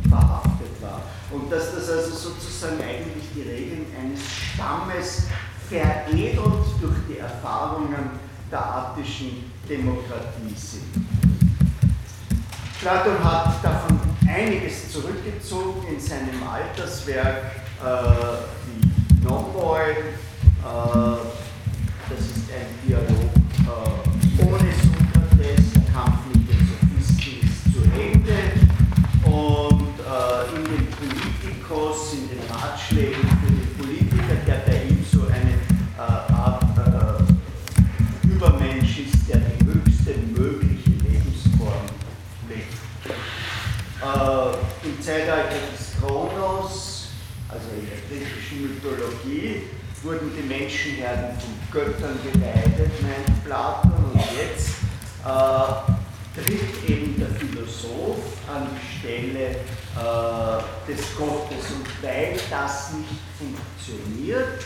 verhaftet 0.07 0.79
war. 0.79 1.01
Und 1.31 1.51
dass 1.51 1.73
das 1.73 1.89
also 1.89 2.11
sozusagen 2.11 2.79
eigentlich 2.83 3.25
die 3.33 3.41
Regeln 3.41 3.87
eines 3.99 4.19
Stammes 4.53 5.23
veredelt 5.67 6.37
durch 6.79 6.97
die 7.09 7.17
Erfahrungen 7.17 8.26
der 8.51 8.65
attischen 8.65 9.51
Demokratie 9.67 10.55
sind. 10.55 10.83
Platon 12.79 13.23
hat 13.23 13.63
davon 13.63 13.99
einiges 14.27 14.91
zurückgezogen 14.91 15.87
in 15.91 15.99
seinem 15.99 16.41
Alterswerk, 16.47 17.45
äh, 17.83 18.37
die 18.65 19.23
Nomoi, 19.23 19.89
äh, 19.89 19.95
das 22.09 22.19
ist 22.19 22.49
ein 22.53 22.87
Dialog 22.87 23.31
äh, 23.65 24.43
ohne 24.43 24.71
Sokrates, 24.71 25.73
der 25.73 25.93
Kampf 25.93 26.19
mit 26.33 26.47
den 26.47 26.61
Sophisten 26.67 27.35
ist 27.43 27.73
zu 27.73 27.81
Ende 27.99 28.39
und 29.25 29.99
äh, 29.99 30.55
in 30.55 30.63
den 30.63 30.87
Politikos, 30.91 32.13
in 32.13 32.29
den 32.29 32.41
Ratschlägen 32.51 33.26
Zeitalter 45.07 45.55
des 45.71 46.01
Kronos, 46.01 47.07
also 47.47 47.69
in 47.79 47.87
der 47.87 47.97
griechischen 48.09 48.75
Mythologie, 48.75 49.61
wurden 50.03 50.33
die 50.35 50.43
Menschenherden 50.43 51.39
von 51.39 51.53
Göttern 51.71 52.19
geweidet, 52.21 52.91
meint 53.01 53.45
Platon, 53.45 53.93
und 54.11 54.21
jetzt 54.35 54.67
äh, 55.23 56.41
tritt 56.41 56.89
eben 56.89 57.17
der 57.17 57.29
Philosoph 57.29 58.19
an 58.53 58.67
die 58.67 58.99
Stelle 58.99 59.51
äh, 59.51 60.91
des 60.91 61.15
Gottes. 61.17 61.71
Und 61.71 61.87
weil 62.03 62.37
das 62.49 62.91
nicht 62.91 63.21
funktioniert, 63.39 64.59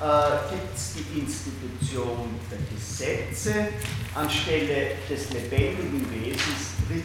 äh, 0.00 0.54
gibt 0.54 0.76
es 0.76 0.94
die 0.94 1.18
Institution 1.18 2.38
der 2.48 2.58
Gesetze. 2.72 3.72
Anstelle 4.14 4.92
des 5.10 5.30
lebendigen 5.30 6.06
Wesens 6.12 6.70
tritt 6.86 7.02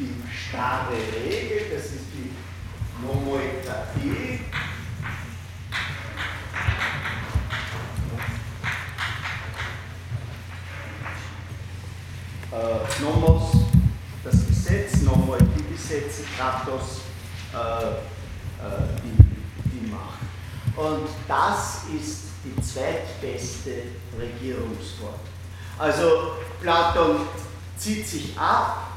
die 0.00 0.14
starre 0.30 0.94
Regel, 0.94 1.76
das 1.76 1.86
ist 1.86 2.06
die 2.14 2.30
Nomoekratie. 3.02 4.40
Äh, 12.50 13.02
Nomos, 13.02 13.52
das 14.24 14.46
Gesetz, 14.46 15.02
Nomoi, 15.02 15.38
die 15.38 15.74
Gesetze, 15.74 16.22
Kratos, 16.36 17.02
äh, 17.52 17.56
äh, 17.58 18.88
die, 19.04 19.70
die 19.70 19.90
Macht. 19.90 20.20
Und 20.76 21.08
das 21.28 21.82
ist 21.94 22.22
die 22.42 22.60
zweitbeste 22.62 23.82
Regierungsform. 24.18 25.14
Also 25.78 26.32
Platon 26.60 27.26
zieht 27.76 28.06
sich 28.06 28.38
ab 28.38 28.89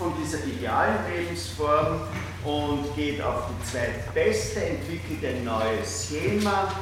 von 0.00 0.14
dieser 0.18 0.38
idealen 0.46 0.96
Lebensform 1.14 2.00
und 2.42 2.96
geht 2.96 3.20
auf 3.20 3.48
die 3.50 3.70
zweitbeste, 3.70 4.64
entwickelt 4.64 5.22
ein 5.22 5.44
neues 5.44 6.08
Schema, 6.08 6.72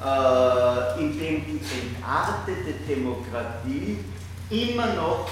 äh, 0.00 1.00
in 1.00 1.18
dem 1.18 1.44
die 1.44 1.60
entartete 1.96 2.74
Demokratie 2.88 3.98
immer 4.48 4.94
noch 4.94 5.28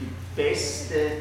die 0.00 0.10
beste 0.34 1.12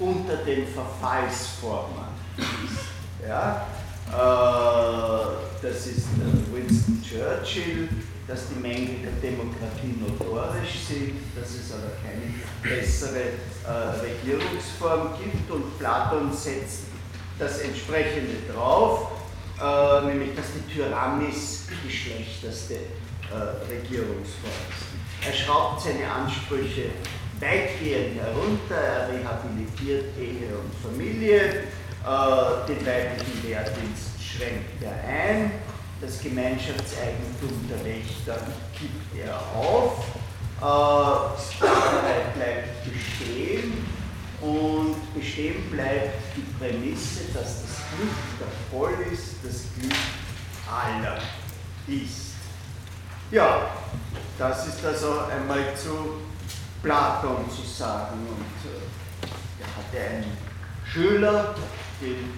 unter 0.00 0.38
den 0.38 0.66
Verfallsformen 0.66 2.06
ist. 2.36 3.28
Ja? 3.28 3.66
Äh, 4.10 5.62
das 5.62 5.86
ist 5.86 6.06
Winston 6.52 7.00
Churchill, 7.02 7.88
dass 8.26 8.48
die 8.48 8.60
Mängel 8.60 8.96
der 9.04 9.30
Demokratie 9.30 9.94
notorisch 10.00 10.80
sind, 10.88 11.14
dass 11.36 11.50
es 11.50 11.72
aber 11.72 11.92
keine 12.02 12.34
bessere 12.62 13.20
äh, 13.20 14.00
Regierungsform 14.00 15.10
gibt 15.22 15.50
und 15.50 15.78
Platon 15.78 16.32
setzt 16.32 16.84
das 17.38 17.60
entsprechende 17.60 18.52
drauf, 18.52 19.12
äh, 19.60 20.06
nämlich 20.06 20.34
dass 20.34 20.46
die 20.54 20.74
Tyrannis 20.74 21.68
die 21.84 21.90
schlechteste 21.90 22.76
Regierungsform 23.70 24.58
ist. 24.70 25.28
Er 25.28 25.32
schraubt 25.32 25.82
seine 25.82 26.10
Ansprüche 26.10 26.86
weitgehend 27.38 28.20
herunter, 28.20 28.74
er 28.74 29.08
rehabilitiert 29.08 30.06
Ehe 30.18 30.50
und 30.58 30.74
Familie, 30.82 31.62
den 32.02 32.86
weiblichen 32.86 33.42
Wehrdienst 33.46 34.22
schränkt 34.22 34.82
er 34.82 34.92
ein, 35.06 35.52
das 36.00 36.20
Gemeinschaftseigentum 36.20 37.68
der 37.68 37.84
Wächter 37.84 38.38
gibt 38.78 39.22
er 39.22 39.36
auf, 39.54 40.04
äh, 40.60 41.64
bleibt 42.34 42.84
bestehen 42.84 43.86
und 44.40 44.96
bestehen 45.14 45.70
bleibt 45.70 46.36
die 46.36 46.46
Prämisse, 46.58 47.24
dass 47.34 47.62
das 47.62 47.76
Glück 47.94 48.16
der 48.38 48.46
Polis 48.70 49.34
das 49.42 49.64
Glück 49.78 49.92
aller 50.70 51.18
ist. 51.86 52.30
Ja, 53.30 53.70
das 54.38 54.68
ist 54.68 54.84
also 54.84 55.20
einmal 55.30 55.76
zu 55.76 56.22
Platon 56.82 57.44
zu 57.50 57.62
sagen. 57.62 58.26
Und 58.26 58.70
äh, 58.70 59.60
er 59.60 59.76
hatte 59.76 60.14
einen 60.14 60.36
Schüler, 60.86 61.54
den 62.00 62.32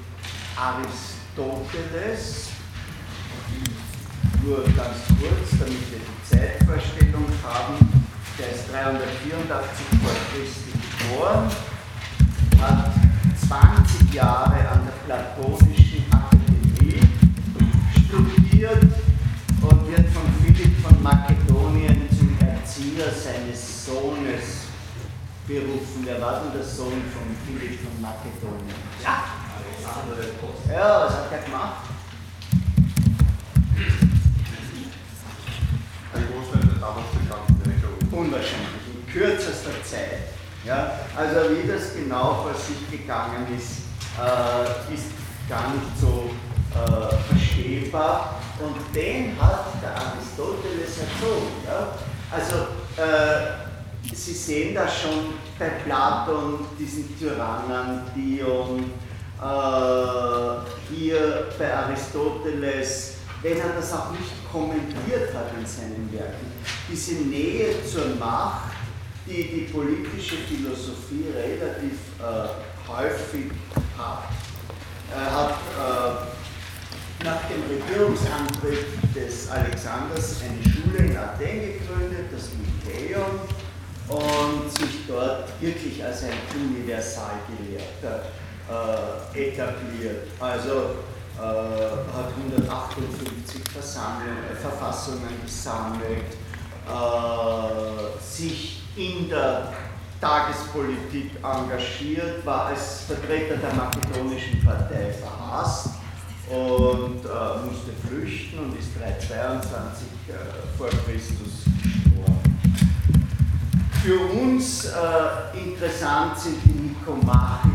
Aristoteles, 0.57 2.49
nur 4.43 4.65
ganz 4.65 5.07
kurz, 5.21 5.51
damit 5.59 5.91
wir 5.91 6.01
die 6.01 6.23
Zeitvorstellung 6.29 7.27
haben, 7.45 8.05
der 8.39 8.51
ist 8.51 8.73
384 8.73 9.87
vor 10.03 10.17
Christi 10.33 10.73
geboren, 10.99 11.49
hat 12.61 12.91
20 13.49 14.15
Jahre 14.15 14.69
an 14.69 14.81
der 14.85 14.99
Platonischen 15.07 16.05
Akademie 16.11 17.01
studiert 18.07 18.83
und 19.61 19.89
wird 19.89 20.09
von 20.11 20.27
Philipp 20.43 20.75
von 20.83 21.03
Makedonien 21.03 22.09
zum 22.11 22.37
Erzieher 22.41 23.13
seines 23.13 23.87
Sohnes 23.87 24.67
berufen. 25.47 26.03
Wer 26.05 26.21
war 26.21 26.41
denn 26.41 26.53
der 26.53 26.65
Sohn 26.65 27.03
von 27.13 27.37
Philipp 27.47 27.79
von 27.81 28.01
Makedonien? 28.01 28.75
Ja, 29.05 29.42
ja 30.69 31.05
was 31.07 31.13
hat 31.15 31.33
er 31.33 31.43
gemacht? 31.43 31.85
Ein 36.15 36.29
Großteil 36.33 36.63
der 36.63 36.81
damals 36.81 37.07
bekannten 37.13 37.71
Erinnerungen. 37.71 38.09
Unwahrscheinlich, 38.13 38.85
in 38.95 39.13
kürzester 39.13 39.83
Zeit. 39.85 40.33
Ja, 40.65 40.93
also 41.17 41.51
wie 41.51 41.67
das 41.67 41.95
genau 41.95 42.43
vor 42.43 42.55
sich 42.55 42.91
gegangen 42.91 43.47
ist, 43.57 43.83
äh, 44.19 44.95
ist 44.95 45.07
gar 45.49 45.71
nicht 45.71 45.99
so 46.01 46.31
äh, 46.75 47.17
verstehbar. 47.29 48.41
Und 48.61 48.95
den 48.95 49.41
hat 49.41 49.67
der 49.83 49.97
Aristoteles 49.97 50.99
erzogen. 50.99 51.51
Ja? 51.67 51.89
Also 52.31 52.57
äh, 52.97 53.63
Sie 54.15 54.35
sehen 54.35 54.75
da 54.75 54.87
schon 54.87 55.35
bei 55.59 55.69
Platon 55.85 56.67
diesen 56.79 57.19
Tyrannen, 57.19 58.03
Dion, 58.15 58.91
äh, 59.43 60.93
hier 60.93 61.49
bei 61.59 61.75
Aristoteles, 61.75 63.15
wenn 63.43 63.59
er 63.59 63.75
das 63.77 63.93
auch 63.93 64.13
nicht 64.13 64.31
kommentiert 64.51 65.35
hat 65.35 65.51
in 65.59 65.67
seinen 65.67 66.09
Werken, 66.13 66.47
diese 66.91 67.15
Nähe 67.15 67.75
zur 67.85 68.15
Macht, 68.21 68.71
die 69.27 69.43
die 69.45 69.73
politische 69.73 70.37
Philosophie 70.37 71.27
relativ 71.35 71.99
äh, 72.21 72.89
häufig 72.89 73.51
hat. 73.99 74.29
Er 75.15 75.31
hat 75.31 75.55
äh, 75.79 77.25
nach 77.25 77.41
dem 77.49 77.63
Regierungsantritt 77.69 78.87
des 79.15 79.51
Alexanders 79.51 80.41
eine 80.43 80.63
Schule 80.73 81.11
in 81.11 81.17
Athen 81.17 81.61
gegründet, 81.61 82.27
das 82.33 82.51
Lyceum, 82.85 83.41
und 84.09 84.71
sich 84.71 85.07
dort 85.07 85.49
wirklich 85.61 86.03
als 86.05 86.25
ein 86.25 86.33
Universalgelehrter 86.55 88.25
äh, 88.69 89.49
etabliert. 89.49 90.29
Also 90.39 90.95
äh, 91.39 91.41
hat 91.43 92.29
158 92.37 93.63
Versammlungen, 93.73 94.45
äh, 94.51 94.55
Verfassungen 94.55 95.41
gesammelt, 95.43 96.37
äh, 96.87 98.23
sich 98.23 98.83
in 98.97 99.29
der 99.29 99.73
Tagespolitik 100.21 101.33
engagiert, 101.43 102.45
war 102.45 102.67
als 102.67 103.05
Vertreter 103.07 103.57
der 103.57 103.75
makedonischen 103.75 104.63
Partei 104.65 105.13
verhasst 105.13 105.89
und 106.49 107.25
äh, 107.25 107.67
musste 107.67 107.93
flüchten 108.07 108.59
und 108.59 108.79
ist 108.79 108.91
322 109.01 110.07
äh, 110.29 110.77
vor 110.77 110.89
Christus 110.89 111.65
gestorben. 111.83 112.59
Für 114.03 114.19
uns 114.19 114.91
interessant 115.55 116.39
sind 116.39 116.57
die 116.65 116.89
nikomachische 116.89 117.72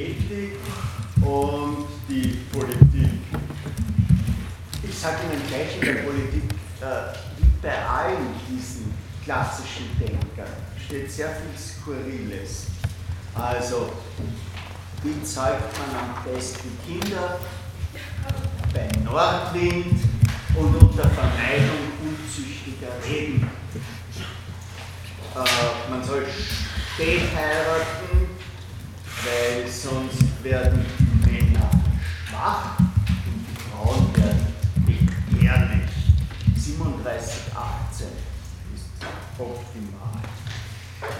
Ethik 0.00 0.56
und 1.22 1.86
die 2.08 2.38
Politik. 2.50 3.20
Ich 4.82 4.98
sage 4.98 5.18
Ihnen 5.30 5.42
gleich 5.46 5.74
in 5.76 5.80
der 5.82 6.02
Politik, 6.02 6.44
äh, 6.80 7.12
wie 7.38 7.50
bei 7.60 7.86
allen 7.86 8.34
diesen 8.48 8.94
klassischen 9.22 9.90
Denkern, 10.00 10.52
steht 10.82 11.10
sehr 11.10 11.28
viel 11.28 11.58
Skurriles. 11.58 12.66
Also, 13.34 13.92
wie 15.02 15.22
zeugt 15.22 15.78
man 15.78 16.02
am 16.02 16.32
besten 16.32 16.70
Kinder? 16.86 17.38
Bei 18.72 18.88
Nordwind 19.04 20.00
und 20.54 20.76
unter 20.76 21.08
Vermeidung 21.10 21.92
unzüchtiger 22.02 22.92
Reden. 23.06 23.50
Äh, 25.34 25.90
man 25.90 26.02
soll 26.02 26.26
spät 26.26 27.22
heiraten, 27.34 28.09
weil 29.24 29.68
sonst 29.68 30.42
werden 30.42 30.84
die 30.98 31.30
Männer 31.30 31.70
schwach 32.28 32.78
und 32.78 33.46
die 33.46 33.60
Frauen 33.70 34.16
werden 34.16 34.46
begehrlich. 34.86 35.90
3718 36.54 38.06
ist 38.74 38.86
optimal. 39.38 40.22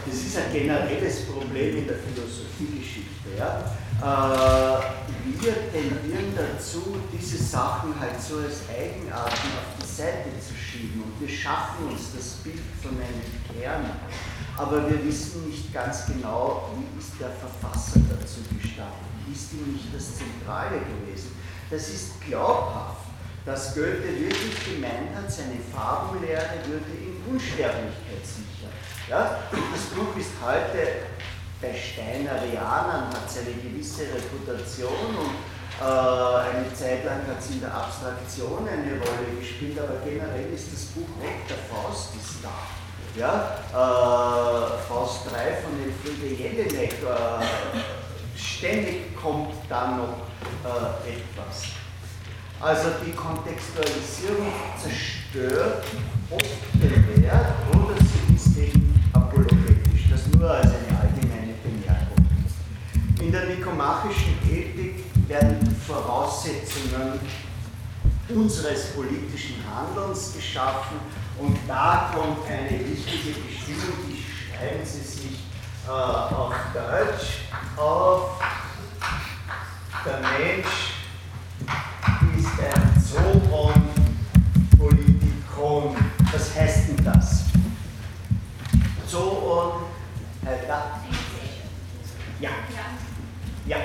Das 0.07 0.15
ist 0.15 0.37
ein 0.37 0.53
generelles 0.53 1.27
Problem 1.27 1.79
in 1.79 1.87
der 1.87 1.97
Philosophiegeschichte. 1.97 3.37
Ja? 3.39 3.65
Äh, 4.01 4.81
wir 5.41 5.71
tendieren 5.71 6.35
dazu, 6.37 6.97
diese 7.13 7.39
Sachen 7.43 7.99
halt 7.99 8.21
so 8.21 8.39
als 8.39 8.69
Eigenarten 8.69 9.31
auf 9.31 9.77
die 9.81 9.87
Seite 9.87 10.31
zu 10.41 10.55
schieben 10.55 11.03
und 11.03 11.21
wir 11.21 11.29
schaffen 11.29 11.89
uns 11.89 12.13
das 12.15 12.43
Bild 12.45 12.61
von 12.83 12.93
einem 12.97 13.61
Kern. 13.61 13.85
Aber 14.61 14.91
wir 14.91 15.03
wissen 15.07 15.49
nicht 15.49 15.73
ganz 15.73 16.05
genau, 16.05 16.69
wie 16.77 17.01
ist 17.01 17.19
der 17.19 17.31
Verfasser 17.31 17.99
dazu 18.11 18.45
gestanden. 18.61 19.09
Ist 19.33 19.55
ihm 19.55 19.73
nicht 19.73 19.89
das 19.89 20.19
Zentrale 20.19 20.85
gewesen? 20.85 21.33
Das 21.71 21.89
ist 21.89 22.21
glaubhaft, 22.21 23.09
dass 23.47 23.75
Goethe 23.75 24.05
wirklich 24.05 24.61
gemeint 24.69 25.17
hat, 25.17 25.33
seine 25.33 25.57
Farbenlehre 25.73 26.61
würde 26.69 26.93
ihm 26.93 27.25
Unsterblichkeit 27.33 28.21
sichern. 28.21 28.77
Ja? 29.09 29.49
Das 29.49 29.97
Buch 29.97 30.15
ist 30.21 30.37
heute 30.45 31.09
bei 31.63 31.73
Steinerianern, 31.73 33.09
hat 33.09 33.25
es 33.27 33.39
eine 33.39 33.57
gewisse 33.57 34.13
Reputation 34.13 35.17
und 35.17 35.41
äh, 35.81 36.53
eine 36.53 36.69
Zeit 36.75 37.07
lang 37.07 37.25
hat 37.27 37.41
es 37.41 37.49
in 37.49 37.61
der 37.61 37.73
Abstraktion 37.73 38.69
eine 38.69 39.01
Rolle 39.01 39.41
gespielt, 39.41 39.79
aber 39.79 40.05
generell 40.05 40.53
ist 40.53 40.71
das 40.71 40.85
Buch 40.93 41.09
weg, 41.17 41.49
der 41.49 41.57
Faust 41.65 42.15
ist 42.15 42.45
da. 42.45 42.80
Ja, 43.17 43.59
äh, 43.71 44.89
Faust 44.89 45.27
3 45.31 45.57
von 45.63 45.73
Elfriede 45.83 46.33
Jelinek, 46.33 46.93
äh, 46.93 48.39
ständig 48.39 49.17
kommt 49.17 49.53
da 49.69 49.97
noch 49.97 50.29
äh, 50.65 51.11
etwas. 51.11 51.65
Also 52.61 52.91
die 53.05 53.13
Kontextualisierung 53.13 54.53
zerstört 54.81 55.85
oft 56.31 56.45
den 56.75 57.23
Wert 57.23 57.47
oder 57.75 57.97
sie 57.99 58.35
ist 58.37 58.57
eben 58.57 59.03
apologetisch. 59.13 60.09
Das 60.11 60.27
nur 60.29 60.49
als 60.49 60.67
eine 60.67 61.01
allgemeine 61.01 61.55
Bemerkung. 61.65 62.27
In 63.21 63.33
der 63.33 63.47
nikomachischen 63.47 64.39
Ethik 64.49 65.05
werden 65.27 65.77
Voraussetzungen 65.85 67.19
unseres 68.29 68.93
politischen 68.93 69.57
Handelns 69.69 70.33
geschaffen 70.35 71.01
und 71.41 71.57
da 71.67 72.13
kommt 72.15 72.47
eine 72.47 72.71
wichtige 72.71 73.41
Bestimmung, 73.41 73.97
die 74.09 74.23
schreiben 74.23 74.85
Sie 74.85 75.01
sich 75.01 75.39
äh, 75.87 75.91
auf 75.91 76.55
Deutsch 76.75 77.39
auf, 77.77 78.41
der 80.05 80.21
Mensch 80.21 80.67
ist 82.37 82.61
ein 82.61 83.03
Zoon 83.03 83.73
Politikon. 84.79 85.97
Was 86.33 86.55
heißt 86.55 86.89
denn 86.89 87.05
das? 87.05 87.45
Zoon, 89.07 89.83
äh, 90.47 90.69
Ja. 92.41 92.51
Ja. 93.67 93.77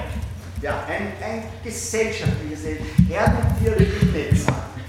Ja, 0.62 0.84
ein, 0.88 1.12
ein 1.22 1.44
gesellschaftliches 1.64 2.62
Herdentier 3.08 3.72
würde 3.72 3.84
ich 3.84 4.32
nicht 4.32 4.46
sagen. 4.46 4.82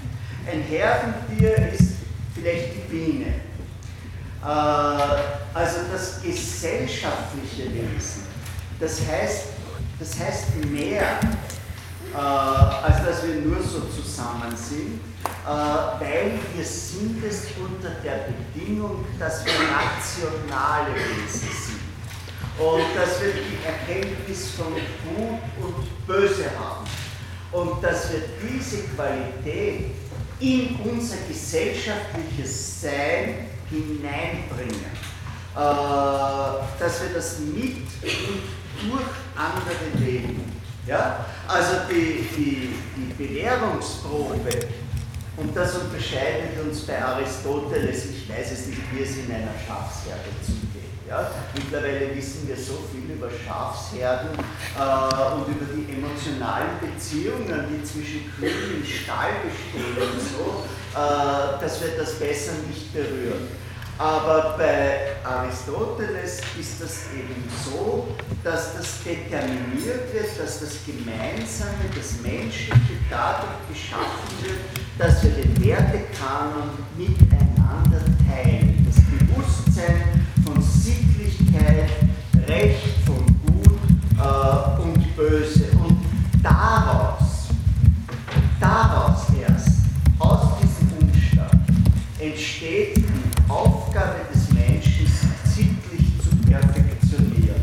Ein 0.49 0.61
Herdentier 0.61 1.73
ist 1.73 1.97
vielleicht 2.39 2.75
die 2.75 2.91
Biene. 2.91 3.25
Äh, 4.43 4.47
also 5.53 5.79
das 5.91 6.21
gesellschaftliche 6.21 7.73
Wesen, 7.73 8.23
das 8.79 9.01
heißt, 9.07 9.45
das 9.99 10.19
heißt 10.19 10.65
mehr, 10.65 11.19
äh, 12.13 12.17
als 12.17 13.05
dass 13.05 13.25
wir 13.25 13.35
nur 13.41 13.61
so 13.61 13.81
zusammen 13.81 14.55
sind, 14.55 14.99
äh, 15.25 15.49
weil 15.49 16.39
wir 16.55 16.63
sind 16.63 17.23
es 17.23 17.47
unter 17.57 17.89
der 18.03 18.29
Bedingung, 18.53 19.05
dass 19.19 19.43
wir 19.45 19.53
nationale 19.53 20.93
Wesen 20.93 21.49
sind 21.49 21.79
und 22.59 22.83
dass 22.95 23.21
wir 23.21 23.33
die 23.33 23.65
Erkenntnis 23.65 24.51
von 24.51 24.73
Gut 24.73 25.39
und 25.61 26.07
Böse 26.07 26.45
haben 26.57 26.85
und 27.51 27.83
dass 27.83 28.11
wir 28.11 28.21
diese 28.41 28.83
Qualität 28.95 29.91
in 30.39 30.75
unser 30.83 31.17
gesellschaftliches 31.27 32.81
Sein 32.81 33.47
hineinbringen, 33.69 34.85
äh, 35.55 35.59
dass 36.79 37.01
wir 37.01 37.09
das 37.15 37.39
mit 37.39 37.87
und 38.03 38.89
durch 38.89 39.03
andere 39.35 40.05
leben. 40.05 40.51
Ja? 40.85 41.25
Also 41.47 41.73
die, 41.89 42.27
die, 42.35 42.69
die 42.95 43.13
Belehrungsprobe, 43.17 44.67
und 45.37 45.55
das 45.55 45.75
unterscheidet 45.75 46.59
uns 46.63 46.81
bei 46.81 46.99
Aristoteles, 47.03 48.05
ich 48.05 48.29
weiß 48.29 48.51
es 48.51 48.67
nicht, 48.67 48.81
wie 48.91 49.03
es 49.03 49.17
in 49.17 49.31
einer 49.31 49.53
Schafsherde 49.67 50.29
zugeht. 50.43 50.86
Ja? 51.07 51.31
Mittlerweile 51.55 52.13
wissen 52.15 52.47
wir 52.47 52.57
so 52.57 52.83
viel 52.91 53.15
über 53.15 53.29
Schafsherden 53.29 54.29
äh, 54.77 55.35
und 55.35 55.47
über 55.47 55.65
die 55.73 55.93
emotionalen 55.93 56.79
Beziehungen, 56.81 57.65
die 57.71 57.83
zwischen 57.83 58.31
Kühen 58.35 58.81
im 58.81 58.85
Stall 58.85 59.31
bestehen 59.45 59.95
und 59.95 60.19
so, 60.19 60.63
äh, 60.93 61.61
dass 61.61 61.81
wir 61.81 61.97
das 61.97 62.19
besser 62.19 62.53
nicht 62.67 62.93
berühren. 62.93 63.47
Aber 63.99 64.55
bei 64.59 65.15
Aristoteles 65.23 66.41
ist 66.59 66.81
das 66.81 67.05
eben 67.15 67.43
so, 67.65 68.07
dass 68.43 68.77
das 68.77 69.03
determiniert 69.03 70.13
wird, 70.13 70.39
dass 70.39 70.59
das 70.59 70.77
Gemeinsame, 70.85 71.89
das 71.95 72.21
Menschliche 72.21 72.93
dadurch 73.09 73.57
geschaffen 73.73 74.29
wird, 74.43 74.59
dass 74.99 75.23
wir 75.23 75.31
den 75.31 75.65
Wertekanon 75.65 76.69
miteinander 76.95 78.01
teilen. 78.29 78.85
Das 78.85 79.01
Bewusstsein 79.03 80.16
Sittlichkeit, 81.57 81.89
Recht, 82.47 83.05
von 83.05 83.25
Gut 83.45 83.79
äh, 84.17 84.81
und 84.81 85.15
Böse. 85.15 85.65
Und 85.83 85.97
daraus, 86.43 87.49
daraus 88.59 89.25
erst, 89.39 89.79
aus 90.19 90.59
diesem 90.61 90.91
Umstand, 90.99 91.61
entsteht 92.19 92.97
die 92.97 93.49
Aufgabe 93.49 94.15
des 94.33 94.51
Menschen, 94.51 95.05
sich 95.05 95.09
sittlich 95.43 96.11
zu 96.21 96.35
perfektionieren. 96.49 97.61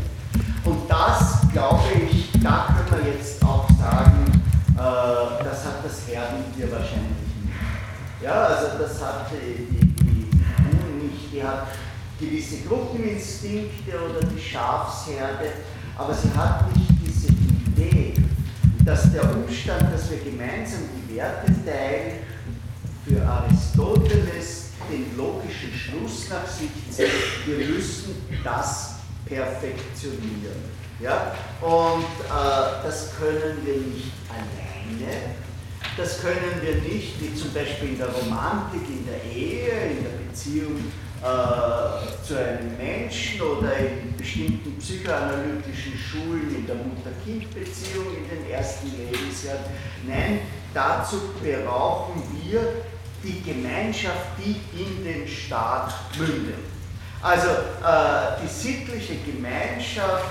Und 0.63 0.89
das, 0.89 1.41
glaube 1.51 1.83
ich, 2.11 2.31
da 2.41 2.75
können 2.89 3.05
wir 3.05 3.13
jetzt 3.13 3.43
auch 3.43 3.67
sagen, 3.79 4.41
äh, 4.77 5.43
das 5.43 5.65
hat 5.65 5.83
das 5.83 6.07
Herdentier 6.07 6.71
wahrscheinlich 6.71 7.09
nicht. 7.43 8.23
Ja, 8.23 8.45
also 8.45 8.77
das 8.79 9.01
hat 9.01 9.27
die, 9.31 9.65
die, 9.65 9.85
die 9.85 10.29
Kuh 10.31 11.03
nicht, 11.03 11.31
die 11.31 11.43
hat 11.43 11.67
gewisse 12.19 12.61
Gruppeninstinkte 12.67 13.93
oder 13.97 14.25
die 14.25 14.41
Schafsherde, 14.41 15.51
aber 15.97 16.13
sie 16.13 16.29
hat 16.35 16.75
nicht 16.75 16.91
diese 17.05 17.27
Idee, 17.27 18.13
dass 18.85 19.11
der 19.11 19.23
Umstand, 19.35 19.93
dass 19.93 20.09
wir 20.09 20.19
gemeinsam 20.19 20.81
die 20.95 21.15
Werte 21.15 21.51
teilen, 21.65 22.19
für 23.07 23.21
Aristoteles 23.21 24.69
den 24.89 25.15
logischen 25.17 25.71
Schluss 25.73 26.29
nach 26.29 26.47
sich 26.47 26.69
zieht, 26.89 27.07
wir 27.45 27.67
müssen 27.67 28.15
das 28.43 28.95
perfektionieren. 29.25 30.75
Ja? 30.99 31.33
Und 31.61 32.03
äh, 32.03 32.83
das 32.83 33.11
können 33.17 33.57
wir 33.63 33.75
nicht 33.75 34.11
alleine, 34.29 35.35
das 35.97 36.21
können 36.21 36.61
wir 36.61 36.75
nicht, 36.81 37.21
wie 37.21 37.33
zum 37.35 37.53
Beispiel 37.53 37.89
in 37.89 37.97
der 37.97 38.09
Romantik, 38.09 38.81
in 38.89 39.05
der 39.05 39.23
Ehe, 39.23 39.91
in 39.91 40.03
der 40.03 40.11
Beziehung 40.27 40.91
zu 42.25 42.37
einem 42.37 42.77
Menschen 42.77 43.41
oder 43.41 43.77
in 43.77 44.15
bestimmten 44.17 44.77
psychoanalytischen 44.77 45.93
Schulen 45.97 46.55
in 46.55 46.67
der 46.67 46.75
Mutter-Kind-Beziehung 46.75 48.05
in 48.15 48.29
den 48.29 48.51
ersten 48.51 48.91
Lebensjahren. 48.95 49.65
Nein, 50.07 50.39
dazu 50.73 51.17
brauchen 51.41 52.21
wir 52.43 52.83
die 53.23 53.41
Gemeinschaft, 53.41 54.37
die 54.37 54.61
in 54.79 55.03
den 55.03 55.27
Staat 55.27 55.93
mündet. 56.17 56.55
Also 57.21 57.47
äh, 57.47 58.41
die 58.43 58.47
sittliche 58.47 59.15
Gemeinschaft 59.25 60.25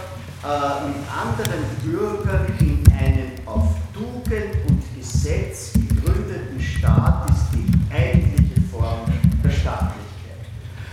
äh, 0.45 0.87
mit 0.87 0.97
anderen 1.11 1.65
Bürgern 1.83 2.47
in 2.61 2.85
einem 2.93 3.33
auf 3.47 3.69
Tugend 3.93 4.55
und 4.69 4.83
Gesetz 4.97 5.73
gegründeten 5.73 6.61
Staat 6.61 7.31
ist 7.31 7.47
die 7.53 7.95
eigentliche 7.95 8.61
Form 8.71 9.07
der 9.43 9.51
Staatlichkeit. 9.51 10.04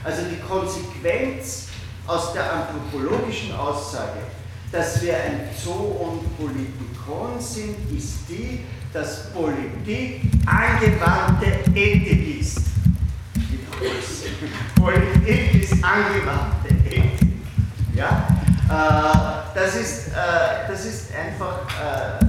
Also 0.03 0.23
die 0.23 0.39
Konsequenz 0.39 1.67
aus 2.07 2.33
der 2.33 2.51
anthropologischen 2.51 3.53
Aussage, 3.53 4.19
dass 4.71 5.01
wir 5.01 5.15
ein 5.15 5.49
Zoon 5.61 6.25
Politikon 6.37 7.39
sind, 7.39 7.75
ist 7.95 8.27
die, 8.27 8.61
dass 8.91 9.31
Politik 9.31 10.21
angewandte 10.45 11.69
Ethik 11.75 12.39
ist. 12.39 12.61
Politik 14.75 15.63
ist 15.63 15.73
angewandte 15.83 16.69
Ethik. 16.89 17.29
Ja? 17.93 18.27
Äh, 18.67 19.55
das, 19.55 19.75
ist, 19.75 20.07
äh, 20.07 20.67
das 20.67 20.85
ist 20.85 21.13
einfach 21.13 21.59
äh, 21.79 22.25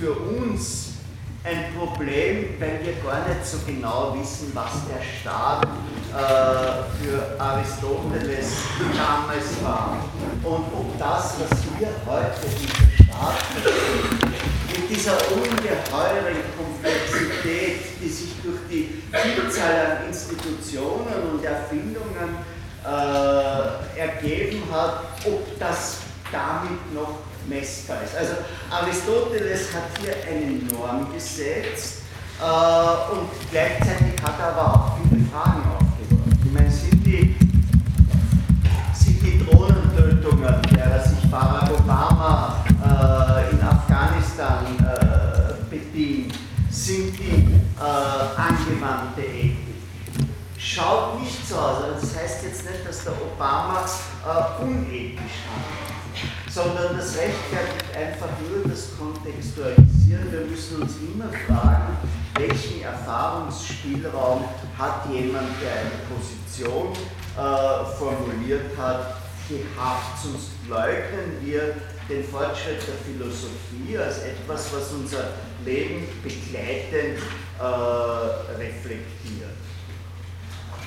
für 0.00 0.12
uns 0.12 0.85
ein 1.46 1.72
Problem, 1.78 2.56
weil 2.58 2.80
wir 2.82 2.94
gar 3.04 3.28
nicht 3.28 3.46
so 3.46 3.58
genau 3.64 4.16
wissen, 4.18 4.50
was 4.52 4.72
der 4.88 5.00
Staat 5.00 5.64
äh, 5.64 7.04
für 7.04 7.40
Aristoteles 7.40 8.56
damals 8.96 9.62
war. 9.62 10.04
Und 10.42 10.64
ob 10.74 10.98
das, 10.98 11.34
was 11.38 11.58
wir 11.78 11.88
heute 12.04 12.34
unter 12.42 13.04
Staat 13.04 13.42
verstehen, 13.52 14.34
mit 14.74 14.90
dieser 14.90 15.16
ungeheuren 15.30 16.42
Komplexität, 16.58 17.80
die 18.02 18.08
sich 18.08 18.32
durch 18.42 18.60
die 18.68 19.02
Vielzahl 19.12 19.98
an 19.98 20.08
Institutionen 20.08 21.30
und 21.32 21.44
Erfindungen 21.44 22.44
äh, 22.84 24.00
ergeben 24.00 24.62
hat, 24.72 25.04
ob 25.24 25.58
das 25.60 25.98
damit 26.32 26.92
noch 26.92 27.25
messbar 27.48 27.98
ist. 28.04 28.16
Also 28.16 28.34
Aristoteles 28.70 29.74
hat 29.74 29.84
hier 30.00 30.14
eine 30.28 30.62
Norm 30.72 31.12
gesetzt 31.12 32.02
äh, 32.40 33.12
und 33.12 33.28
gleichzeitig 33.50 34.20
hat 34.22 34.38
er 34.38 34.48
aber 34.48 34.74
auch 34.74 34.98
viele 34.98 35.24
Fragen 35.26 35.62
aufgeworfen. 35.70 36.38
Ich 36.44 36.52
meine, 36.52 36.70
sind 36.70 37.04
die, 37.04 37.36
sind 38.94 39.22
die 39.22 39.44
Drohnentötungen, 39.44 40.62
derer 40.74 41.02
sich 41.02 41.30
Barack 41.30 41.70
Obama 41.78 42.64
äh, 42.84 43.54
in 43.54 43.62
Afghanistan 43.62 44.64
äh, 44.80 45.70
bedient, 45.70 46.34
sind 46.70 47.18
die 47.18 47.54
äh, 47.78 48.40
angewandte 48.40 49.22
Ethik? 49.22 49.56
Schaut 50.58 51.20
nicht 51.20 51.46
so 51.46 51.56
aus. 51.56 51.82
Also 51.84 52.06
das 52.06 52.16
heißt 52.16 52.44
jetzt 52.44 52.64
nicht, 52.64 52.86
dass 52.86 53.04
der 53.04 53.12
Obama 53.12 53.84
äh, 54.24 54.62
unethisch 54.62 55.44
handelt 55.46 55.95
sondern 56.56 56.96
das 56.96 57.18
rechtfertigt 57.18 57.94
einfach 57.94 58.30
nur 58.48 58.64
das 58.66 58.96
Kontextualisieren. 58.96 60.32
Wir 60.32 60.40
müssen 60.40 60.80
uns 60.80 60.94
immer 60.96 61.28
fragen, 61.46 61.98
welchen 62.38 62.82
Erfahrungsspielraum 62.82 64.42
hat 64.78 65.04
jemand, 65.12 65.48
der 65.60 65.72
eine 65.72 66.00
Position 66.08 66.94
äh, 67.36 67.84
formuliert 67.98 68.74
hat, 68.78 69.16
gehabt. 69.50 70.18
Sonst 70.22 70.52
leugnen 70.66 71.36
wir 71.42 71.74
den 72.08 72.24
Fortschritt 72.24 72.80
der 72.88 72.96
Philosophie 73.04 73.98
als 73.98 74.20
etwas, 74.20 74.72
was 74.72 74.92
unser 74.92 75.28
Leben 75.62 76.08
begleitend 76.22 77.18
äh, 77.58 77.62
reflektiert. 78.56 79.52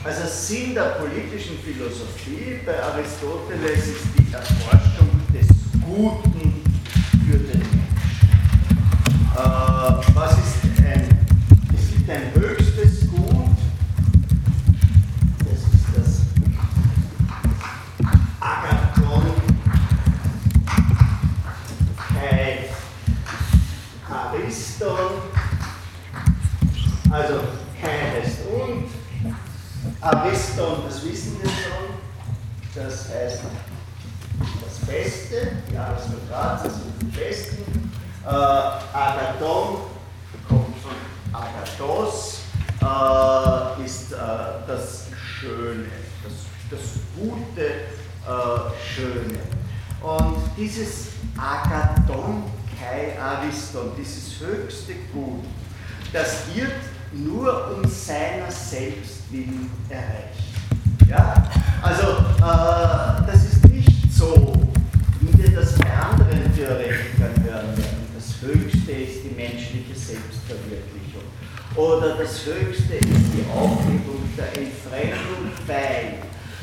Also 0.04 0.22
Sinn 0.26 0.74
der 0.74 0.96
politischen 0.98 1.60
Philosophie 1.60 2.60
bei 2.66 2.82
Aristoteles 2.82 3.88
ist 3.88 4.06
die 4.18 4.34
Erforschung 4.34 5.19
des 5.34 5.48
Guten 5.86 6.64
für 7.26 7.38
den 7.38 7.48
Menschen. 7.48 7.88
Äh, 9.36 10.16
was 10.16 10.32
ist 10.34 10.84
ein, 10.84 11.28
es 11.78 11.90
gibt 11.90 12.10
ein 12.10 12.34
höchstes 12.34 13.10
Gut, 13.10 13.58
das 15.40 15.60
ist 15.74 15.88
das 15.96 16.22
Agathon. 18.40 19.26
Kai 22.14 22.70
Ariston, 24.10 25.22
also 27.12 27.40
kai 27.80 28.22
heißt 28.22 28.40
und, 28.52 28.86
Ariston, 30.02 30.84
das 30.88 31.06
wissen 31.06 31.38
wir 31.42 31.50
schon, 31.50 31.96
das 32.74 33.10
heißt 33.10 33.44
Beste, 34.90 35.52
die 35.72 35.78
Aristokraten 35.78 36.70
sind 36.70 37.02
die 37.02 37.18
Besten. 37.18 37.92
Äh, 38.26 38.30
Agathon 38.30 39.82
kommt 40.48 40.76
von 40.78 40.96
Agathos, 41.32 42.42
äh, 42.82 43.86
ist 43.86 44.12
äh, 44.12 44.18
das 44.68 45.08
Schöne, 45.24 45.86
das, 46.24 46.34
das 46.72 46.90
Gute, 47.16 47.66
äh, 47.66 48.96
Schöne. 48.96 49.40
Und 50.02 50.38
dieses 50.58 51.10
Agathon 51.38 52.44
Kai 52.80 53.20
Ariston, 53.20 53.92
dieses 53.98 54.40
höchste 54.40 54.94
Gut, 55.14 55.44
das 56.14 56.44
wird 56.56 56.72
nur 57.12 57.76
um 57.76 57.90
seiner 57.90 58.50
selbst 58.50 59.32
willen 59.32 59.70
erreicht. 59.90 60.50
Ja? 61.08 61.34
Also 61.82 62.08
äh, 62.38 63.28
das 63.28 63.44
ist 63.46 63.68
nicht 63.70 64.14
so, 64.14 64.54
wie 65.20 65.38
wir 65.38 65.60
das 65.60 65.76
bei 65.76 65.92
anderen 65.92 66.54
Theoretikern 66.56 67.44
hören 67.44 67.78
werden. 67.78 68.08
Das 68.16 68.42
Höchste 68.42 68.92
ist 68.92 69.24
die 69.24 69.36
menschliche 69.36 69.96
Selbstverwirklichung. 69.96 71.24
Oder 72.10 72.24
das 72.24 72.43
Höchste 72.43 72.95
ist 72.95 73.05
die 73.05 73.45
Aufhebung 73.53 74.24
der 74.36 74.47
Entfremdung 74.47 75.51
bei. 75.68 76.16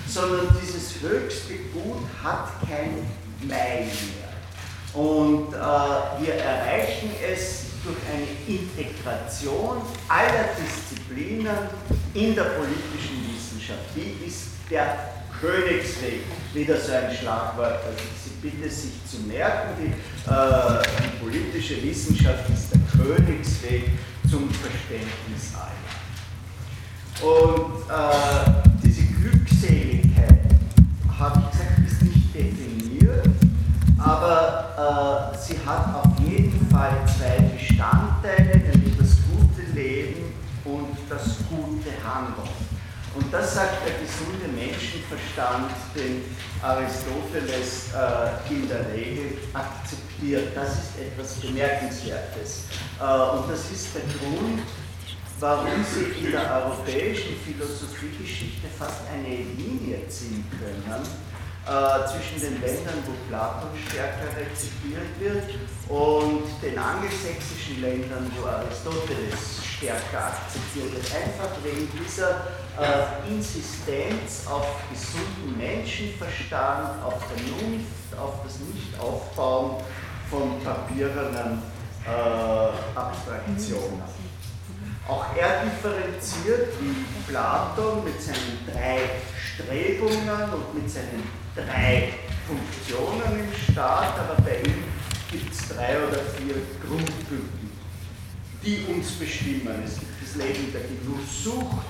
Sondern 0.09 0.49
dieses 0.61 1.01
höchste 1.01 1.55
Gut 1.72 2.03
hat 2.22 2.49
kein 2.66 3.07
Weil 3.42 3.84
mehr. 3.84 5.01
Und 5.01 5.53
äh, 5.53 5.57
wir 5.57 6.34
erreichen 6.34 7.11
es 7.32 7.66
durch 7.84 7.97
eine 8.12 8.59
Integration 8.59 9.82
aller 10.09 10.49
Disziplinen 10.57 11.57
in 12.14 12.34
der 12.34 12.44
politischen 12.44 13.28
Wissenschaft. 13.30 13.84
Wie 13.94 14.26
ist 14.26 14.49
der 14.68 14.99
Königsweg? 15.40 16.22
Wieder 16.55 16.76
so 16.80 16.92
ein 16.92 17.14
Schlagwort, 17.14 17.80
das 17.84 18.03
ich 18.03 18.32
Sie 18.32 18.51
bitte 18.51 18.68
sich 18.68 18.92
zu 19.09 19.18
merken. 19.28 19.74
Die, 19.78 20.30
äh, 20.30 20.82
die 21.05 21.24
politische 21.24 21.82
Wissenschaft 21.82 22.49
ist 22.49 22.72
der 22.72 22.80
Königsweg 22.97 23.90
zum 24.31 24.51
Verständnis 24.51 25.53
aller. 25.55 25.87
Und 27.22 27.89
äh, 27.89 28.79
diese 28.83 29.03
Glückseligkeit, 29.07 30.41
habe 31.18 31.43
ich 31.45 31.51
gesagt, 31.51 31.79
ist 31.87 32.03
nicht 32.03 32.35
definiert, 32.35 33.29
aber 33.99 35.33
äh, 35.33 35.39
sie 35.39 35.59
hat 35.64 35.95
auf 35.95 36.18
jeden 36.20 36.68
Fall 36.68 36.93
zwei 37.07 37.39
Bestandteile, 37.41 38.59
nämlich 38.59 38.97
das 38.99 39.16
gute 39.31 39.72
Leben 39.72 40.35
und 40.64 40.97
das 41.09 41.39
gute 41.49 41.91
Handeln. 42.05 42.49
Und 43.14 43.33
das 43.33 43.55
sagt 43.55 43.87
der 43.87 43.95
gesunde 43.95 44.49
Menschenverstand, 44.55 45.70
den 45.95 46.22
Aristoteles 46.62 47.89
äh, 47.95 48.53
in 48.53 48.68
der 48.68 48.93
Regel 48.93 49.39
akzeptiert. 49.55 50.06
Das 50.55 50.73
ist 50.73 50.99
etwas 50.99 51.35
Bemerkenswertes. 51.41 52.64
Äh, 52.99 53.05
und 53.05 53.51
das 53.51 53.71
ist 53.71 53.95
der 53.95 54.03
Grund, 54.03 54.62
warum 55.39 55.85
Sie 55.85 56.25
in 56.25 56.33
der 56.33 56.64
europäischen 56.64 57.37
Philosophiegeschichte 57.45 58.67
fast 58.79 59.03
eine 59.12 59.37
Linie 59.37 60.09
ziehen 60.09 60.43
können 60.59 61.03
äh, 61.67 62.07
zwischen 62.09 62.41
den 62.41 62.62
Ländern, 62.62 63.03
wo 63.05 63.12
Platon 63.29 63.69
stärker 63.91 64.33
rezipiert 64.41 65.21
wird, 65.21 65.53
und 65.89 66.45
den 66.62 66.79
angelsächsischen 66.79 67.83
Ländern, 67.83 68.31
wo 68.41 68.47
Aristoteles 68.47 69.61
stärker 69.77 70.33
akzeptiert 70.33 70.95
wird. 70.95 71.07
Einfach 71.14 71.53
wegen 71.62 71.89
dieser 71.93 72.47
äh, 72.81 73.29
Insistenz 73.29 74.47
auf 74.49 74.81
gesunden 74.91 75.59
Menschenverstand, 75.59 77.05
auf 77.05 77.21
Vernunft, 77.21 78.17
auf 78.19 78.43
das 78.45 78.59
Nichtaufbauen 78.61 79.77
von 80.31 80.61
papierenen 80.62 81.62
äh, 82.07 82.99
Abstraktionen. 82.99 84.03
Auch 85.09 85.27
er 85.37 85.64
differenziert 85.64 86.68
wie 86.81 87.31
Platon 87.31 88.03
mit 88.05 88.20
seinen 88.20 88.59
drei 88.66 88.99
Strebungen 89.39 90.53
und 90.53 90.74
mit 90.74 90.91
seinen 90.91 91.22
drei 91.55 92.14
Funktionen 92.47 93.41
im 93.41 93.72
Staat, 93.72 94.18
aber 94.18 94.43
bei 94.43 94.59
ihm 94.59 94.85
gibt 95.31 95.53
es 95.53 95.68
drei 95.68 95.97
oder 96.07 96.18
vier 96.18 96.57
Grundtypen, 96.85 97.70
die 98.64 98.85
uns 98.93 99.12
bestimmen. 99.12 99.83
Es 99.85 99.99
gibt 99.99 100.22
das 100.22 100.35
Leben 100.37 100.72
der 100.72 100.83
Genusssucht, 100.83 101.87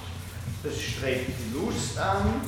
das 0.62 0.80
strebt 0.80 1.30
die 1.38 1.58
Lust 1.58 1.98
an, 1.98 2.40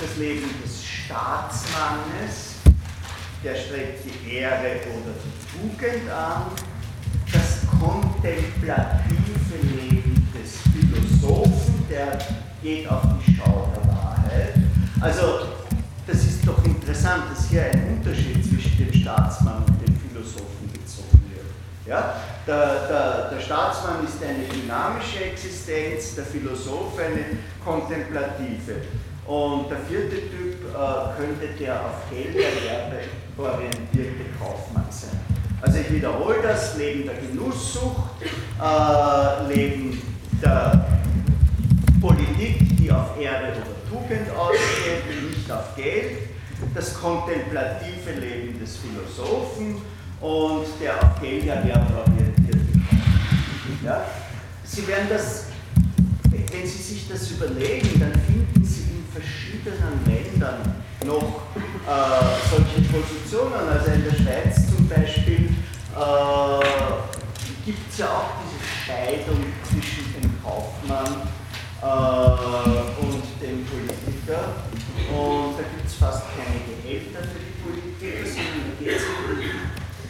das 0.00 0.16
Leben 0.16 0.48
des 0.64 0.84
Staatsmannes, 0.84 2.51
der 3.44 3.56
strebt 3.56 4.04
die 4.04 4.34
Ehre 4.36 4.76
oder 4.86 5.12
die 5.18 5.76
Tugend 5.76 6.10
an, 6.10 6.52
das 7.32 7.66
kontemplative 7.68 8.76
Leben 9.62 10.28
des 10.32 10.58
Philosophen, 10.72 11.84
der 11.90 12.18
geht 12.62 12.88
auf 12.88 13.02
die 13.26 13.36
Schau 13.36 13.68
der 13.74 13.92
Wahrheit. 13.92 14.54
Also 15.00 15.40
das 16.06 16.16
ist 16.18 16.46
doch 16.46 16.64
interessant, 16.64 17.24
dass 17.32 17.48
hier 17.48 17.64
ein 17.64 17.96
Unterschied 17.96 18.44
zwischen 18.44 18.78
dem 18.78 18.92
Staatsmann 18.92 19.64
und 19.66 19.88
dem 19.88 19.96
Philosophen 19.96 20.70
gezogen 20.72 21.22
wird. 21.30 21.46
Ja? 21.86 22.14
Der, 22.46 22.88
der, 22.88 23.30
der 23.30 23.40
Staatsmann 23.40 24.04
ist 24.04 24.22
eine 24.22 24.44
dynamische 24.44 25.24
Existenz, 25.24 26.14
der 26.14 26.24
Philosoph 26.24 26.98
eine 26.98 27.38
kontemplative. 27.64 28.82
Und 29.26 29.70
der 29.70 29.78
vierte 29.88 30.16
Typ 30.16 30.64
äh, 30.74 31.16
könnte 31.16 31.46
der 31.58 31.74
auf 31.80 32.10
Gelderwerbe 32.10 33.02
orientierte 33.38 34.24
Kaufmann 34.38 34.86
sein. 34.90 35.18
Also 35.60 35.78
ich 35.78 35.92
wiederhole 35.92 36.42
das, 36.42 36.76
Leben 36.76 37.04
der 37.04 37.14
Genusssucht, 37.14 38.20
äh, 38.60 39.54
Leben 39.54 40.02
der 40.42 40.86
Politik, 42.00 42.76
die 42.76 42.90
auf 42.90 43.18
Ehre 43.20 43.52
oder 43.52 43.72
Tugend 43.88 44.28
ausgeht, 44.36 45.28
nicht 45.30 45.50
auf 45.52 45.76
Geld, 45.76 46.18
das 46.74 46.94
kontemplative 46.94 48.12
Leben 48.18 48.58
des 48.58 48.78
Philosophen 48.78 49.76
und 50.20 50.66
der 50.80 50.96
auf 51.00 51.20
Gelderwerb 51.20 51.90
orientierte 51.96 52.58
Kauf. 52.58 53.84
Ja? 53.84 54.04
Sie 54.64 54.86
werden 54.88 55.06
das, 55.08 55.46
wenn 56.24 56.66
Sie 56.66 56.82
sich 56.82 57.08
das 57.08 57.30
überlegen, 57.30 58.00
dann 58.00 58.12
finden 58.12 58.61
verschiedenen 59.12 60.00
Ländern 60.06 60.82
noch 61.04 61.42
äh, 61.86 62.48
solche 62.50 62.80
Positionen. 62.88 63.68
Also 63.68 63.92
in 63.92 64.04
der 64.04 64.12
Schweiz 64.12 64.66
zum 64.74 64.88
Beispiel 64.88 65.50
äh, 65.94 66.64
gibt 67.64 67.90
es 67.90 67.98
ja 67.98 68.08
auch 68.08 68.30
diese 68.42 68.64
Scheidung 68.64 69.44
zwischen 69.68 70.12
dem 70.14 70.42
Kaufmann 70.42 71.28
äh, 71.82 73.02
und 73.04 73.22
dem 73.40 73.64
Politiker. 73.66 74.54
Und 75.12 75.58
da 75.58 75.62
gibt 75.62 75.86
es 75.86 75.94
fast 75.94 76.24
keine 76.36 76.60
Gehälter 76.64 77.20
für 77.20 77.40
die 77.40 77.56
Politiker, 77.60 78.24
sondern 78.24 78.72
da 78.72 78.84
geht 78.84 78.96
es 78.96 79.02
um 79.02 79.38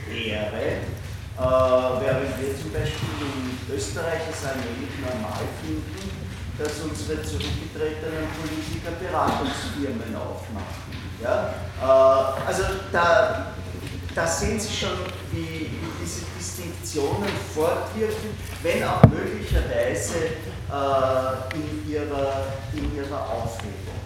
die 0.09 0.29
Ehre. 0.29 0.93
Äh, 1.33 1.41
während 1.41 2.39
wir 2.39 2.53
zum 2.61 2.71
Beispiel 2.73 3.09
in 3.19 3.75
Österreich 3.75 4.21
es 4.31 4.47
allmählich 4.47 4.95
normal 5.01 5.49
finden, 5.65 6.12
dass 6.59 6.81
unsere 6.81 7.23
zurückgetretenen 7.23 8.29
Politiker 8.41 8.93
Beratungsfirmen 9.01 10.15
aufmachen. 10.15 10.93
Ja? 11.23 11.55
Äh, 11.81 12.47
also 12.47 12.63
da, 12.93 13.55
da 14.15 14.27
sehen 14.27 14.61
Sie 14.61 14.75
schon, 14.75 14.99
wie, 15.33 15.71
wie 15.71 15.93
diese 16.01 16.23
Distinktionen 16.39 17.31
fortwirken, 17.55 18.37
wenn 18.63 18.85
auch 18.85 19.03
möglicherweise 19.05 20.17
äh, 20.71 21.57
in, 21.57 21.91
ihrer, 21.91 22.47
in 22.75 22.95
ihrer 22.97 23.21
Aufhebung. 23.31 24.01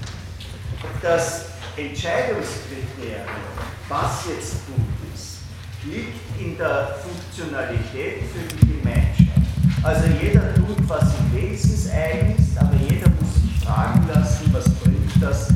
Das 1.03 1.47
Entscheidungskriterium, 1.77 3.27
was 3.89 4.27
jetzt 4.29 4.67
gut 4.67 5.15
ist, 5.15 5.39
liegt 5.85 6.41
in 6.41 6.57
der 6.57 6.99
Funktionalität 7.03 8.23
für 8.33 8.57
die 8.57 8.79
Gemeinschaft. 8.79 9.26
Also 9.87 10.09
jeder 10.21 10.53
tut, 10.53 10.89
was 10.89 11.05
ihm 11.15 11.41
wesenseigen 11.41 12.35
ist, 12.37 12.59
aber 12.59 12.75
jeder 12.75 13.09
muss 13.09 13.35
sich 13.35 13.65
fragen, 13.65 14.05
dass 14.09 15.51
äh, 15.51 15.55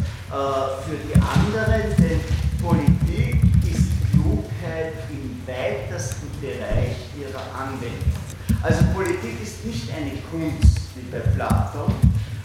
für 0.86 0.96
die 1.04 1.14
anderen, 1.14 1.96
denn 1.98 2.20
Politik 2.62 3.42
ist 3.68 3.90
Klugheit 4.12 4.94
im 5.10 5.42
weitesten 5.44 6.28
Bereich 6.40 6.94
ihrer 7.18 7.42
Anwendung. 7.58 8.14
Also 8.62 8.84
Politik 8.94 9.42
ist 9.42 9.64
nicht 9.64 9.90
eine 9.92 10.12
Kunst 10.30 10.78
wie 10.94 11.10
bei 11.10 11.18
Platon, 11.18 11.92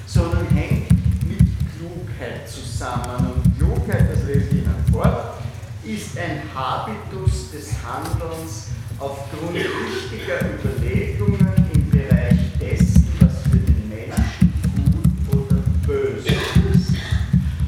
sondern 0.07 0.47
hängt 0.55 0.89
mit 1.27 1.45
Klugheit 1.77 2.49
zusammen. 2.49 3.33
Und 3.35 3.57
Klugheit, 3.59 4.09
das 4.11 4.23
lese 4.23 4.47
ich 4.47 4.53
Ihnen 4.53 4.85
vor, 4.91 5.35
ist 5.83 6.17
ein 6.17 6.41
Habitus 6.55 7.51
des 7.51 7.73
Handelns 7.85 8.69
aufgrund 8.97 9.53
wichtiger 9.53 10.39
Überlegungen 10.63 11.54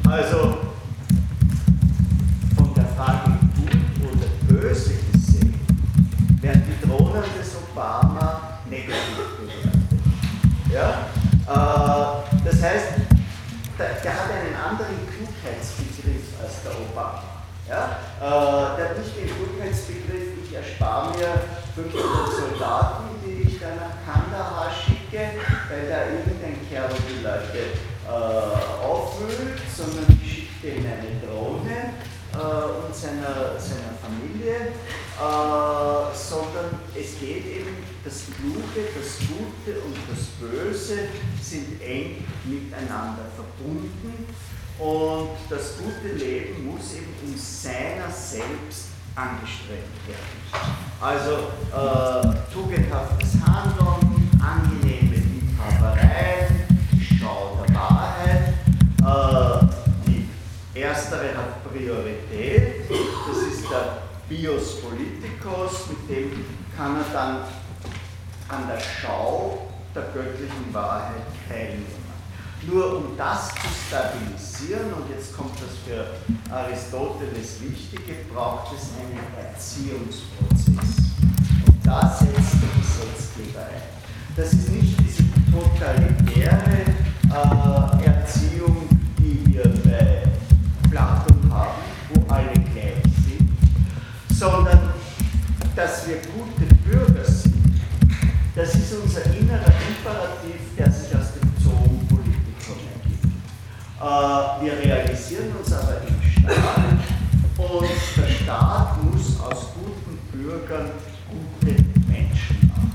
Also 0.10 0.58
von 2.56 2.74
der 2.74 2.86
Frage 2.96 3.32
gut 3.58 4.16
oder 4.16 4.28
böse 4.48 4.94
gesehen 5.12 5.54
werden 6.42 6.64
die 6.66 6.88
Drohnen 6.88 7.24
des 7.38 7.56
Obama 7.70 8.60
negativ 8.70 9.36
bewertet. 9.38 10.00
Ja? 10.74 11.08
Äh, 11.46 12.46
das 12.46 12.62
heißt, 12.62 12.88
der, 13.78 13.90
der 14.02 14.14
hat 14.14 14.32
einen 14.32 14.56
anderen 14.56 14.96
Klugheitsbegriff 15.12 16.40
als 16.42 16.64
der 16.64 16.72
Obama. 16.72 17.24
Ja? 17.68 18.00
Äh, 18.22 18.78
der 18.78 18.90
hat 18.90 18.98
nicht 18.98 19.18
den 19.18 19.28
Klugheitsbegriff, 19.28 20.40
ich 20.42 20.56
erspare 20.56 21.18
mir 21.18 21.36
500 21.76 22.32
Soldaten, 22.32 23.04
die 23.26 23.50
ich 23.50 23.60
dann 23.60 23.76
nach 23.76 24.00
Kandahar 24.08 24.72
schicke, 24.72 25.36
weil 25.68 25.90
da 25.90 26.06
irgendein 26.06 26.64
Kerl 26.70 26.90
die 26.96 27.22
Leute 27.22 27.76
äh, 28.08 28.86
aufwühlt, 28.86 29.60
sondern 29.76 30.06
ich 30.24 30.32
schicke 30.32 30.54
denen 30.64 30.86
eine 30.86 31.20
Drohne 31.26 31.94
äh, 32.34 32.86
und 32.86 32.96
seiner, 32.96 33.60
seiner 33.60 33.94
Familie, 34.02 34.56
äh, 34.56 36.16
sondern 36.16 36.80
es 36.96 37.20
geht 37.20 37.46
eben, 37.46 37.78
das 38.04 38.24
Kluge, 38.38 38.88
das 38.98 39.18
Gute 39.28 39.80
und 39.82 39.98
das 40.10 40.28
Böse 40.40 41.10
sind 41.42 41.82
eng 41.82 42.24
miteinander 42.46 43.26
verbunden 43.36 44.26
und 44.80 45.30
das 45.50 45.74
gute 45.78 46.14
Leben 46.16 46.68
muss 46.68 46.94
eben 46.94 47.14
um 47.26 47.36
seiner 47.38 48.10
selbst 48.10 48.90
angestrebt 49.16 50.08
werden. 50.08 50.38
Also 51.02 51.32
äh, 51.74 52.54
tugendhaftes 52.54 53.34
Handeln, 53.46 54.30
angenehme 54.40 55.16
Liebhabereien, 55.16 56.64
die 56.94 57.20
Schau 57.20 57.58
der 57.68 57.76
Wahrheit. 57.76 58.54
Äh, 59.02 59.68
die 60.06 60.80
erstere 60.80 61.36
hat 61.36 61.64
Priorität, 61.64 62.90
das 62.90 63.54
ist 63.54 63.70
der 63.72 64.04
Bios 64.30 64.82
Politikos, 64.82 65.88
mit 65.90 66.10
dem 66.10 66.46
kann 66.88 66.96
er 66.96 67.14
dann 67.14 67.38
an 68.48 68.68
der 68.68 68.80
Schau 68.80 69.68
der 69.94 70.04
göttlichen 70.14 70.74
Wahrheit 70.74 71.24
teilnehmen. 71.50 71.86
Nur 72.66 72.98
um 72.98 73.18
das 73.18 73.50
zu 73.50 73.68
stabilisieren, 73.88 74.94
und 74.94 75.10
jetzt 75.10 75.36
kommt 75.36 75.52
das 75.56 75.78
für 75.86 76.08
Aristoteles 76.54 77.62
Wichtige, 77.62 78.14
braucht 78.34 78.74
es 78.74 78.92
einen 78.98 79.20
Erziehungsprozess. 79.38 81.12
Und 81.66 81.86
da 81.86 82.10
setzt 82.10 82.54
der 82.54 82.70
Gesetzgeber 82.80 83.60
ein. 83.60 83.82
Das 84.38 84.54
ist 84.54 84.70
nicht 84.70 84.98
diese 85.02 85.24
totalitäre 85.52 86.86
äh, 87.30 88.06
Erziehung, 88.06 88.88
die 89.20 89.54
wir 89.54 89.64
bei 89.84 90.24
Platon 90.90 91.52
haben, 91.52 91.82
wo 92.14 92.34
alle 92.34 92.54
gleich 92.54 93.04
sind, 93.26 93.50
sondern 94.34 94.94
dass 95.78 96.08
wir 96.08 96.16
gute 96.16 96.47
wir 104.00 104.74
realisieren 104.84 105.56
uns 105.58 105.74
aber 105.74 106.02
im 106.08 106.44
Staat 106.44 106.78
und 107.58 107.90
der 108.16 108.28
Staat 108.28 109.04
muss 109.04 109.40
aus 109.42 109.70
guten 109.74 110.18
Bürgern 110.32 110.92
gute 111.28 111.72
Menschen 112.08 112.70
machen. 112.70 112.92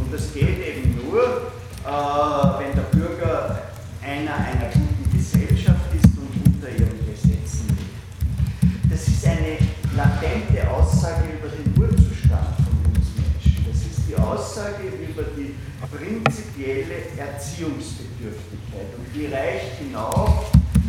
Und 0.00 0.12
das 0.12 0.32
geht 0.34 0.58
eben 0.58 0.96
nur, 1.04 1.22
äh, 1.22 2.58
wenn 2.58 2.74
der 2.74 2.82
Bürger 2.90 3.62
einer 4.02 4.34
einer 4.34 4.70
guten 4.72 5.16
Gesellschaft 5.16 5.94
ist 5.94 6.18
und 6.18 6.54
unter 6.54 6.68
ihren 6.68 6.98
Gesetzen 7.06 7.68
lebt. 7.68 8.90
Das 8.90 9.06
ist 9.06 9.24
eine 9.24 9.56
latente 9.96 10.68
Aussage 10.68 11.28
über 11.38 11.48
den 11.48 11.80
Urzustand 11.80 12.56
von 12.56 12.90
uns 12.90 13.06
Menschen. 13.14 13.66
Das 13.70 13.82
ist 13.82 14.08
die 14.08 14.16
Aussage 14.16 14.88
über 14.88 15.22
die 15.36 15.54
prinzipielle 15.96 17.06
Erziehungsbedürftigkeit. 17.16 18.59
Und 18.72 19.14
die 19.14 19.26
reicht 19.26 19.78
genau 19.80 20.44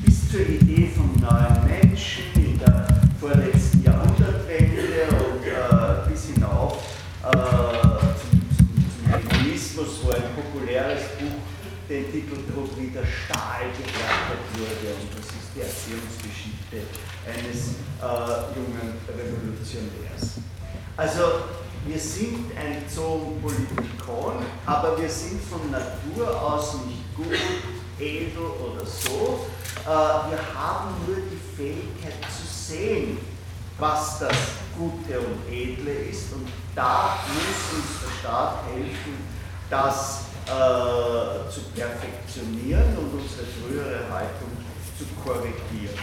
bis 0.05 0.29
zur 0.29 0.41
Idee 0.41 0.89
vom 0.95 1.15
neuen 1.19 1.65
Menschen 1.67 2.25
in 2.35 2.59
der 2.59 2.87
vorletzten 3.19 3.83
Jahrhundertwende 3.83 5.07
und 5.09 5.45
äh, 5.45 6.09
bis 6.09 6.25
hinauf 6.33 6.77
äh, 7.23 7.31
zum, 7.31 8.41
zum, 9.75 9.85
wo 10.03 10.11
ein 10.11 10.23
populäres 10.35 11.01
Buch 11.19 11.41
den 11.89 12.11
Titel 12.11 12.35
trug, 12.51 12.69
wie 12.79 12.87
der 12.87 13.05
Stahl 13.05 13.67
gewertet 13.75 14.43
wurde. 14.55 14.95
Und 15.01 15.09
das 15.17 15.25
ist 15.25 15.51
die 15.55 15.61
Erziehungsgeschichte 15.61 16.87
eines 17.27 17.81
äh, 17.99 18.55
jungen 18.55 18.95
Revolutionärs. 19.09 20.39
Also 20.95 21.60
wir 21.85 21.99
sind 21.99 22.51
ein 22.57 22.87
Zoonpolitikon, 22.87 24.35
aber 24.65 24.99
wir 24.99 25.09
sind 25.09 25.41
von 25.43 25.71
Natur 25.71 26.41
aus 26.41 26.75
nicht 26.85 27.15
gut, 27.15 27.35
edel 27.99 28.37
oder 28.37 28.85
so. 28.85 29.45
Äh, 29.83 29.87
wir 29.87 30.39
haben 30.55 30.93
nur 31.07 31.17
die 31.17 31.55
Fähigkeit 31.57 32.13
zu 32.29 32.45
sehen, 32.45 33.17
was 33.79 34.19
das 34.19 34.35
Gute 34.77 35.19
und 35.19 35.51
Edle 35.51 35.91
ist. 35.91 36.31
Und 36.33 36.47
da 36.75 37.17
muss 37.27 37.79
uns 37.79 38.01
der 38.03 38.19
Staat 38.19 38.57
helfen, 38.67 39.17
das 39.69 40.25
äh, 40.45 41.49
zu 41.51 41.61
perfektionieren 41.75 42.97
und 42.97 43.21
unsere 43.21 43.47
frühere 43.47 44.11
Haltung 44.11 44.51
zu 44.97 45.05
korrigieren. 45.23 45.97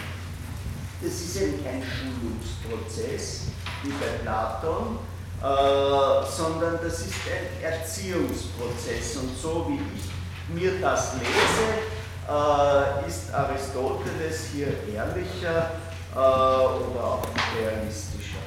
Das 1.01 1.13
ist 1.13 1.37
eben 1.37 1.63
kein 1.63 1.83
Schulungsprozess 1.83 3.43
wie 3.85 3.91
bei 3.91 4.19
Platon, 4.23 4.99
äh, 5.41 6.27
sondern 6.27 6.79
das 6.83 7.01
ist 7.01 7.15
ein 7.27 7.63
Erziehungsprozess. 7.63 9.17
Und 9.17 9.37
so 9.41 9.67
wie 9.69 9.81
ich 9.97 10.55
mir 10.55 10.81
das 10.81 11.15
lese, 11.15 11.89
äh, 12.29 13.09
ist 13.09 13.33
Aristoteles 13.33 14.49
hier 14.53 14.69
ehrlicher 14.95 15.71
äh, 16.13 16.19
oder 16.19 17.05
auch 17.05 17.23
realistischer. 17.57 18.39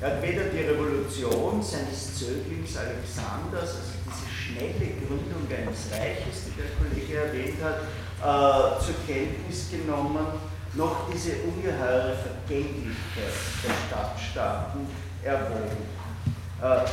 Er 0.00 0.16
hat 0.16 0.22
weder 0.22 0.44
die 0.44 0.62
Revolution 0.62 1.62
seines 1.62 2.18
Zöglings 2.18 2.76
Alexanders, 2.76 3.76
also 3.76 3.94
diese 4.04 4.28
schnelle 4.28 4.92
Gründung 5.00 5.46
eines 5.48 5.92
Reiches, 5.92 6.46
die 6.46 6.60
der 6.60 6.70
Kollege 6.76 7.26
erwähnt 7.26 7.62
hat, 7.62 7.80
äh, 8.20 8.84
zur 8.84 8.94
Kenntnis 9.06 9.70
genommen, 9.70 10.26
noch 10.74 11.08
diese 11.12 11.36
ungeheure 11.44 12.16
Vergänglichkeit 12.16 13.32
der 13.62 13.74
Stadtstaaten 13.86 14.86
erwogen. 15.22 16.03
Äh, 16.64 16.86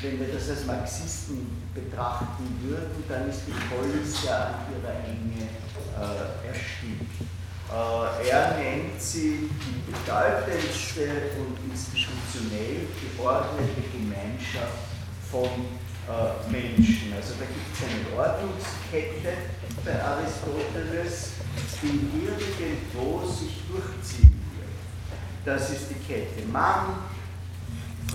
wenn 0.00 0.20
wir 0.20 0.28
das 0.32 0.48
als 0.48 0.64
Marxisten 0.64 1.60
betrachten 1.74 2.46
würden, 2.62 3.04
dann 3.08 3.28
ist 3.28 3.42
die 3.46 3.52
Polis 3.68 4.24
ja 4.24 4.46
an 4.46 4.54
ihrer 4.72 4.94
Enge 5.04 5.44
äh, 5.44 6.48
erstickt. 6.48 7.20
Äh, 7.68 8.30
er 8.30 8.56
nennt 8.56 9.02
sie 9.02 9.50
die 9.50 9.92
bedeutendste 9.92 11.36
und 11.36 11.70
institutionell 11.70 12.86
geordnete 13.16 13.82
Gemeinschaft 13.92 14.88
von 15.30 15.66
äh, 16.08 16.50
Menschen. 16.50 17.12
Also 17.14 17.34
da 17.38 17.44
gibt 17.44 17.68
es 17.74 17.84
eine 17.84 18.16
Ordnungskette 18.16 19.36
bei 19.84 20.02
Aristoteles, 20.02 21.32
die 21.82 22.24
irgendwo 22.24 23.26
sich 23.26 23.60
durchziehen 23.68 24.40
wird. 24.56 25.44
Das 25.44 25.68
ist 25.68 25.90
die 25.90 26.00
Kette 26.06 26.46
Mann, 26.50 26.96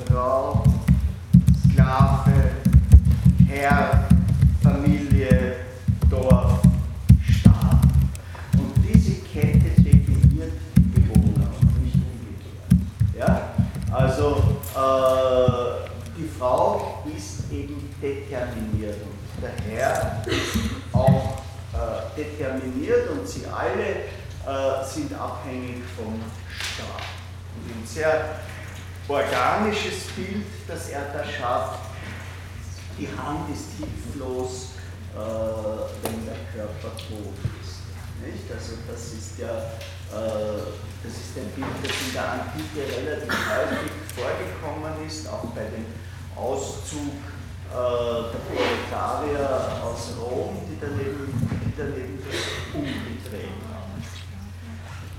Frau, 0.07 0.63
Sklave, 1.83 2.51
Herr, 3.45 4.05
Familie, 4.61 5.57
Dorf, 6.09 6.61
Staat. 7.21 7.83
Und 8.53 8.73
diese 8.87 9.15
Kette 9.23 9.69
definiert 9.81 10.53
die 10.77 10.79
Bewohner 10.79 11.49
und 11.59 11.83
nicht 11.83 11.95
umgekehrt. 11.95 13.19
Ja? 13.19 13.49
Also 13.91 14.59
äh, 14.73 15.89
die 16.17 16.29
Frau 16.39 17.03
ist 17.13 17.51
eben 17.51 17.93
determiniert 18.01 18.95
und 19.03 19.43
der 19.43 19.51
Herr 19.67 20.23
ist 20.25 20.57
auch 20.93 21.43
äh, 21.73 22.15
determiniert 22.17 23.09
und 23.09 23.27
sie 23.27 23.45
alle 23.45 23.83
äh, 23.83 24.85
sind 24.85 25.13
abhängig 25.19 25.83
vom 25.97 26.15
Staat. 26.47 27.03
Und 27.55 27.75
ein 27.75 27.85
sehr 27.85 28.39
organisches 29.07 30.07
Bild, 30.15 30.45
das 30.67 30.89
er 30.89 31.05
da 31.13 31.23
schafft, 31.23 31.79
die 32.97 33.07
Hand 33.07 33.49
ist 33.51 33.69
hilflos, 33.77 34.69
äh, 35.13 35.17
wenn 36.03 36.25
der 36.25 36.37
Körper 36.53 36.95
tot 36.97 37.33
ist. 37.61 37.81
Nicht? 38.23 38.51
Also 38.51 38.73
das 38.87 39.13
ist 39.13 39.39
ja 39.39 39.73
äh, 40.13 40.61
das 41.03 41.11
ist 41.11 41.35
ein 41.35 41.49
Bild, 41.51 41.67
das 41.83 41.91
in 42.07 42.13
der 42.13 42.31
Antike 42.31 42.85
relativ 42.85 43.33
häufig 43.33 43.91
vorgekommen 44.15 45.05
ist, 45.05 45.27
auch 45.27 45.51
bei 45.51 45.65
dem 45.65 45.85
Auszug 46.37 47.17
äh, 47.69 48.31
der 48.31 48.41
Proletarier 48.47 49.83
aus 49.83 50.13
Rom, 50.21 50.61
die 50.69 50.77
daneben, 50.79 51.27
die 51.65 51.73
daneben 51.75 52.19
umgedreht 52.73 53.59
haben. 53.67 54.03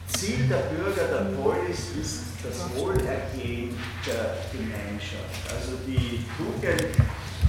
Ziel 0.06 0.48
der 0.48 0.72
Bürger 0.72 1.08
der 1.08 1.36
Polis 1.36 1.90
ist 2.00 2.33
das 2.44 2.76
Wohlergehen 2.76 3.74
der 4.06 4.36
Gemeinschaft. 4.52 5.40
Also 5.48 5.78
die 5.86 6.24
Tugend 6.36 6.92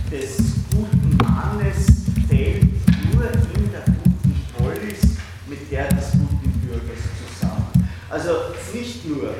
des 0.09 0.37
guten 0.71 1.17
Mannes 1.17 2.05
fällt 2.29 2.63
nur 3.13 3.25
in 3.25 3.71
der 3.71 3.83
guten 3.85 4.45
Polis, 4.57 5.17
mit 5.47 5.69
der 5.69 5.89
des 5.89 6.11
guten 6.11 6.51
Bürgers 6.61 7.03
zusammen. 7.19 7.89
Also 8.09 8.31
nicht 8.73 9.05
nur, 9.05 9.33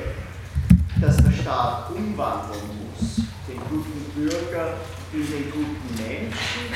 dass 1.00 1.16
der 1.16 1.32
Staat 1.32 1.90
umwandeln 1.90 2.60
muss, 2.92 3.16
den 3.48 3.58
guten 3.70 4.04
Bürger 4.14 4.74
in 5.12 5.26
den 5.26 5.50
guten 5.50 5.94
Menschen, 5.96 6.68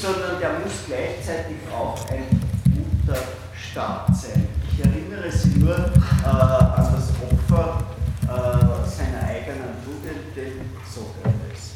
sondern 0.00 0.40
der 0.40 0.58
muss 0.58 0.72
gleichzeitig 0.86 1.56
auch 1.72 2.08
ein 2.10 2.40
guter 2.74 3.20
Staat 3.54 4.16
sein. 4.16 4.48
Ich 4.72 4.84
erinnere 4.84 5.30
Sie 5.30 5.58
nur 5.60 5.76
äh, 5.76 6.26
an 6.26 6.94
das 6.94 7.10
Opfer 7.30 7.94
seiner 8.86 9.22
eigenen 9.26 9.82
Tugend, 9.84 10.36
den 10.36 10.70
Sokrates. 10.92 11.74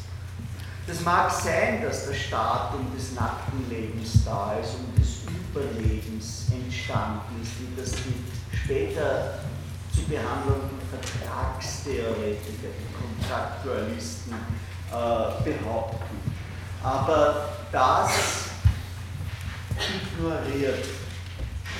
Das 0.87 1.01
mag 1.01 1.31
sein, 1.31 1.83
dass 1.83 2.07
der 2.07 2.15
Staat 2.15 2.73
um 2.73 2.91
des 2.95 3.13
nackten 3.13 3.69
Lebens 3.69 4.25
da 4.25 4.55
ist, 4.61 4.75
um 4.75 4.95
des 4.99 5.21
Überlebens 5.23 6.47
entstanden 6.51 7.41
ist, 7.41 7.51
wie 7.59 7.79
das 7.79 7.91
die 7.91 8.57
später 8.57 9.39
zu 9.93 10.01
behandelnden 10.03 10.79
Vertragstheoretiker, 10.89 12.69
die 12.73 13.21
Kontraktualisten 13.21 14.33
äh, 14.33 15.43
behaupten. 15.43 16.17
Aber 16.83 17.49
das 17.71 18.09
ignoriert 19.77 20.85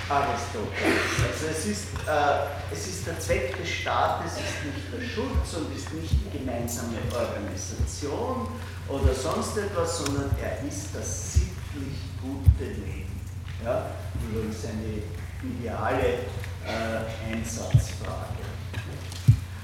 Aristoteles. 0.09 1.21
Also 1.21 1.45
es 1.51 1.65
ist, 1.65 1.83
äh, 2.07 2.73
es 2.73 2.87
ist 2.87 3.07
der 3.07 3.19
Zweck 3.19 3.57
des 3.57 3.69
Staates, 3.69 4.33
ist 4.33 4.65
nicht 4.65 4.91
der 4.91 5.05
Schutz 5.05 5.53
und 5.53 5.75
ist 5.75 5.93
nicht 5.93 6.13
die 6.25 6.39
gemeinsame 6.39 6.97
Organisation 7.13 8.47
oder 8.87 9.13
sonst 9.13 9.57
etwas, 9.57 9.99
sondern 9.99 10.31
er 10.41 10.67
ist 10.67 10.87
das 10.93 11.33
sittlich 11.33 11.99
gute 12.21 12.65
Leben. 12.65 13.21
Ja? 13.63 13.91
Übrigens 14.29 14.65
eine 14.65 15.03
ideale 15.43 16.25
äh, 16.65 17.33
Einsatzfrage. 17.33 18.49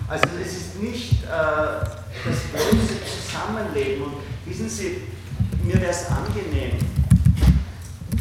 Also 0.07 0.25
es 0.39 0.53
ist 0.53 0.81
nicht 0.81 1.23
äh, 1.23 1.27
das 1.27 2.39
bloße 2.53 2.99
Zusammenleben. 3.03 4.03
Und 4.03 4.13
wissen 4.45 4.69
Sie, 4.69 5.01
mir 5.63 5.81
wäre 5.81 5.91
es 5.91 6.05
angenehm, 6.05 6.77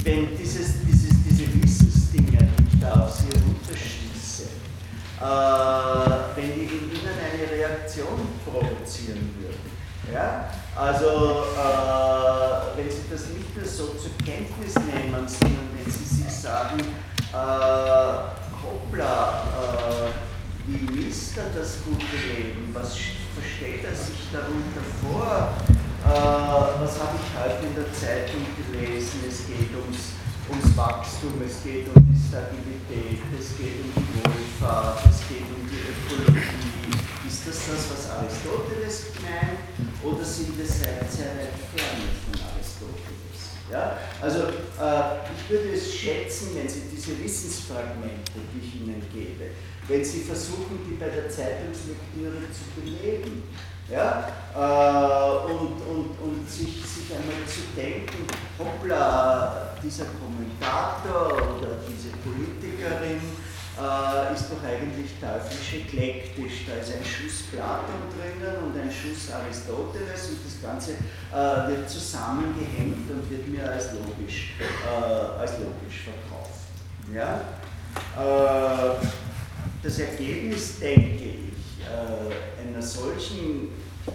wenn 0.02 0.36
dieses, 0.36 0.80
dieses, 0.86 1.03
auf 2.92 3.12
Sie 3.12 3.30
runterschieße, 3.30 4.44
äh, 5.20 5.26
wenn 6.36 6.54
die 6.54 6.64
in 6.64 6.90
Ihnen 6.92 7.16
eine 7.18 7.50
Reaktion 7.50 8.28
provozieren 8.44 9.34
würden. 9.38 9.74
Ja? 10.12 10.50
Also 10.76 11.44
äh, 11.56 12.76
wenn 12.76 12.90
Sie 12.90 13.04
das 13.10 13.28
nicht 13.28 13.56
nur 13.56 13.64
so 13.64 13.94
zur 13.94 14.10
Kenntnis 14.24 14.74
nehmen, 14.74 15.26
sondern 15.26 15.68
wenn 15.76 15.90
Sie 15.90 16.04
sich 16.04 16.32
sagen, 16.32 16.80
äh, 17.32 18.44
hoppla, 18.62 19.44
äh, 19.54 20.34
wie 20.66 20.90
misst 20.90 21.36
er 21.36 21.50
das 21.58 21.78
gute 21.84 22.16
Leben? 22.16 22.70
Was 22.72 22.96
versteht 23.34 23.84
er 23.84 23.94
sich 23.94 24.28
darunter 24.32 24.84
vor? 25.02 25.52
Äh, 26.04 26.82
was 26.82 26.98
habe 27.00 27.16
ich 27.16 27.28
heute 27.38 27.66
in 27.66 27.74
der 27.74 27.92
Zeitung 27.92 28.44
gelesen? 28.56 29.20
Es 29.28 29.46
geht 29.46 29.74
ums, 29.74 30.14
ums 30.48 30.76
Wachstum, 30.76 31.40
es 31.44 31.62
geht 31.62 31.88
um 31.94 32.04
die 32.04 32.20
Stabilität, 32.28 33.20
es 33.38 33.56
geht 33.56 33.80
um 33.80 33.90
die 33.96 34.20
Wohlfahrt, 34.20 35.00
es 35.08 35.28
geht 35.28 35.48
um 35.48 35.64
die 35.64 35.80
Ökologie. 35.80 36.44
Ist 37.26 37.48
das 37.48 37.58
das, 37.68 37.90
was 37.90 38.10
Aristoteles 38.10 39.12
meint? 39.22 39.64
Oder 40.02 40.24
sind 40.24 40.56
wir 40.58 40.66
sehr, 40.66 41.00
sehr 41.08 41.32
weit 41.40 41.56
ferne 41.72 42.08
von 42.24 42.36
Aristoteles? 42.52 43.40
Ja? 43.70 43.96
Also 44.20 44.52
äh, 44.52 45.24
ich 45.32 45.48
würde 45.48 45.72
es 45.72 45.94
schätzen, 45.94 46.50
wenn 46.54 46.68
Sie 46.68 46.82
diese 46.92 47.18
Wissensfragmente, 47.22 48.32
die 48.52 48.60
ich 48.60 48.80
Ihnen 48.82 49.02
gebe, 49.12 49.50
wenn 49.88 50.04
Sie 50.04 50.20
versuchen, 50.20 50.80
die 50.88 50.96
bei 50.96 51.08
der 51.08 51.28
Zeitungslektüre 51.28 52.44
zu 52.52 52.64
beleben. 52.80 53.42
Ja? 53.90 54.28
Äh, 54.54 55.50
und, 55.50 55.80
und, 55.82 56.10
und 56.22 56.50
sich, 56.50 56.84
sich 56.84 57.10
einmal 57.10 57.46
zu 57.46 57.60
denken, 57.76 58.26
hoppla, 58.58 59.74
dieser 59.82 60.06
Kommentator 60.06 61.58
oder 61.58 61.76
diese 61.86 62.08
Politikerin 62.24 63.20
äh, 63.76 64.32
ist 64.32 64.46
doch 64.50 64.62
eigentlich 64.64 65.10
teuflisch 65.20 65.84
eklektisch. 65.84 66.66
Da 66.66 66.80
ist 66.80 66.92
ein 66.94 67.04
Schuss 67.04 67.42
Platon 67.50 68.08
drinnen 68.16 68.64
und 68.64 68.80
ein 68.80 68.90
Schuss 68.90 69.32
Aristoteles 69.32 70.30
und 70.30 70.38
das 70.44 70.62
Ganze 70.62 70.92
äh, 70.92 71.68
wird 71.68 71.90
zusammengehängt 71.90 73.10
und 73.10 73.30
wird 73.30 73.48
mir 73.48 73.70
als 73.70 73.92
logisch, 73.92 74.54
äh, 74.60 75.40
als 75.40 75.52
logisch 75.58 76.04
verkauft. 76.04 76.64
Ja? 77.12 77.40
Äh, 78.16 79.06
das 79.82 79.98
Ergebnis, 79.98 80.78
denke 80.78 81.24
ich, 81.24 81.53
einer 82.60 82.82
solchen 82.82 83.68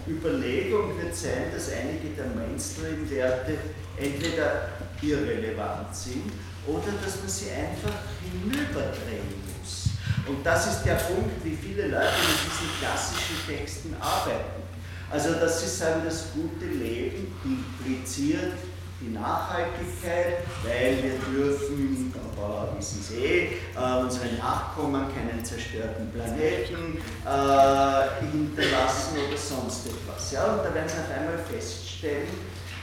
Überlegung 0.06 0.96
wird 1.00 1.14
sein, 1.14 1.52
dass 1.52 1.70
einige 1.72 2.14
der 2.16 2.26
Mainstream-Werte 2.26 3.56
entweder 3.96 4.68
irrelevant 5.02 5.94
sind 5.94 6.32
oder 6.66 6.92
dass 7.04 7.16
man 7.18 7.28
sie 7.28 7.50
einfach 7.50 7.98
hinüberdrehen 8.22 9.42
muss. 9.58 9.88
Und 10.26 10.44
das 10.44 10.66
ist 10.66 10.82
der 10.84 10.94
Punkt, 10.94 11.44
wie 11.44 11.56
viele 11.56 11.88
Leute 11.88 12.20
mit 12.22 12.38
diesen 12.44 12.78
klassischen 12.78 13.36
Texten 13.48 13.96
arbeiten. 14.00 14.62
Also, 15.10 15.34
dass 15.34 15.60
sie 15.60 15.68
sagen, 15.68 16.02
das 16.04 16.26
gute 16.34 16.66
Leben 16.66 17.32
impliziert 17.44 18.52
die 19.00 19.10
Nachhaltigkeit, 19.10 20.44
weil 20.62 21.02
wir 21.02 21.18
dürfen, 21.32 22.12
aber 22.36 22.76
wissen 22.76 23.02
Sie 23.02 23.24
eh, 23.24 23.46
äh, 23.74 24.00
unsere 24.00 24.34
Nachkommen 24.34 25.06
keinen 25.14 25.42
zerstörten 25.44 26.10
Planeten 26.12 26.98
äh, 27.24 28.26
hinterlassen 28.30 29.16
oder 29.26 29.36
sonst 29.36 29.86
etwas. 29.86 30.32
Ja? 30.32 30.44
Und 30.52 30.58
da 30.58 30.74
werden 30.74 30.88
Sie 30.88 30.98
auf 30.98 31.18
einmal 31.18 31.38
feststellen, 31.38 32.28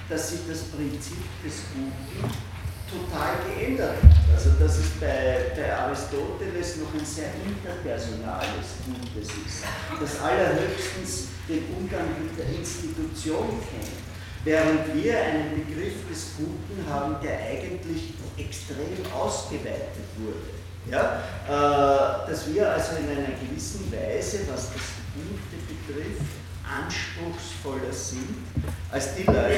dass 0.09 0.29
sich 0.31 0.39
das 0.47 0.63
Prinzip 0.63 1.21
des 1.43 1.61
Guten 1.73 2.47
total 2.89 3.35
geändert 3.45 3.97
hat. 4.01 4.33
Also 4.33 4.51
dass 4.59 4.77
es 4.77 4.89
bei, 4.99 5.51
bei 5.55 5.77
Aristoteles 5.77 6.77
noch 6.77 6.93
ein 6.97 7.05
sehr 7.05 7.29
interpersonales 7.45 8.79
Gutes 8.85 9.27
ist, 9.27 9.63
das 9.99 10.21
allerhöchstens 10.21 11.27
den 11.49 11.63
Umgang 11.77 12.07
mit 12.23 12.37
der 12.39 12.47
Institution 12.57 13.59
kennt 13.69 14.06
während 14.47 14.95
wir 14.95 15.21
einen 15.21 15.55
Begriff 15.55 16.07
des 16.09 16.31
Guten 16.37 16.89
haben, 16.89 17.17
der 17.21 17.37
eigentlich 17.37 18.13
extrem 18.37 18.95
ausgeweitet 19.13 20.07
wurde. 20.15 20.55
Ja? 20.89 21.21
Äh, 21.45 22.29
dass 22.29 22.53
wir 22.53 22.71
also 22.71 22.95
in 22.95 23.09
einer 23.09 23.35
gewissen 23.35 23.91
Weise, 23.91 24.39
was 24.49 24.71
das 24.71 24.83
Gute 25.13 25.57
betrifft, 25.67 26.31
anspruchsvoller 26.63 27.91
sind 27.91 28.37
als 28.89 29.15
die 29.15 29.23
Leute, 29.23 29.49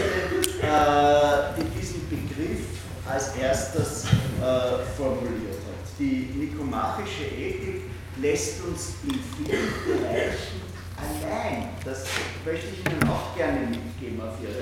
äh, 0.59 1.61
die 1.61 1.79
diesen 1.79 2.09
Begriff 2.09 2.65
als 3.07 3.35
erstes 3.35 4.05
äh, 4.05 4.85
formuliert 4.97 5.59
hat. 5.67 5.99
Die 5.99 6.31
nikomachische 6.35 7.25
Ethik 7.25 7.83
lässt 8.19 8.63
uns 8.63 8.93
in 9.03 9.19
vielen 9.45 10.01
Bereichen 10.01 10.61
allein. 10.97 11.68
Das 11.89 12.03
möchte 12.45 12.67
ich 12.67 12.85
Ihnen 12.85 13.09
auch 13.09 13.35
gerne 13.35 13.61
mitgeben 13.61 14.21
auf 14.21 14.35
Ihre 14.43 14.61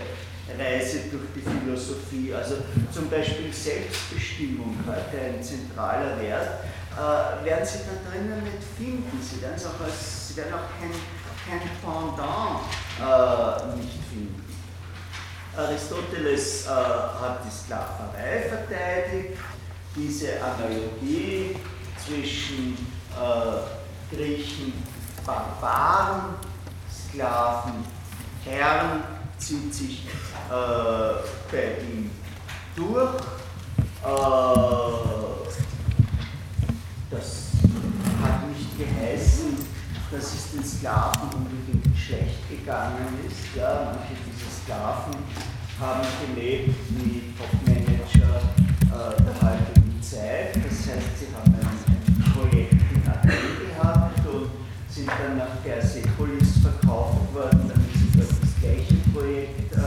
Reise 0.57 0.99
durch 1.11 1.25
die 1.35 1.41
Philosophie. 1.41 2.33
Also 2.33 2.55
zum 2.89 3.09
Beispiel 3.09 3.51
Selbstbestimmung, 3.51 4.77
heute 4.87 5.21
ein 5.21 5.43
zentraler 5.43 6.17
Wert, 6.21 6.63
äh, 6.95 7.45
werden 7.45 7.65
Sie 7.65 7.79
da 7.79 8.09
drinnen 8.09 8.43
nicht 8.45 8.63
finden. 8.77 9.19
Sie 9.21 9.41
werden, 9.41 9.59
auch, 9.59 9.83
als, 9.83 10.29
Sie 10.29 10.37
werden 10.37 10.53
auch 10.53 10.71
kein, 10.79 10.91
kein 11.43 11.67
Pendant 11.83 12.61
äh, 12.95 13.75
nicht 13.75 13.99
finden. 14.09 14.45
Aristoteles 15.57 16.65
äh, 16.65 16.69
hat 16.69 17.41
die 17.43 17.51
Sklaverei 17.51 18.47
verteidigt, 18.47 19.37
diese 19.93 20.41
Analogie 20.41 21.57
zwischen 22.05 22.77
äh, 23.11 24.15
Griechen, 24.15 24.71
Barbaren, 25.25 26.35
Sklaven, 27.09 27.85
Herren 28.43 29.03
zieht 29.37 29.73
sich 29.73 30.07
äh, 30.49 31.21
bei 31.51 31.81
ihm 31.81 32.09
durch. 32.75 33.21
Äh, 34.03 34.67
das 37.09 37.51
hat 38.21 38.47
nicht 38.49 38.77
geheißen, 38.77 39.57
dass 40.11 40.33
es 40.33 40.51
den 40.51 40.63
Sklaven 40.63 41.29
unbedingt 41.33 41.97
schlecht 41.97 42.49
gegangen 42.49 43.19
ist. 43.25 43.55
Ja, 43.55 43.93
manche 43.93 44.15
dieser 44.25 44.51
Sklaven 44.63 45.15
haben 45.79 46.07
gelebt 46.35 46.75
wie 46.89 47.33
Top-Manager 47.37 48.41
äh, 48.81 49.23
der 49.23 49.35
heutigen 49.41 50.01
Zeit. 50.01 50.55
Das 50.55 50.95
heißt, 50.95 51.19
sie 51.19 51.27
haben 51.35 51.53
ein, 51.53 51.97
Projekt 52.33 52.73
in 52.73 53.11
Athen 53.11 53.31
gehabt 53.31 54.19
und 54.27 54.49
sind 54.89 55.07
dann 55.07 55.37
nach 55.37 55.63
Persepolis 55.63 56.46
verkauft 56.67 57.33
worden, 57.33 57.71
damit 57.71 57.93
sie 57.93 58.09
dort 58.17 58.31
das 58.41 58.53
gleiche 58.61 58.95
Projekt 59.13 59.73
äh, 59.73 59.77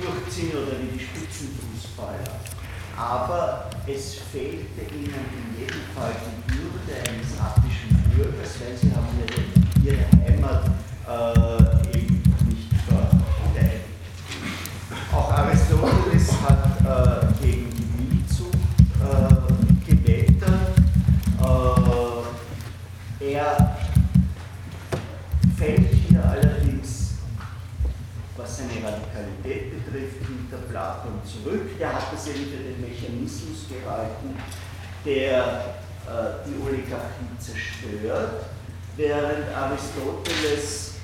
durchziehen 0.00 0.52
oder 0.52 0.74
wie 0.80 0.98
die 0.98 1.04
Spitzenfußballer. 1.04 2.30
Aber 2.96 3.70
es 3.86 4.14
fehlte 4.30 4.82
ihnen 4.94 5.24
in 5.34 5.60
jedem 5.60 5.84
Fall 5.94 6.14
die 6.22 6.54
Würde 6.54 6.94
eines 7.08 7.30
attischen 7.40 7.92
Bürgers, 8.14 8.52
weil 8.60 8.76
sie 8.78 8.90
haben 8.94 9.10
ihre, 9.18 9.42
ihre 9.84 10.06
Heimat 10.22 10.64
äh, 11.08 11.98
eben 11.98 12.22
nicht 12.46 12.70
verteidigt. 12.86 13.84
Auch 15.12 15.30
Aristoteles 15.32 16.28
hat 16.42 16.64
äh, 16.80 17.44
gegen 17.44 17.70
die 17.70 17.88
Milzug 18.14 18.54
äh, 19.02 19.90
gewettert. 19.90 20.78
Äh, 23.20 23.34
er 23.34 23.74
fällt 25.56 25.88
hier 26.08 26.22
allerdings, 26.22 27.14
was 28.36 28.56
seine 28.56 28.74
Radikalität 28.84 29.33
betrifft, 29.44 30.26
hinter 30.26 30.58
Platon 30.70 31.20
zurück. 31.24 31.78
Der 31.78 31.92
hat 31.92 32.12
das 32.12 32.26
eben 32.28 32.46
für 32.46 32.62
den 32.62 32.80
Mechanismus 32.80 33.66
gehalten, 33.68 34.36
der 35.04 35.76
äh, 36.06 36.46
die 36.46 36.60
Oligarchie 36.62 37.38
zerstört, 37.38 38.46
während 38.96 39.54
Aristoteles 39.54 40.94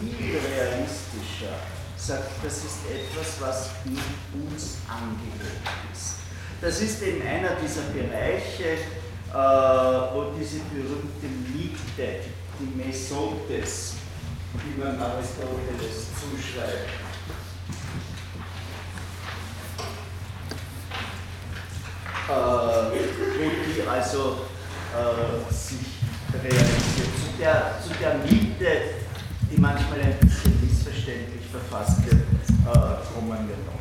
viel 0.00 0.38
realistischer 0.38 1.54
sagt, 1.96 2.30
das 2.42 2.56
ist 2.58 2.78
etwas, 2.88 3.40
was 3.40 3.70
in 3.84 3.98
uns 4.42 4.78
angelegt 4.88 5.68
ist. 5.92 6.16
Das 6.60 6.80
ist 6.80 7.02
eben 7.02 7.22
einer 7.26 7.56
dieser 7.62 7.82
Bereiche, 7.92 8.78
äh, 9.30 10.14
wo 10.14 10.32
diese 10.38 10.60
berühmte 10.72 11.26
Mitte, 11.54 12.20
die 12.58 12.76
Mesotes, 12.76 13.94
die 14.54 14.80
man 14.80 14.98
Aristoteles 15.00 16.06
zuschreibt, 16.18 17.09
äh, 22.30 23.00
wo 23.38 23.50
die 23.50 23.88
also 23.88 24.46
äh, 24.94 25.52
sich 25.52 25.98
realisiert. 26.32 27.10
Zu 27.16 27.38
der, 27.38 27.74
zu 27.82 27.90
der 28.00 28.14
Mitte, 28.18 28.70
die 29.50 29.60
manchmal 29.60 30.00
ein 30.00 30.18
bisschen 30.20 30.60
missverständlich 30.60 31.46
verfasst 31.50 32.04
wird, 32.06 32.22
äh, 32.22 33.14
kommen 33.14 33.48
wir 33.48 33.58
noch. 33.66 33.80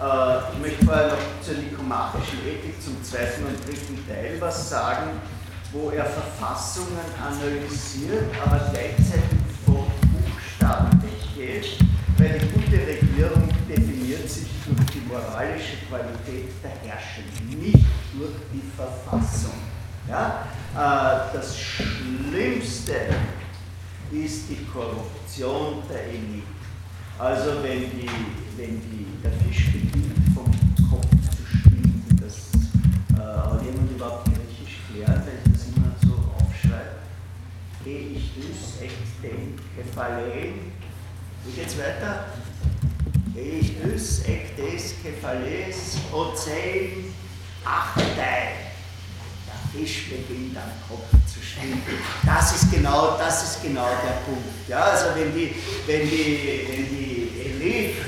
Äh, 0.00 0.52
ich 0.54 0.58
möchte 0.60 0.86
vorher 0.86 1.08
noch 1.08 1.42
zur 1.42 1.54
nikomachischen 1.56 2.38
Ethik 2.46 2.82
zum 2.82 3.02
zweiten 3.02 3.44
und 3.44 3.66
dritten 3.66 4.06
Teil 4.08 4.36
was 4.40 4.70
sagen, 4.70 5.20
wo 5.72 5.90
er 5.90 6.06
Verfassungen 6.06 7.04
analysiert, 7.20 8.24
aber 8.42 8.70
gleichzeitig 8.70 9.38
vom 9.66 9.84
Buchstaben 10.00 11.02
weggeht, 11.02 11.78
weil 12.16 12.38
die 12.38 12.57
gute 12.68 12.86
Regierung 12.86 13.48
definiert 13.68 14.28
sich 14.28 14.48
durch 14.66 14.90
die 14.90 15.00
moralische 15.08 15.76
Qualität 15.88 16.50
der 16.62 16.70
Herrschenden, 16.70 17.62
nicht 17.62 17.86
durch 18.12 18.34
die 18.52 18.62
Verfassung. 18.76 19.54
Ja? 20.06 20.46
Äh, 20.74 21.34
das 21.34 21.58
Schlimmste 21.58 22.94
ist 24.12 24.50
die 24.50 24.66
Korruption 24.72 25.82
der 25.88 26.04
Elite. 26.08 26.46
Also 27.18 27.62
wenn, 27.62 27.90
die, 27.90 28.08
wenn 28.56 28.80
die, 28.80 29.06
der 29.22 29.32
Fisch 29.32 29.72
beginnt 29.72 30.14
vom 30.34 30.44
Kopf 30.90 31.08
zu 31.30 31.46
schwimmen, 31.46 32.04
das 32.20 32.50
äh, 33.18 33.64
jemand 33.64 33.90
überhaupt 33.92 34.26
griechisch 34.26 34.80
klärt, 34.92 35.08
weil 35.08 35.38
ich 35.44 35.52
das 35.52 35.68
immer 35.68 35.92
so 36.02 36.14
aufschreibe. 36.36 36.98
Geh 37.84 38.16
ich 38.16 38.32
dus 38.34 38.82
echt 38.82 39.22
den 39.22 39.58
Kephalen. 39.74 40.72
Wie 41.44 41.52
geht's 41.52 41.78
weiter? 41.78 42.26
Geh 43.38 43.60
ich 43.60 43.80
dus 43.80 44.20
echt 44.24 44.58
des 44.58 44.94
Kephales, 45.00 45.96
Ozean, 46.12 47.14
Achtei. 47.64 48.54
Der 49.46 49.70
Fisch 49.72 50.10
beginnt 50.10 50.56
am 50.56 50.72
Kopf 50.88 51.08
zu 51.32 51.40
schwimmen. 51.40 51.80
Das 52.26 52.56
ist 52.56 52.72
genau, 52.72 53.16
das 53.16 53.44
ist 53.44 53.62
genau 53.62 53.86
der 53.86 54.22
Punkt. 54.26 54.68
Ja, 54.68 54.80
also 54.80 55.14
wenn 55.14 55.32
die, 55.32 55.54
wenn 55.86 56.10
die, 56.10 56.66
wenn 56.68 56.88
die 56.88 57.30
Elite, 57.44 58.00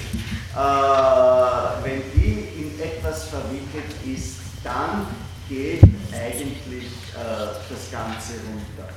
äh, 0.57 1.85
wenn 1.85 2.03
die 2.13 2.49
in 2.59 2.81
etwas 2.81 3.29
verwickelt 3.29 3.95
ist, 4.05 4.39
dann 4.65 5.07
geht 5.49 5.83
eigentlich 6.13 6.87
äh, 7.15 7.55
das 7.69 7.91
Ganze 7.93 8.33
runter. 8.49 8.93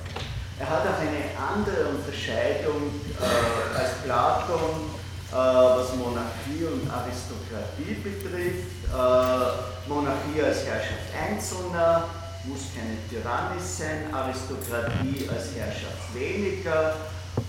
Er 0.60 0.68
hat 0.68 0.82
auch 0.82 1.00
eine 1.00 1.30
andere 1.38 1.90
Unterscheidung 1.90 2.90
äh, 3.20 3.78
als 3.78 4.02
Platon, 4.04 5.03
was 5.36 5.96
Monarchie 5.96 6.66
und 6.66 6.90
Aristokratie 6.90 7.96
betrifft. 8.04 8.86
Äh, 8.92 9.90
Monarchie 9.90 10.42
als 10.44 10.66
Herrschaft 10.66 11.10
Einzelner, 11.28 12.06
muss 12.46 12.68
keine 12.76 12.98
Tyrannis 13.10 13.78
sein, 13.78 14.14
Aristokratie 14.14 15.28
als 15.30 15.56
Herrschaft 15.56 16.14
weniger, 16.14 16.96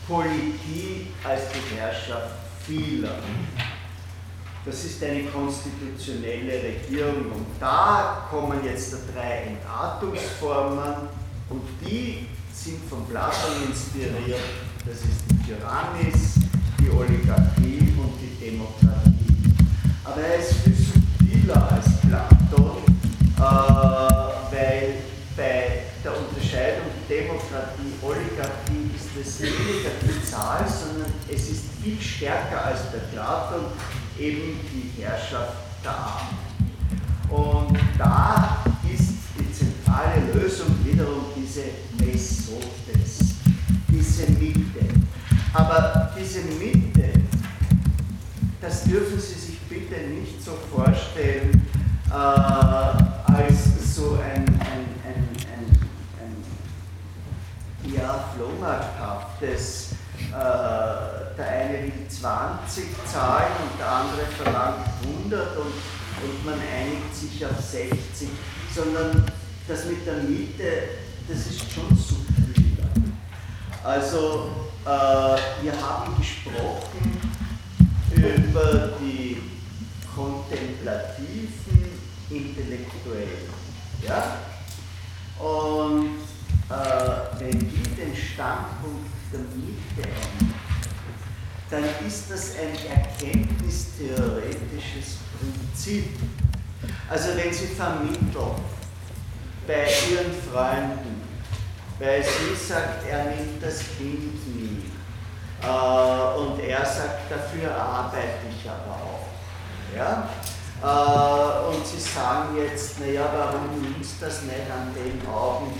Politik 0.06 1.08
als 1.24 1.42
die 1.52 1.76
Herrschaft 1.76 2.30
vieler. 2.66 3.18
Das 4.64 4.82
ist 4.84 5.02
eine 5.02 5.24
konstitutionelle 5.24 6.62
Regierung 6.62 7.32
und 7.32 7.46
da 7.60 8.26
kommen 8.30 8.64
jetzt 8.64 8.96
drei 9.14 9.48
Entartungsformen 9.48 11.08
und 11.50 11.62
die 11.82 12.26
sind 12.52 12.88
von 12.88 13.04
Platon 13.06 13.68
inspiriert. 13.68 14.40
Das 14.86 14.96
ist 14.96 15.24
die 15.30 15.52
Tyrannis, 15.52 16.43
die 16.84 16.90
Oligarchie 16.90 17.94
und 17.96 18.14
die 18.20 18.44
Demokratie. 18.44 19.54
Aber 20.04 20.20
er 20.20 20.38
ist 20.38 20.52
viel 20.54 20.74
subtiler 20.74 21.72
als 21.72 22.00
Platon. 22.00 22.82
Äh, 23.36 23.40
weil 23.40 24.94
bei 25.36 25.82
der 26.04 26.12
Unterscheidung 26.16 26.86
Demokratie, 27.08 27.92
Oligarchie 28.02 28.90
ist 28.94 29.16
es 29.20 29.42
weniger 29.42 29.90
die 30.02 30.24
Zahl, 30.24 30.64
sondern 30.68 31.12
es 31.28 31.50
ist 31.50 31.64
viel 31.82 32.00
stärker 32.00 32.66
als 32.66 32.80
bei 32.92 32.98
Platon 33.12 33.64
eben 34.18 34.60
die 34.72 35.02
Herrschaft 35.02 35.54
der 35.82 35.90
Armen. 35.90 36.38
Und 37.30 37.78
da 37.98 38.64
ist 38.92 39.14
die 39.38 39.52
zentrale 39.52 40.32
Lösung 40.32 40.68
wiederum 40.84 41.24
diese 41.36 41.64
Mesotes, 41.98 43.34
diese 43.88 44.30
Mitte. 44.32 44.63
Aber 45.54 46.10
diese 46.18 46.40
Mitte, 46.40 47.10
das 48.60 48.82
dürfen 48.82 49.20
Sie 49.20 49.38
sich 49.38 49.60
bitte 49.68 50.00
nicht 50.08 50.42
so 50.44 50.58
vorstellen, 50.74 51.64
äh, 52.10 52.12
als 52.12 53.94
so 53.94 54.14
ein, 54.14 54.44
ein, 54.48 54.84
ein, 55.06 55.28
ein, 56.18 56.44
ja, 57.94 58.24
flohmarkthaftes, 58.34 59.92
äh, 60.32 61.36
der 61.38 61.48
eine 61.48 61.84
will 61.84 61.92
20 62.08 62.86
zahlen 63.06 63.52
und 63.62 63.78
der 63.78 63.88
andere 63.88 64.26
verlangt 64.36 64.88
100 65.04 65.56
und, 65.56 65.66
und 65.66 66.44
man 66.44 66.54
einigt 66.54 67.14
sich 67.14 67.46
auf 67.46 67.60
60, 67.60 68.28
sondern 68.74 69.24
das 69.68 69.84
mit 69.84 70.04
der 70.04 70.16
Miete, 70.16 70.88
das 71.28 71.46
ist 71.46 71.70
schon 71.70 71.96
subtiler. 71.96 72.88
Also 73.84 74.64
äh, 74.84 75.36
wir 75.62 75.72
haben 75.80 76.16
gesprochen 76.16 77.20
über 78.14 78.92
die 79.00 79.38
kontemplativen 80.14 81.88
Intellektuellen. 82.30 83.48
Ja? 84.06 84.36
Und 85.38 86.18
äh, 86.68 87.40
wenn 87.40 87.58
die 87.58 87.96
den 87.96 88.14
Standpunkt 88.14 89.08
der 89.32 89.40
Mitte 89.40 90.02
einnehmen, 90.02 90.54
dann 91.70 91.84
ist 92.06 92.30
das 92.30 92.56
ein 92.56 92.76
erkenntnistheoretisches 92.88 95.16
Prinzip. 95.38 96.10
Also 97.08 97.30
wenn 97.36 97.50
Sie 97.52 97.66
vermitteln, 97.66 98.28
bei 99.66 99.86
ihren 100.10 100.32
Freunden, 100.52 101.22
weil 101.98 102.22
sie 102.22 102.54
sagt, 102.54 103.06
er 103.08 103.24
nimmt 103.24 103.62
das 103.62 103.80
Kind 103.96 104.34
nie. 104.54 104.82
Äh, 105.62 106.38
und 106.38 106.60
er 106.60 106.84
sagt, 106.84 107.30
dafür 107.30 107.74
arbeite 107.74 108.46
ich 108.50 108.68
aber 108.68 108.94
auch. 108.94 109.26
Ja? 109.94 110.28
Äh, 110.82 111.74
und 111.74 111.86
sie 111.86 112.00
sagen 112.00 112.56
jetzt, 112.56 113.00
naja, 113.00 113.28
warum 113.32 113.80
nimmst 113.80 114.20
du 114.20 114.26
das 114.26 114.42
nicht 114.42 114.70
an 114.70 114.92
den 114.94 115.26
Augen, 115.26 115.72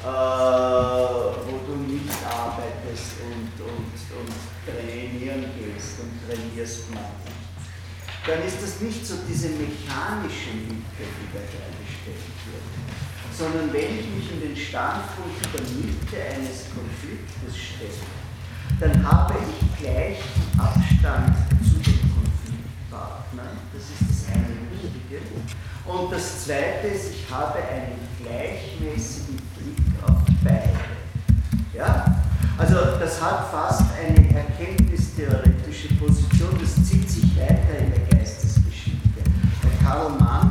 äh, 0.00 0.06
wo 0.06 1.58
du 1.66 1.76
nicht 1.90 2.14
arbeitest 2.24 3.18
und, 3.24 3.50
und, 3.64 3.98
und 4.14 4.34
trainieren 4.64 5.44
gehst 5.58 5.98
und 6.00 6.12
trainierst 6.24 6.90
man. 6.94 7.04
Dann 8.26 8.46
ist 8.46 8.62
das 8.62 8.80
nicht 8.80 9.04
so 9.06 9.14
diese 9.26 9.48
mechanische 9.48 10.52
Miete, 10.54 11.02
die 11.02 11.32
da 11.32 11.40
hergestellt 11.40 12.28
wird, 12.46 13.07
sondern 13.38 13.72
wenn 13.72 14.00
ich 14.00 14.06
mich 14.10 14.32
in 14.32 14.40
den 14.40 14.56
Standpunkt 14.56 15.38
der 15.54 15.62
Mitte 15.62 16.18
eines 16.34 16.66
Konfliktes 16.74 17.54
stelle, 17.54 18.02
dann 18.80 19.06
habe 19.06 19.34
ich 19.38 19.80
gleich 19.80 20.18
Abstand 20.58 21.36
zu 21.62 21.78
dem 21.78 22.00
Konfliktpartner. 22.18 23.62
Das 23.72 23.82
ist 23.94 24.02
das 24.10 24.34
eine 24.34 24.58
Wichtige. 24.74 25.22
Und 25.86 26.12
das 26.12 26.44
zweite 26.44 26.88
ist, 26.88 27.14
ich 27.14 27.30
habe 27.30 27.58
einen 27.58 27.98
gleichmäßigen 28.20 29.36
Blick 29.54 29.86
auf 30.02 30.18
beide. 30.42 30.74
Ja? 31.72 32.22
Also 32.58 32.74
das 32.98 33.22
hat 33.22 33.52
fast 33.52 33.84
eine 33.94 34.34
erkenntnistheoretische 34.36 35.94
Position, 35.94 36.58
das 36.60 36.74
zieht 36.84 37.08
sich 37.08 37.36
weiter 37.36 37.78
in 37.78 37.90
der 37.92 38.18
Geistesgeschichte. 38.18 39.22
Der 39.62 39.86
Karl 39.86 40.10
Mannheim, 40.10 40.47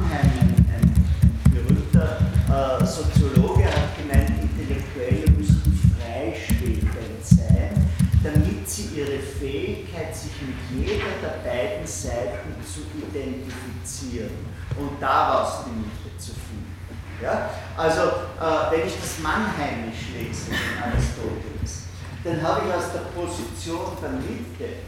Soziologe, 2.98 3.66
hat 3.66 3.96
gemeint, 3.96 4.42
Intellektuelle 4.42 5.30
müssten 5.38 5.72
freischwebend 5.94 7.22
sein, 7.22 7.92
damit 8.24 8.68
sie 8.68 8.90
ihre 8.98 9.20
Fähigkeit, 9.20 10.16
sich 10.16 10.32
mit 10.42 10.58
jeder 10.74 11.14
der 11.22 11.48
beiden 11.48 11.86
Seiten 11.86 12.58
zu 12.66 12.82
identifizieren 12.98 14.50
und 14.80 15.00
daraus 15.00 15.66
die 15.66 15.78
Mitte 15.78 16.18
zu 16.18 16.32
finden. 16.32 16.74
Ja? 17.22 17.52
Also, 17.78 18.02
äh, 18.02 18.72
wenn 18.72 18.88
ich 18.88 18.96
das 19.00 19.20
Mannheimisch 19.22 20.10
lese 20.18 20.50
in 20.50 20.82
Aristoteles, 20.82 21.86
dann 22.24 22.42
habe 22.42 22.68
ich 22.68 22.74
aus 22.74 22.94
der 22.94 23.14
Position 23.14 23.94
der 24.02 24.10
Mitte 24.10 24.82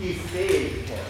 die 0.00 0.14
Fähigkeit, 0.14 1.06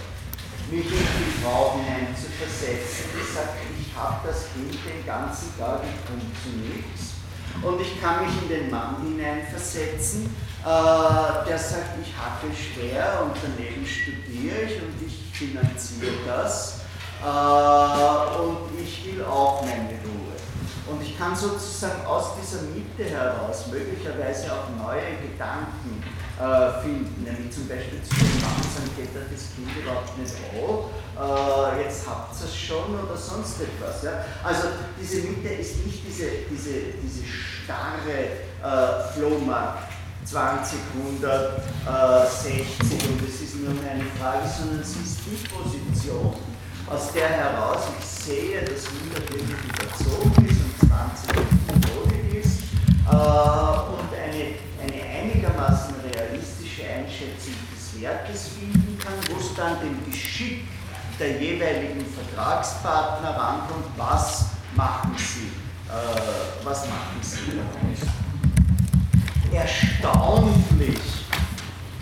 mich 0.71 0.85
in 0.85 0.93
die 0.93 1.43
Frau 1.43 1.81
hineinzuversetzen, 1.81 3.17
die 3.17 3.33
sagt, 3.33 3.57
habe 3.97 4.27
das 4.27 4.47
Kind 4.53 4.75
den 4.85 5.07
ganzen 5.07 5.57
Tag, 5.59 5.81
ich 5.83 6.07
komme 6.07 6.21
zu. 6.43 7.67
Und 7.67 7.81
ich 7.81 8.01
kann 8.01 8.27
mich 8.27 8.43
in 8.43 8.49
den 8.49 8.71
Mann 8.71 8.97
hineinversetzen, 9.03 10.27
äh, 10.65 11.49
der 11.49 11.59
sagt, 11.59 11.99
ich 12.03 12.13
habe 12.17 12.53
schwer 12.53 13.23
und 13.23 13.37
daneben 13.41 13.87
studiere 13.87 14.63
ich 14.63 14.83
und 14.83 15.07
ich 15.07 15.31
finanziere 15.33 16.17
das 16.27 16.81
äh, 17.23 18.39
und 18.41 18.79
ich 18.83 19.05
will 19.07 19.25
auch 19.25 19.63
meine 19.63 19.91
Ruhe. 20.03 20.35
Und 20.91 21.01
ich 21.01 21.17
kann 21.17 21.35
sozusagen 21.35 22.05
aus 22.07 22.33
dieser 22.41 22.63
Mitte 22.63 23.05
heraus 23.05 23.67
möglicherweise 23.71 24.53
auch 24.53 24.69
neue 24.77 25.17
Gedanken 25.23 26.03
äh, 26.41 26.83
finden, 26.83 27.23
nämlich 27.23 27.53
zum 27.55 27.69
Beispiel 27.69 28.03
zu 28.03 28.15
dem 28.15 28.41
Mann 28.43 28.59
sagen, 28.75 28.91
geht 28.97 29.15
das 29.15 29.55
Kind 29.55 29.71
überhaupt 29.77 30.19
nicht 30.19 30.35
an, 30.35 30.91
äh, 31.15 31.83
jetzt 31.83 32.07
habt 32.09 32.35
ihr 32.41 32.47
es 32.47 32.57
schon 32.57 32.99
oder 32.99 33.17
sonst 33.17 33.61
etwas. 33.61 34.03
Ja? 34.03 34.25
Also 34.43 34.69
diese 35.01 35.29
Mitte 35.29 35.49
ist 35.55 35.87
nicht 35.87 36.03
diese, 36.07 36.27
diese, 36.51 36.99
diese 37.03 37.23
starre 37.25 38.43
äh, 38.63 39.13
Flohmarkt 39.15 39.95
20, 40.25 40.79
100, 41.23 41.63
60 42.43 43.11
und 43.11 43.29
es 43.29 43.43
ist 43.43 43.57
nur 43.61 43.71
eine 43.71 44.05
Frage, 44.19 44.49
sondern 44.49 44.83
sie 44.83 45.01
ist 45.05 45.19
die 45.27 45.37
Position, 45.49 46.35
aus 46.89 47.13
der 47.13 47.29
heraus 47.29 47.83
ich 47.99 48.05
sehe, 48.05 48.61
dass 48.63 48.87
100 48.87 49.33
wirklich 49.33 49.59
überzogen 49.69 50.49
ist 50.49 50.61
und 50.65 50.89
20 50.89 51.37
Logik 51.95 52.45
ist 52.45 52.61
äh, 53.07 53.15
und 53.15 54.11
eine, 54.17 54.57
eine 54.83 55.03
einigermaßen 55.03 55.94
Wertes 58.05 58.49
finden 58.49 58.99
kann, 58.99 59.15
wo 59.31 59.41
es 59.41 59.55
dann 59.55 59.81
dem 59.81 60.05
Geschick 60.11 60.65
der 61.19 61.41
jeweiligen 61.41 62.05
Vertragspartner 62.05 63.31
rankommt, 63.31 63.87
was 63.97 64.51
machen 64.77 65.15
sie, 65.17 65.53
äh, 65.89 66.65
was 66.65 66.87
machen 66.87 67.21
sie 67.23 67.61
Erstaunlich, 69.57 70.99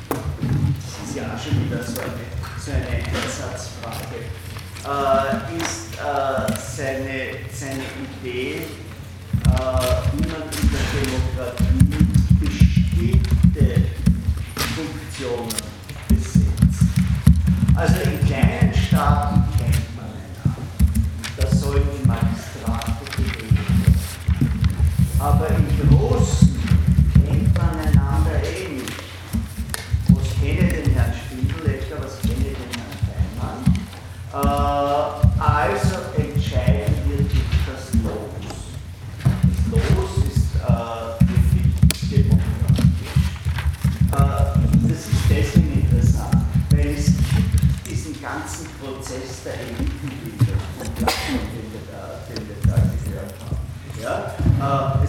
das 0.09 1.09
ist 1.09 1.16
ja 1.16 1.23
auch 1.23 1.39
schon 1.39 1.66
wieder 1.66 1.85
so 1.85 2.01
eine, 2.01 2.27
so 2.59 2.73
eine 2.73 2.89
Einsatzfrage, 2.97 4.19
äh, 4.83 5.57
ist 5.57 5.95
äh, 5.99 6.53
seine, 6.59 7.19
seine 7.53 7.87
Idee, 8.03 8.55
äh, 8.57 9.61
wie 10.15 10.27
man 10.27 10.43
in 10.51 10.66
der 10.73 10.87
Demokratie 11.05 11.93
bestimmte 12.41 13.66
Funktionen. 14.74 15.73
Also 17.74 17.94
in 18.03 18.27
kleinen 18.27 18.74
Staaten 18.74 19.44
kennt 19.59 19.97
man 19.97 20.05
einander. 20.05 20.61
Da 21.36 21.47
sollen 21.57 21.82
die 21.99 22.07
Magistrate 22.07 22.93
gewählt 23.16 23.43
werden. 23.53 23.94
Aber 25.19 25.49
in 25.49 25.89
großen 25.89 26.52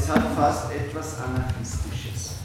es 0.04 0.10
hat 0.10 0.24
fast 0.36 0.66
etwas 0.74 1.16
Anarchistisches. 1.22 2.36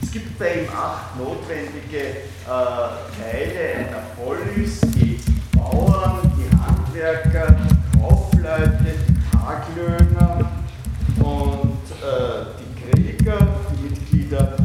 Es 0.00 0.12
gibt 0.12 0.38
bei 0.38 0.62
ihm 0.62 0.68
acht 0.68 1.16
notwendige 1.18 1.98
äh, 1.98 2.46
Teile. 2.46 3.74
Einer 3.78 4.02
Polis, 4.16 4.80
die 4.80 5.18
Bauern, 5.56 6.20
die 6.36 6.48
Handwerker, 6.56 7.56
die 7.56 7.98
Kaufleute, 7.98 8.94
die 9.08 9.36
Taglöhner 9.36 10.50
und 11.18 11.82
äh, 12.00 12.46
die 12.60 12.70
Krieger, 12.80 13.38
die 13.72 13.88
Mitglieder 13.88 14.56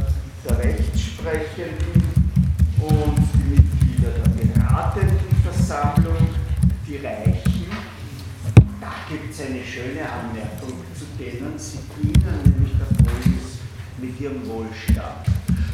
der 0.48 0.58
Rechtsprechenden 0.60 2.04
und 2.80 3.18
die 3.34 3.56
Mitglieder 3.56 4.12
der 4.24 4.60
beratenden 4.62 5.36
Versammlung 5.44 6.28
die 6.88 6.98
Reichen, 6.98 7.66
da 8.80 8.92
gibt 9.10 9.34
es 9.34 9.42
eine 9.42 9.64
schöne 9.64 10.02
Anmerkung, 10.02 10.45
denen 11.32 11.58
sie 11.58 11.80
dienen, 11.98 12.42
nämlich 12.44 12.74
der 12.78 12.86
Polis 13.04 13.60
mit 13.98 14.20
ihrem 14.20 14.46
Wohlstand. 14.48 15.26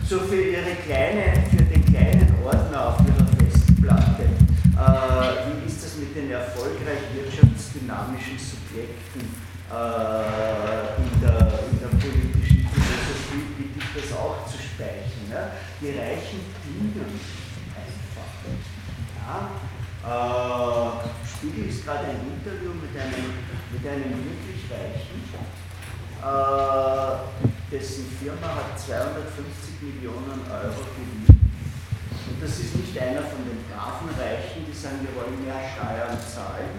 So 0.07 0.19
für, 0.19 0.41
ihre 0.41 0.76
kleine, 0.86 1.44
für 1.49 1.64
den 1.64 1.86
kleinen 1.86 2.34
Ordner 2.44 2.88
auf 2.88 2.99
ihrer 2.99 3.28
Festplatte, 3.36 4.23
äh, 4.23 5.36
wie 5.48 5.68
ist 5.68 5.84
das 5.84 5.98
mit 5.98 6.15
den 6.15 6.32
erfolgreich 6.32 7.03
wirtschaftsdynamischen 7.15 8.38
Subjekten 8.40 9.28
äh, 9.72 10.99
in, 10.99 11.22
der, 11.22 11.60
in, 11.72 11.80
der, 11.80 11.91
politischen 11.99 12.68
Philosophie, 12.72 13.45
bitte 13.57 13.80
ich 13.80 14.02
das 14.02 14.18
auch 14.18 14.45
zu 14.48 14.57
speichern. 14.57 15.28
Ja? 15.32 15.52
Die 15.82 15.91
Reichen 15.98 16.40
dienen 16.64 17.19
einfach. 17.76 18.32
Ja? 19.19 19.52
Äh, 20.03 21.28
Spiegel 21.28 21.69
ist 21.69 21.86
gerade 21.86 22.06
ein 22.06 22.22
Interview 22.22 22.72
mit 22.73 22.94
einem, 22.99 23.34
mit 23.72 23.84
einem 23.88 24.11
wirklich 24.11 24.61
Reichen, 24.72 25.19
äh, 26.22 27.76
dessen 27.76 28.06
Firma 28.19 28.48
hat 28.56 28.80
250 28.80 29.81
Millionen 29.81 30.39
Euro 30.48 30.81
Gewinn. 30.95 31.26
Und 31.27 32.38
das 32.41 32.60
ist 32.60 32.76
nicht 32.76 32.98
einer 32.98 33.23
von 33.23 33.43
den 33.43 33.60
braven 33.68 34.10
Reichen, 34.15 34.65
die 34.68 34.76
sagen, 34.76 35.03
wir 35.03 35.15
wollen 35.19 35.43
mehr 35.43 35.60
Steuern 35.60 36.18
zahlen, 36.22 36.72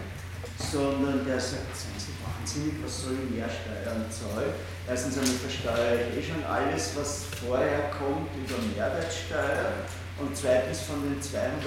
sondern 0.56 1.26
der 1.26 1.40
sagt, 1.40 1.76
seien 1.76 1.98
Sie 1.98 2.14
wahnsinnig, 2.22 2.74
was 2.84 3.02
soll 3.02 3.18
ich 3.18 3.36
mehr 3.36 3.50
Steuern 3.50 4.06
zahlen? 4.08 4.54
Erstens 4.88 5.18
einmal 5.18 5.36
versteuere 5.36 6.08
ich 6.08 6.18
eh 6.18 6.22
schon 6.22 6.44
alles, 6.44 6.96
was 6.96 7.26
vorher 7.42 7.90
kommt 7.90 8.30
über 8.38 8.56
Mehrwertsteuer 8.72 9.84
und 10.18 10.36
zweitens 10.36 10.80
von 10.82 11.02
den 11.02 11.20
250 11.20 11.66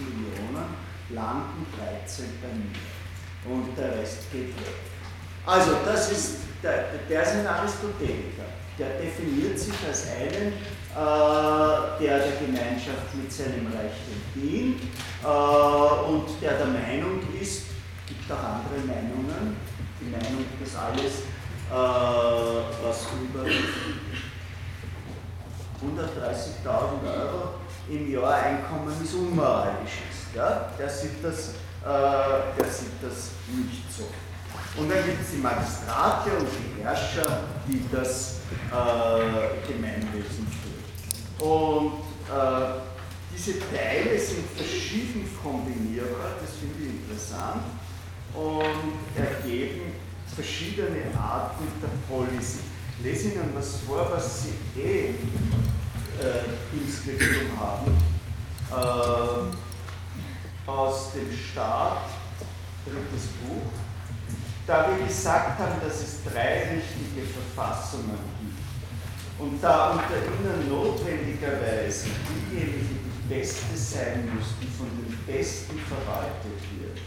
Millionen 0.00 0.76
landen 1.10 1.66
13 1.78 2.26
bei 2.42 2.52
mir 2.52 3.54
und 3.54 3.76
der 3.76 3.98
Rest 3.98 4.30
geht 4.30 4.52
weg. 4.56 4.97
Also 5.48 5.76
das 5.82 6.12
ist 6.12 6.34
der, 6.62 6.84
der 7.08 7.22
ist 7.22 7.32
ein 7.32 7.46
Aristoteliker. 7.46 8.44
Der 8.78 9.00
definiert 9.00 9.58
sich 9.58 9.72
als 9.88 10.08
einen, 10.08 10.52
äh, 10.52 12.04
der 12.04 12.18
der 12.18 12.36
Gemeinschaft 12.38 13.14
mit 13.14 13.32
seinem 13.32 13.66
Recht 13.68 14.04
dient 14.34 14.82
äh, 15.24 15.26
und 15.26 16.26
der 16.42 16.58
der 16.58 16.66
Meinung 16.66 17.20
ist, 17.40 17.62
gibt 18.06 18.30
auch 18.30 18.36
andere 18.36 18.78
Meinungen, 18.86 19.56
die 19.98 20.10
Meinung, 20.10 20.44
dass 20.60 20.76
alles, 20.76 21.22
äh, 21.70 22.84
was 22.84 23.06
über 23.22 23.44
130.000 25.80 27.22
Euro 27.22 27.54
im 27.88 28.12
Jahr 28.12 28.34
Einkommen 28.34 28.92
ist, 29.02 29.14
unmoralisch 29.14 30.02
ist. 30.10 30.36
Ja? 30.36 30.68
Der, 30.78 30.90
sieht 30.90 31.24
das, 31.24 31.48
äh, 31.48 32.58
der 32.58 32.68
sieht 32.70 33.02
das 33.02 33.30
nicht 33.48 33.90
so. 33.90 34.04
Und 34.76 34.90
dann 34.90 35.04
gibt 35.04 35.22
es 35.22 35.32
die 35.32 35.38
Magistrate 35.38 36.30
und 36.38 36.46
die 36.48 36.82
Herrscher, 36.82 37.44
die 37.66 37.82
das 37.90 38.40
äh, 38.70 39.72
Gemeinwesen 39.72 40.46
führen. 40.46 41.50
Und 41.50 41.98
äh, 42.28 42.80
diese 43.34 43.58
Teile 43.58 44.18
sind 44.18 44.44
verschieden 44.56 45.28
kombinierbar, 45.42 46.36
das 46.40 46.56
finde 46.58 46.74
ich 46.80 47.02
interessant, 47.02 47.62
und 48.34 49.16
ergeben 49.16 49.92
verschiedene 50.34 51.12
Arten 51.18 51.66
der 51.82 51.90
Policy. 52.08 52.60
Ich 52.98 53.04
lese 53.04 53.28
Ihnen 53.30 53.52
was 53.54 53.80
vor, 53.86 54.08
was 54.12 54.42
Sie 54.42 54.80
eh 54.80 55.08
äh, 55.08 55.14
im 56.72 56.88
Skriptum 56.88 57.58
haben. 57.58 57.96
Äh, 58.70 59.68
aus 60.68 61.12
dem 61.14 61.32
Staat, 61.32 62.10
drittes 62.84 63.28
Buch 63.40 63.72
da 64.68 64.86
wir 64.86 65.06
gesagt 65.06 65.58
haben, 65.58 65.80
dass 65.82 65.96
es 65.96 66.20
drei 66.30 66.68
richtige 66.76 67.24
Verfassungen 67.24 68.20
gibt 68.38 69.40
und 69.40 69.64
da 69.64 69.92
unter 69.92 70.20
ihnen 70.20 70.68
notwendigerweise 70.68 72.08
diejenige 72.28 73.00
die 73.00 73.34
beste 73.34 73.74
sein 73.74 74.28
muss, 74.34 74.52
die 74.60 74.68
von 74.68 74.88
den 74.92 75.16
Besten 75.26 75.78
verwaltet 75.88 76.60
wird. 76.76 77.00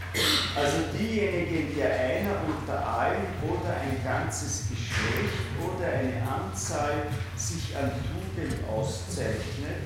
Also 0.58 0.90
diejenige, 0.98 1.56
in 1.60 1.76
der 1.76 1.94
einer 1.94 2.36
unter 2.50 2.82
allen 2.82 3.30
oder 3.46 3.78
ein 3.78 4.02
ganzes 4.04 4.66
Geschlecht 4.70 5.38
oder 5.62 5.86
eine 5.86 6.18
Anzahl 6.26 7.14
sich 7.36 7.78
an 7.78 7.92
Tugend 8.10 8.58
auszeichnet, 8.74 9.86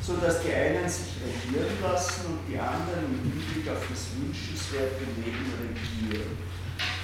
sodass 0.00 0.40
die 0.40 0.54
einen 0.54 0.88
sich 0.88 1.20
regieren 1.20 1.76
lassen 1.82 2.32
und 2.32 2.40
die 2.48 2.58
anderen 2.58 3.12
im 3.12 3.28
Hinblick 3.28 3.68
auf 3.68 3.84
das 3.90 4.08
wünschenswerte 4.16 5.04
Leben 5.20 5.52
regieren. 5.60 6.49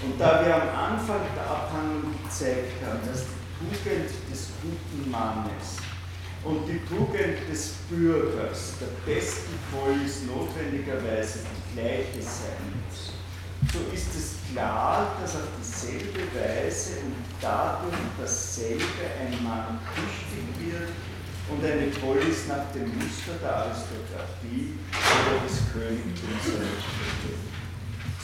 Und 0.02 0.20
da 0.20 0.44
wir 0.44 0.54
am 0.54 0.92
Anfang 0.92 1.20
der 1.34 1.44
Abhandlung 1.44 2.12
gezeigt 2.22 2.84
haben, 2.84 3.00
dass 3.08 3.24
die 3.24 3.64
Tugend 3.64 4.10
des 4.30 4.48
guten 4.60 5.10
Mannes 5.10 5.80
und 6.44 6.66
die 6.68 6.84
Tugend 6.84 7.48
des 7.50 7.72
Bürgers 7.88 8.74
der 8.78 8.92
besten 9.10 9.54
Polis 9.72 10.22
notwendigerweise 10.26 11.40
die 11.40 11.80
gleiche 11.80 12.20
sein 12.20 12.60
muss, 12.84 13.12
so 13.72 13.78
ist 13.92 14.14
es 14.14 14.52
klar, 14.52 15.16
dass 15.20 15.36
auf 15.36 15.48
dieselbe 15.58 16.20
Weise 16.36 17.00
und 17.06 17.16
dadurch 17.40 17.96
dasselbe 18.20 18.84
ein 19.18 19.42
Mann 19.42 19.80
tüchtig 19.94 20.46
wird 20.60 20.90
und 21.48 21.64
eine 21.64 21.86
Polis 21.88 22.46
nach 22.48 22.70
dem 22.74 22.94
Muster 22.98 23.40
der 23.42 23.56
Aristokratie 23.56 24.74
oder 24.92 25.40
des 25.42 25.58
errichtet 25.74 26.44
wird. 26.44 27.55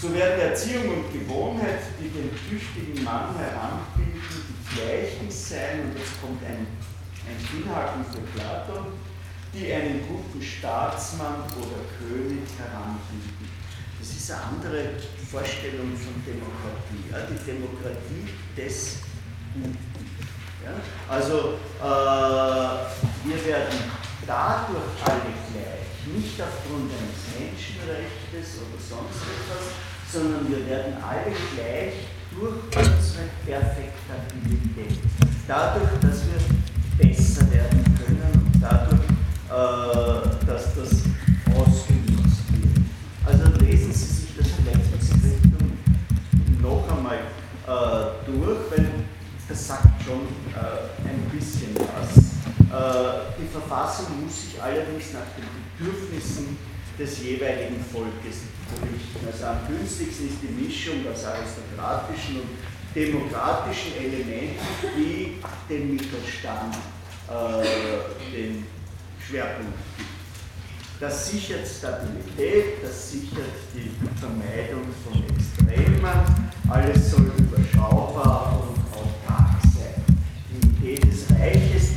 So 0.02 0.12
werden 0.12 0.40
Erziehung 0.40 0.88
und 0.88 1.12
Gewohnheit, 1.12 1.78
die 2.00 2.08
den 2.08 2.28
tüchtigen 2.50 3.04
Mann 3.04 3.38
heranbilden, 3.38 4.18
die 4.18 4.74
gleichen 4.74 5.30
sein, 5.30 5.78
und 5.78 5.96
jetzt 5.96 6.20
kommt 6.20 6.42
ein, 6.42 6.66
ein 7.22 7.38
Hinhaken 7.38 8.04
für 8.10 8.18
Platon, 8.34 8.98
die 9.54 9.72
einen 9.72 10.02
guten 10.08 10.42
Staatsmann 10.42 11.46
oder 11.54 11.86
König 12.02 12.42
heranbilden. 12.58 13.46
Das 14.00 14.10
ist 14.10 14.28
eine 14.32 14.42
andere 14.42 14.98
Vorstellung 15.30 15.94
von 15.94 16.18
Demokratie, 16.26 17.06
ja? 17.06 17.22
die 17.30 17.38
Demokratie 17.38 18.26
des 18.58 19.06
Guten. 19.54 19.78
Ja? 20.66 20.82
Also 21.06 21.62
äh, 21.78 22.90
wir 23.22 23.46
werden 23.46 23.78
dadurch 24.26 24.98
alle 25.06 25.30
gleich, 25.46 25.86
nicht 26.10 26.42
aufgrund 26.42 26.90
eines 26.90 27.22
Menschenrechtes 27.38 28.58
oder 28.66 28.82
sonst 28.82 29.22
etwas, 29.22 29.91
sondern 30.12 30.47
wir 30.48 30.66
werden 30.68 30.94
alle 31.02 31.32
gleich 31.55 31.94
durch 32.39 32.64
unsere 32.76 33.28
Perfektabilität. 33.47 34.98
Dadurch, 35.48 35.89
dass 36.02 36.24
wir 36.26 37.06
besser 37.06 37.51
werden 37.51 37.82
können 37.97 38.52
und 38.52 38.62
dadurch, 38.62 39.01
äh, 39.48 40.47
dass 40.47 40.74
das 40.74 40.90
ausgenutzt 41.56 42.44
wird. 42.52 42.84
Also 43.24 43.59
lesen 43.64 43.93
Sie 43.93 44.05
sich 44.05 44.36
das 44.36 44.48
vielleicht 44.48 44.93
als 44.93 45.12
noch 46.60 46.97
einmal 46.97 47.16
äh, 47.16 48.30
durch, 48.30 48.59
weil 48.70 48.90
das 49.48 49.66
sagt 49.66 50.02
schon 50.05 50.22
äh, 50.55 51.09
ein 51.09 51.30
bisschen 51.30 51.74
was. 51.74 52.18
Äh, 52.18 53.32
die 53.40 53.48
Verfassung 53.48 54.06
muss 54.22 54.43
sich 54.43 54.62
allerdings 54.62 55.12
nach 55.14 55.28
den 55.36 55.47
Bedürfnissen 55.78 56.59
des 56.98 57.22
jeweiligen 57.22 57.82
Volkes. 57.93 58.43
Also 59.27 59.47
am 59.47 59.59
günstigsten 59.69 60.28
ist 60.28 60.39
die 60.43 60.62
Mischung 60.62 61.07
aus 61.12 61.24
aristokratischen 61.24 62.40
und 62.40 62.49
demokratischen 62.94 63.97
Elementen, 63.97 64.59
die 64.97 65.39
den 65.69 65.94
Mittelstand 65.94 66.74
äh, 67.28 68.32
den 68.32 68.66
Schwerpunkt 69.19 69.73
gibt. 69.97 70.11
Das 71.01 71.31
sichert 71.31 71.66
Stabilität, 71.66 72.82
das 72.82 73.11
sichert 73.11 73.59
die 73.74 73.90
Vermeidung 74.20 74.86
von 75.03 75.23
Extremen, 75.35 76.53
alles 76.69 77.11
soll 77.11 77.32
überschaubar 77.39 78.62
und 78.62 78.78
autark 78.94 79.61
sein. 79.62 80.05
Die 80.49 80.86
Idee 80.86 81.01
des 81.01 81.28
Reiches, 81.31 81.91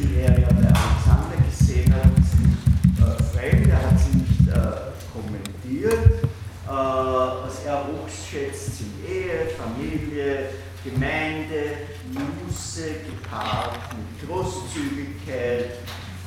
Gemeinde, 10.84 11.90
Muße 12.14 13.02
gepaart 13.06 13.80
mit 13.98 14.30
Großzügigkeit, 14.30 15.80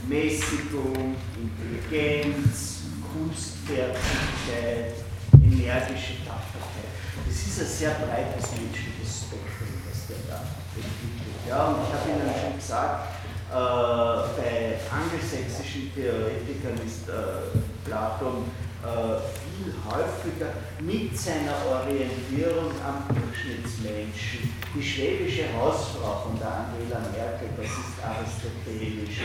Mäßigung, 0.08 1.14
Intelligenz, 1.38 2.82
Kunstfertigkeit, 3.12 4.94
energische 5.32 6.18
Tapferkeit. 6.26 6.90
Das 7.26 7.36
ist 7.36 7.60
ein 7.60 7.66
sehr 7.66 7.90
breites 7.90 8.50
menschliches 8.52 9.22
Spektrum, 9.22 9.68
das 9.88 10.06
der 10.08 10.16
da 10.28 10.42
entwickelt. 10.74 11.46
Ja, 11.48 11.66
und 11.68 11.76
ich 11.86 11.92
habe 11.94 12.10
Ihnen 12.10 12.34
schon 12.34 12.56
gesagt, 12.56 13.08
äh, 13.50 13.54
bei 13.54 14.76
angelsächsischen 14.90 15.94
Theoretikern 15.94 16.78
ist 16.84 17.08
äh, 17.08 17.56
Platon 17.84 18.44
äh, 18.84 19.47
viel 19.58 19.74
häufiger 19.84 20.52
mit 20.80 21.18
seiner 21.18 21.56
Orientierung 21.66 22.70
am 22.84 23.04
Durchschnittsmenschen. 23.08 24.54
Die 24.74 24.82
schwäbische 24.82 25.44
Hausfrau 25.56 26.22
von 26.24 26.38
der 26.38 26.48
Angela 26.48 27.00
Merkel, 27.10 27.48
das 27.56 27.66
ist 27.66 27.98
aristotelisch. 28.02 29.20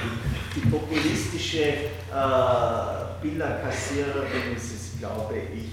Die 0.56 0.70
populistische 0.70 1.64
äh, 1.64 3.22
Billerkassiererin 3.22 4.56
ist 4.56 4.74
es, 4.74 5.00
glaube 5.00 5.36
ich, 5.54 5.70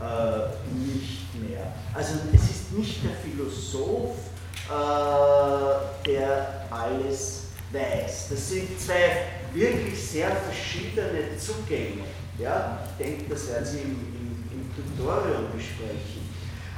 äh, 0.00 0.74
nicht 0.74 1.34
mehr. 1.42 1.72
Also 1.92 2.14
es 2.32 2.42
ist 2.42 2.72
nicht 2.72 3.02
der 3.02 3.16
Philosoph, 3.16 4.16
äh, 4.68 6.08
der 6.08 6.66
alles 6.70 7.44
weiß. 7.72 8.28
Das 8.30 8.50
sind 8.50 8.80
zwei 8.80 9.26
wirklich 9.52 10.00
sehr 10.00 10.30
verschiedene 10.30 11.36
Zugänge. 11.38 12.04
Ja, 12.38 12.78
ich 12.84 13.04
denke, 13.04 13.24
das 13.30 13.48
werden 13.48 13.64
Sie 13.64 13.78
im, 13.78 13.90
im, 13.92 14.44
im 14.52 14.96
Tutorial 14.96 15.44
besprechen. 15.54 16.24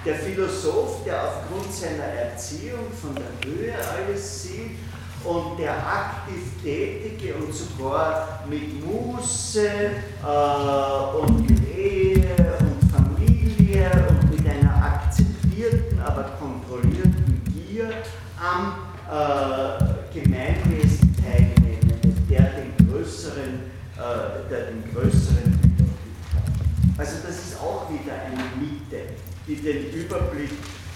Der 0.04 0.14
Philosoph, 0.14 1.02
der 1.04 1.22
aufgrund 1.22 1.72
seiner 1.72 2.04
Erziehung 2.04 2.92
von 3.00 3.14
der 3.14 3.50
Höhe 3.50 3.72
alles 3.74 4.42
sieht 4.42 4.78
und 5.24 5.58
der 5.58 5.72
aktiv 5.74 6.42
Tätige 6.62 7.34
und 7.34 7.52
sogar 7.52 8.44
mit 8.48 8.84
Muße 8.84 9.66
äh, 9.66 11.16
und 11.18 11.50
Ehe 11.74 12.58
und 12.60 12.90
Familie 12.92 13.90
und 14.08 14.30
mit 14.30 14.46
einer 14.48 14.76
akzeptierten, 14.76 15.98
aber 16.00 16.24
kontrollierten 16.38 17.42
Gier 17.46 17.90
am 18.38 18.74
äh, 19.10 20.20
Gemeinwesen 20.20 21.16
teilnehmende, 21.16 22.12
der 22.28 22.42
den 22.42 22.86
größeren 22.86 23.76
äh, 23.96 24.50
der 24.50 24.66
den 24.66 24.84
größeren 24.92 25.54
Überblick 25.54 25.88
hat. 26.34 26.52
Also 26.98 27.16
das 27.26 27.36
ist 27.36 27.58
auch 27.58 27.88
wieder 27.90 28.12
eine 28.12 28.44
Miete, 28.60 29.14
die 29.46 29.56
den 29.56 29.92
Überblick 29.92 30.50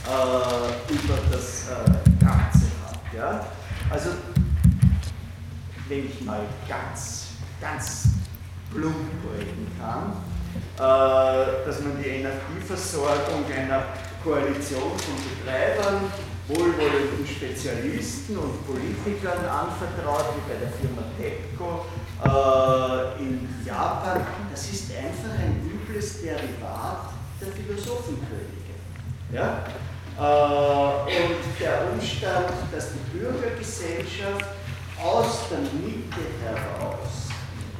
äh, 0.07 0.93
über 0.93 1.19
das 1.31 1.69
äh, 1.69 3.17
Ja? 3.17 3.47
Also, 3.91 4.11
wenn 5.89 6.07
ich 6.07 6.21
mal 6.23 6.41
ganz, 6.69 7.29
ganz 7.61 8.09
plump 8.73 8.95
reden 9.37 9.67
kann, 9.79 10.13
äh, 10.77 11.67
dass 11.67 11.81
man 11.81 12.03
die 12.03 12.09
Energieversorgung 12.09 13.45
einer 13.57 13.85
Koalition 14.23 14.93
von 14.99 15.15
Betreibern, 15.45 16.11
wohlwollenden 16.49 17.27
Spezialisten 17.27 18.37
und 18.39 18.67
Politikern 18.67 19.45
anvertraut, 19.45 20.35
wie 20.35 20.53
bei 20.53 20.59
der 20.59 20.73
Firma 20.73 21.03
TEPCO 21.19 21.87
äh, 22.25 23.23
in 23.23 23.49
Japan. 23.65 24.27
Das 24.51 24.71
ist 24.71 24.91
einfach 24.97 25.39
ein 25.39 25.71
übles 25.73 26.23
Derivat 26.23 27.20
der 27.41 27.49
Philosophenkönige. 27.49 28.75
Ja? 29.33 29.65
Äh, 30.19 31.23
und 31.23 31.61
der 31.61 31.93
Umstand, 31.93 32.51
dass 32.73 32.89
die 32.93 33.19
Bürgergesellschaft 33.19 34.47
aus 35.03 35.49
der 35.51 35.61
Mitte 35.81 36.21
heraus 36.45 37.29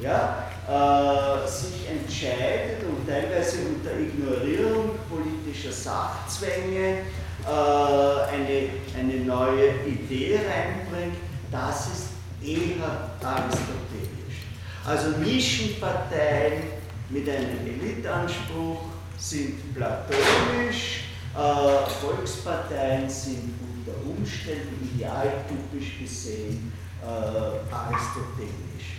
ja, 0.01 0.47
äh, 0.67 1.47
sich 1.47 1.87
entscheidet 1.89 2.83
und 2.83 3.07
teilweise 3.07 3.57
unter 3.67 3.97
Ignorierung 3.99 4.91
politischer 5.07 5.71
Sachzwänge 5.71 6.99
äh, 7.45 8.33
eine, 8.33 8.69
eine 8.97 9.25
neue 9.25 9.69
Idee 9.85 10.37
reinbringt, 10.37 11.17
das 11.51 11.87
ist 11.87 12.07
eher 12.43 13.11
aristotelisch. 13.23 14.47
Also 14.85 15.09
Nischenparteien 15.19 16.63
mit 17.09 17.29
einem 17.29 17.59
Elitanspruch 17.67 18.81
sind 19.21 19.75
platonisch, 19.75 21.03
äh, 21.35 21.89
Volksparteien 22.01 23.07
sind 23.07 23.53
unter 23.61 23.95
Umständen 24.09 24.89
idealtypisch 24.93 25.99
gesehen 25.99 26.73
äh, 27.01 27.73
aristotelisch. 27.73 28.97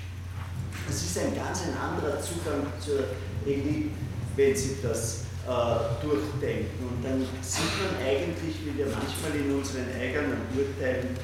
Das 0.86 1.03
ist 1.03 1.19
ein 1.19 1.35
ganz 1.35 1.62
ein 1.62 1.77
anderer 1.77 2.20
Zugang 2.20 2.66
zur 2.81 3.05
Elite, 3.47 3.90
wenn 4.36 4.57
Sie 4.57 4.77
das 4.82 5.24
äh, 5.47 6.05
durchdenken. 6.05 6.86
Und 6.89 7.05
dann 7.05 7.27
sieht 7.40 7.70
man 7.82 8.07
eigentlich, 8.07 8.57
wie 8.65 8.78
wir 8.78 8.86
manchmal 8.86 9.35
in 9.39 9.57
unseren 9.57 9.86
eigenen 10.01 10.39
Urteilen 10.57 11.16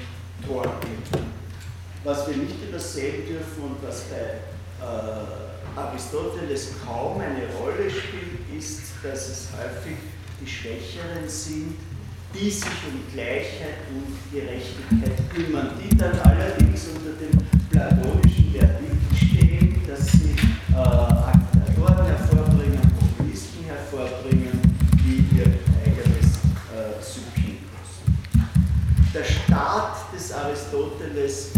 torkeln. 0.46 1.02
Was 2.04 2.28
wir 2.28 2.36
nicht 2.36 2.54
übersehen 2.68 3.26
dürfen 3.26 3.62
und 3.62 3.76
was 3.82 4.02
bei 4.04 4.38
äh, 4.84 5.78
Aristoteles 5.78 6.72
kaum 6.84 7.20
eine 7.20 7.46
Rolle 7.58 7.90
spielt, 7.90 8.27
ist, 8.58 8.80
dass 9.02 9.28
es 9.28 9.48
häufig 9.56 9.98
die 10.40 10.46
Schwächeren 10.46 11.28
sind, 11.28 11.76
die 12.34 12.50
sich 12.50 12.66
um 12.66 13.00
Gleichheit 13.12 13.86
und 13.94 14.16
Gerechtigkeit 14.32 15.30
kümmern, 15.32 15.70
die 15.80 15.96
dann 15.96 16.18
allerdings 16.20 16.88
unter 16.88 17.12
dem 17.18 17.38
platonischen 17.70 18.52
Verdikt 18.52 19.16
stehen, 19.16 19.80
dass 19.86 20.12
sie 20.12 20.34
äh, 20.72 20.76
Aktatoren 20.76 22.06
hervorbringen, 22.06 22.80
Populisten 22.98 23.64
hervorbringen, 23.64 24.60
die 25.04 25.36
ihr 25.36 25.46
eigenes 25.84 26.34
äh, 26.74 27.00
Subjektus. 27.00 28.02
Der 29.14 29.24
Staat 29.24 30.12
des 30.12 30.32
Aristoteles 30.32 31.52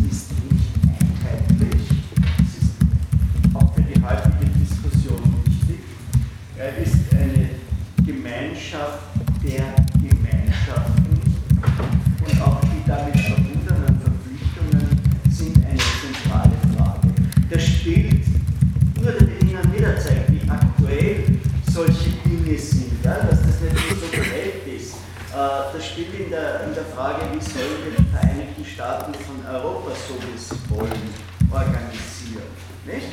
das 25.81 25.89
spielt 25.89 26.13
in 26.13 26.29
der, 26.29 26.65
in 26.65 26.75
der 26.75 26.85
Frage, 26.85 27.23
wie 27.33 27.41
sollen 27.41 27.81
wir 27.83 27.97
die 27.97 28.05
Vereinigten 28.13 28.65
Staaten 28.67 29.15
von 29.15 29.41
Europa, 29.51 29.93
so 29.97 30.15
wie 30.21 30.37
sie 30.37 30.61
wollen, 30.69 31.09
organisieren. 31.51 32.53
Nicht? 32.85 33.09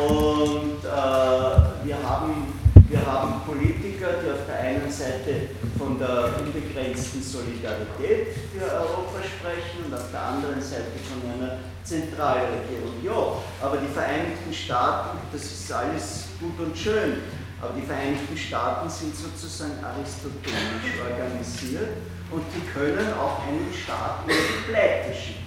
Und 0.00 0.80
äh, 0.80 1.86
wir 1.86 1.96
haben 2.02 2.54
wir 2.88 3.04
haben 3.04 3.42
Politiker, 3.44 4.22
die 4.22 4.30
auf 4.30 4.46
der 4.46 4.60
einen 4.60 4.90
Seite 4.90 5.50
von 5.76 5.98
der 5.98 6.30
unbegrenzten 6.40 7.20
Solidarität 7.20 8.28
für 8.54 8.62
Europa 8.62 9.26
sprechen 9.26 9.84
und 9.86 9.92
auf 9.92 10.08
der 10.12 10.22
anderen 10.22 10.62
Seite 10.62 10.94
von 11.02 11.18
einer 11.28 11.58
Zentralregierung. 11.82 13.02
Ja, 13.02 13.42
aber 13.60 13.78
die 13.78 13.92
Vereinigten 13.92 14.54
Staaten, 14.54 15.18
das 15.32 15.42
ist 15.42 15.72
alles 15.72 16.28
gut 16.38 16.64
und 16.64 16.78
schön, 16.78 17.22
aber 17.60 17.72
die 17.74 17.86
Vereinigten 17.86 18.36
Staaten 18.36 18.88
sind 18.88 19.14
sozusagen 19.16 19.82
aristotelisch 19.82 21.00
organisiert 21.00 21.96
und 22.30 22.42
die 22.54 22.66
können 22.68 23.12
auch 23.14 23.42
einen 23.46 23.72
Staat 23.72 24.24
in 24.26 24.34
die 24.34 24.70
Pleite 24.70 25.14
schicken, 25.14 25.46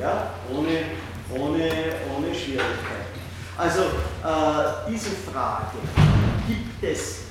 ja? 0.00 0.30
ohne, 0.50 0.84
ohne, 1.30 1.70
ohne 2.16 2.34
Schwierigkeiten. 2.34 3.14
Also 3.56 3.82
äh, 3.82 4.90
diese 4.90 5.10
Frage, 5.10 5.78
gibt 6.46 6.82
es 6.82 7.24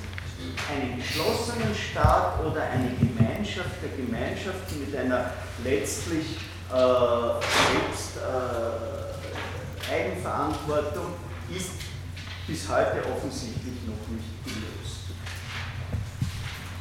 einen 0.70 0.96
geschlossenen 0.96 1.74
Staat 1.74 2.40
oder 2.40 2.62
eine 2.62 2.90
Gemeinschaft 2.98 3.82
der 3.82 3.90
Gemeinschaften 3.90 4.80
mit 4.80 4.96
einer 4.96 5.32
letztlich 5.62 6.38
äh, 6.70 6.74
selbst 6.74 8.16
äh, 8.16 9.92
Eigenverantwortung, 9.92 11.12
ist 11.54 11.72
bis 12.46 12.68
heute 12.68 13.02
offensichtlich 13.14 13.84
noch 13.86 14.08
nicht 14.08 14.44
gelöst. 14.44 15.12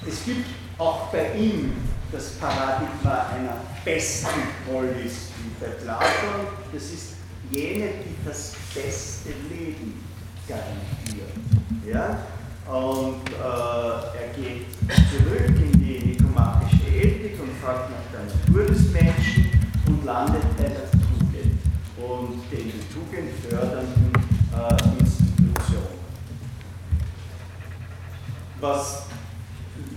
Es 0.08 0.26
gibt 0.26 0.48
auch 0.78 1.10
bei 1.12 1.34
ihm 1.34 1.74
das 2.12 2.32
Paradigma 2.32 3.28
einer 3.34 3.58
besten 3.86 4.28
Polis 4.68 5.30
wie 5.38 5.64
bei 5.64 5.72
Platon. 5.72 6.48
Das 6.74 6.84
ist 6.84 7.14
jene, 7.50 7.88
die 7.88 8.16
das 8.26 8.54
beste 8.74 9.30
Leben 9.50 10.04
garantieren. 10.48 11.32
Ja? 11.86 12.20
Und 12.72 13.30
äh, 13.30 14.18
er 14.20 14.34
geht 14.36 14.68
zurück 15.10 15.50
in 15.50 15.72
die 15.74 16.06
nikomachische 16.06 16.86
Ethik 16.88 17.40
und 17.42 17.52
fragt 17.62 17.90
nach 17.90 18.12
der 18.12 18.26
Natur 18.26 18.66
des 18.66 18.92
Menschen 18.92 19.50
und 19.88 20.06
landet 20.06 20.44
bei 20.58 20.64
der 20.64 20.92
Tugend 20.92 21.60
und 21.98 22.52
den 22.52 22.72
die 22.72 22.84
Tugend 22.94 23.32
fördernden 23.50 24.14
äh, 24.54 25.00
Institutionen. 25.00 26.00
Was 28.62 29.08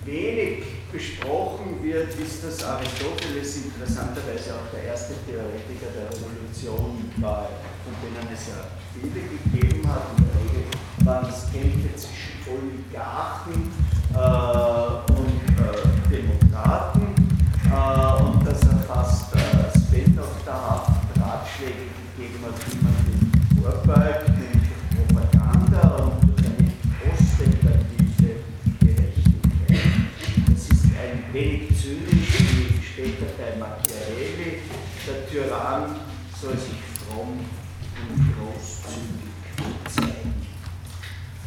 wenig 0.07 0.65
besprochen 0.93 1.83
wird, 1.83 2.15
ist, 2.19 2.45
dass 2.45 2.65
Aristoteles 2.65 3.65
interessanterweise 3.65 4.55
auch 4.55 4.71
der 4.73 4.85
erste 4.85 5.15
Theoretiker 5.27 5.91
der 5.93 6.09
Revolution 6.09 7.11
war, 7.19 7.51
von 7.85 7.95
denen 8.01 8.33
es 8.33 8.49
ja 8.49 8.71
viele 8.95 9.21
gegeben 9.27 9.87
hat. 9.89 10.17
In 10.17 10.25
der 10.25 10.35
Regel 10.41 10.65
waren 11.05 11.29
es 11.29 11.53
Kämpfe 11.53 11.95
zwischen 11.95 12.37
Oligarchen 12.47 13.73
äh, 14.15 15.16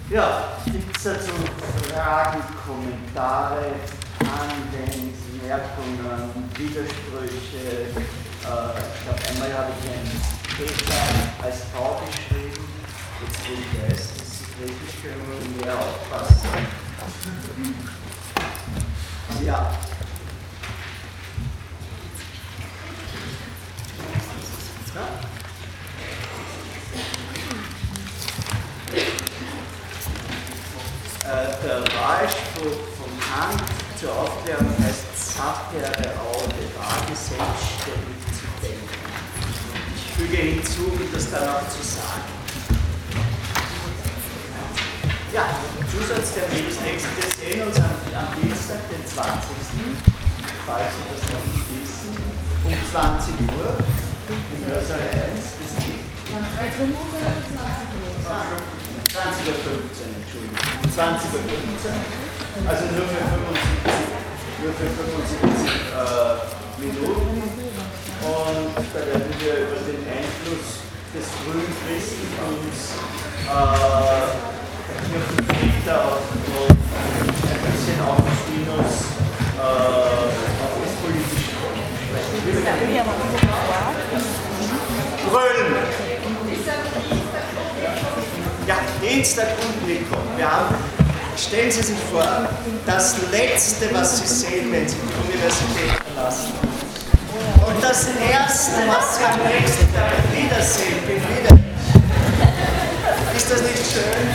Ja, 0.09 0.57
gibt 0.65 0.97
es 0.97 1.03
dazu 1.03 1.31
Fragen, 1.93 2.41
Kommentare, 2.65 3.73
Anmerkungen, 4.21 5.29
Widersprüche? 6.55 7.59
Äh, 7.59 7.93
ich 7.93 9.03
glaube, 9.03 9.21
einmal 9.29 9.53
habe 9.53 9.71
ich 9.77 9.89
einen 9.91 10.09
Peter 10.57 11.43
als 11.43 11.57
Tau 11.71 12.01
geschrieben. 12.07 12.65
Jetzt 13.21 13.49
will 13.49 13.59
ich 13.59 13.99
Griechisch 14.57 14.97
können 15.03 15.29
und 15.41 15.63
mehr 15.63 15.77
aufpassen. 15.77 16.49
Ja. 19.45 19.71
ja. 24.95 25.28
Der 31.29 31.81
Wahlspruch 31.81 32.79
von 32.97 33.11
Kant 33.19 33.61
zur 33.99 34.11
Aufklärung 34.11 34.73
heißt 34.83 35.37
Sapere 35.37 36.13
aude, 36.31 36.65
vage 36.75 37.15
selbstständig 37.15 38.19
füge 40.19 40.35
hinzu, 40.35 40.91
um 40.91 41.07
das 41.13 41.31
dann 41.31 41.47
auch 41.47 41.63
zu 41.69 41.81
sagen. 41.81 42.27
Ja, 45.33 45.47
Zusatztermin 45.87 46.67
ist 46.67 46.81
nächste. 46.83 47.09
Wir 47.15 47.29
sehen 47.31 47.67
uns 47.67 47.77
am, 47.77 47.95
am 48.11 48.27
Dienstag, 48.41 48.79
den 48.89 49.05
20. 49.07 49.23
Falls 50.65 50.91
Sie 50.91 51.05
das 51.07 51.23
noch 51.31 51.45
nicht 51.47 51.67
wissen, 51.71 52.11
um 52.65 52.73
20 52.91 53.33
Uhr 53.55 53.77
im 54.27 54.61
Hörsaal 54.67 54.99
1. 54.99 55.55
Das 55.55 55.71
geht. 55.85 56.03
20.15 59.09 59.55
Uhr, 59.65 59.87
Entschuldigung. 60.19 60.68
20.15 60.99 61.07
Uhr. 61.07 62.67
Also 62.67 62.83
nur 62.91 63.07
für 63.07 63.23
75, 63.23 63.87
nur 64.59 64.73
für 64.75 64.91
75 64.99 65.47
äh, 65.95 66.43
Minuten. 66.75 67.39
Und 68.19 68.75
da 68.91 68.99
werden 69.07 69.31
wir 69.39 69.53
über 69.63 69.79
den 69.87 70.03
Einfluss 70.11 70.83
des 71.15 71.23
frühen 71.39 71.71
Christentums 71.87 72.99
äh, 73.47 74.35
Kirchenväter 75.07 76.19
und 76.19 76.67
ein 76.67 77.63
bisschen 77.63 77.99
Augustinus 78.03 79.15
äh, 79.55 79.63
auf 79.63 80.75
das 80.83 80.93
politische 80.99 81.55
sprechen. 82.11 82.43
Brüllen! 85.31 85.79
Dienstag 89.09 89.47
und 89.63 89.87
Mittwoch. 89.87 90.19
Wir 90.37 90.51
haben, 90.51 90.75
stellen 91.35 91.71
Sie 91.71 91.81
sich 91.81 91.97
vor, 92.11 92.23
das 92.85 93.15
Letzte, 93.31 93.91
was 93.91 94.19
Sie 94.19 94.27
sehen, 94.27 94.71
wenn 94.71 94.87
Sie 94.87 94.97
die 94.97 95.33
Universität 95.33 95.99
verlassen. 96.13 96.53
Und 97.65 97.83
das 97.83 98.07
Erste, 98.31 98.71
was 98.87 99.17
Sie 99.17 99.23
am 99.23 99.39
nächsten 99.47 99.91
Tag 99.95 100.11
wiedersehen, 100.31 101.01
bin 101.07 101.15
wieder. 101.15 101.57
Ist 103.35 103.49
das 103.51 103.61
nicht 103.63 103.83
schön? 103.91 104.29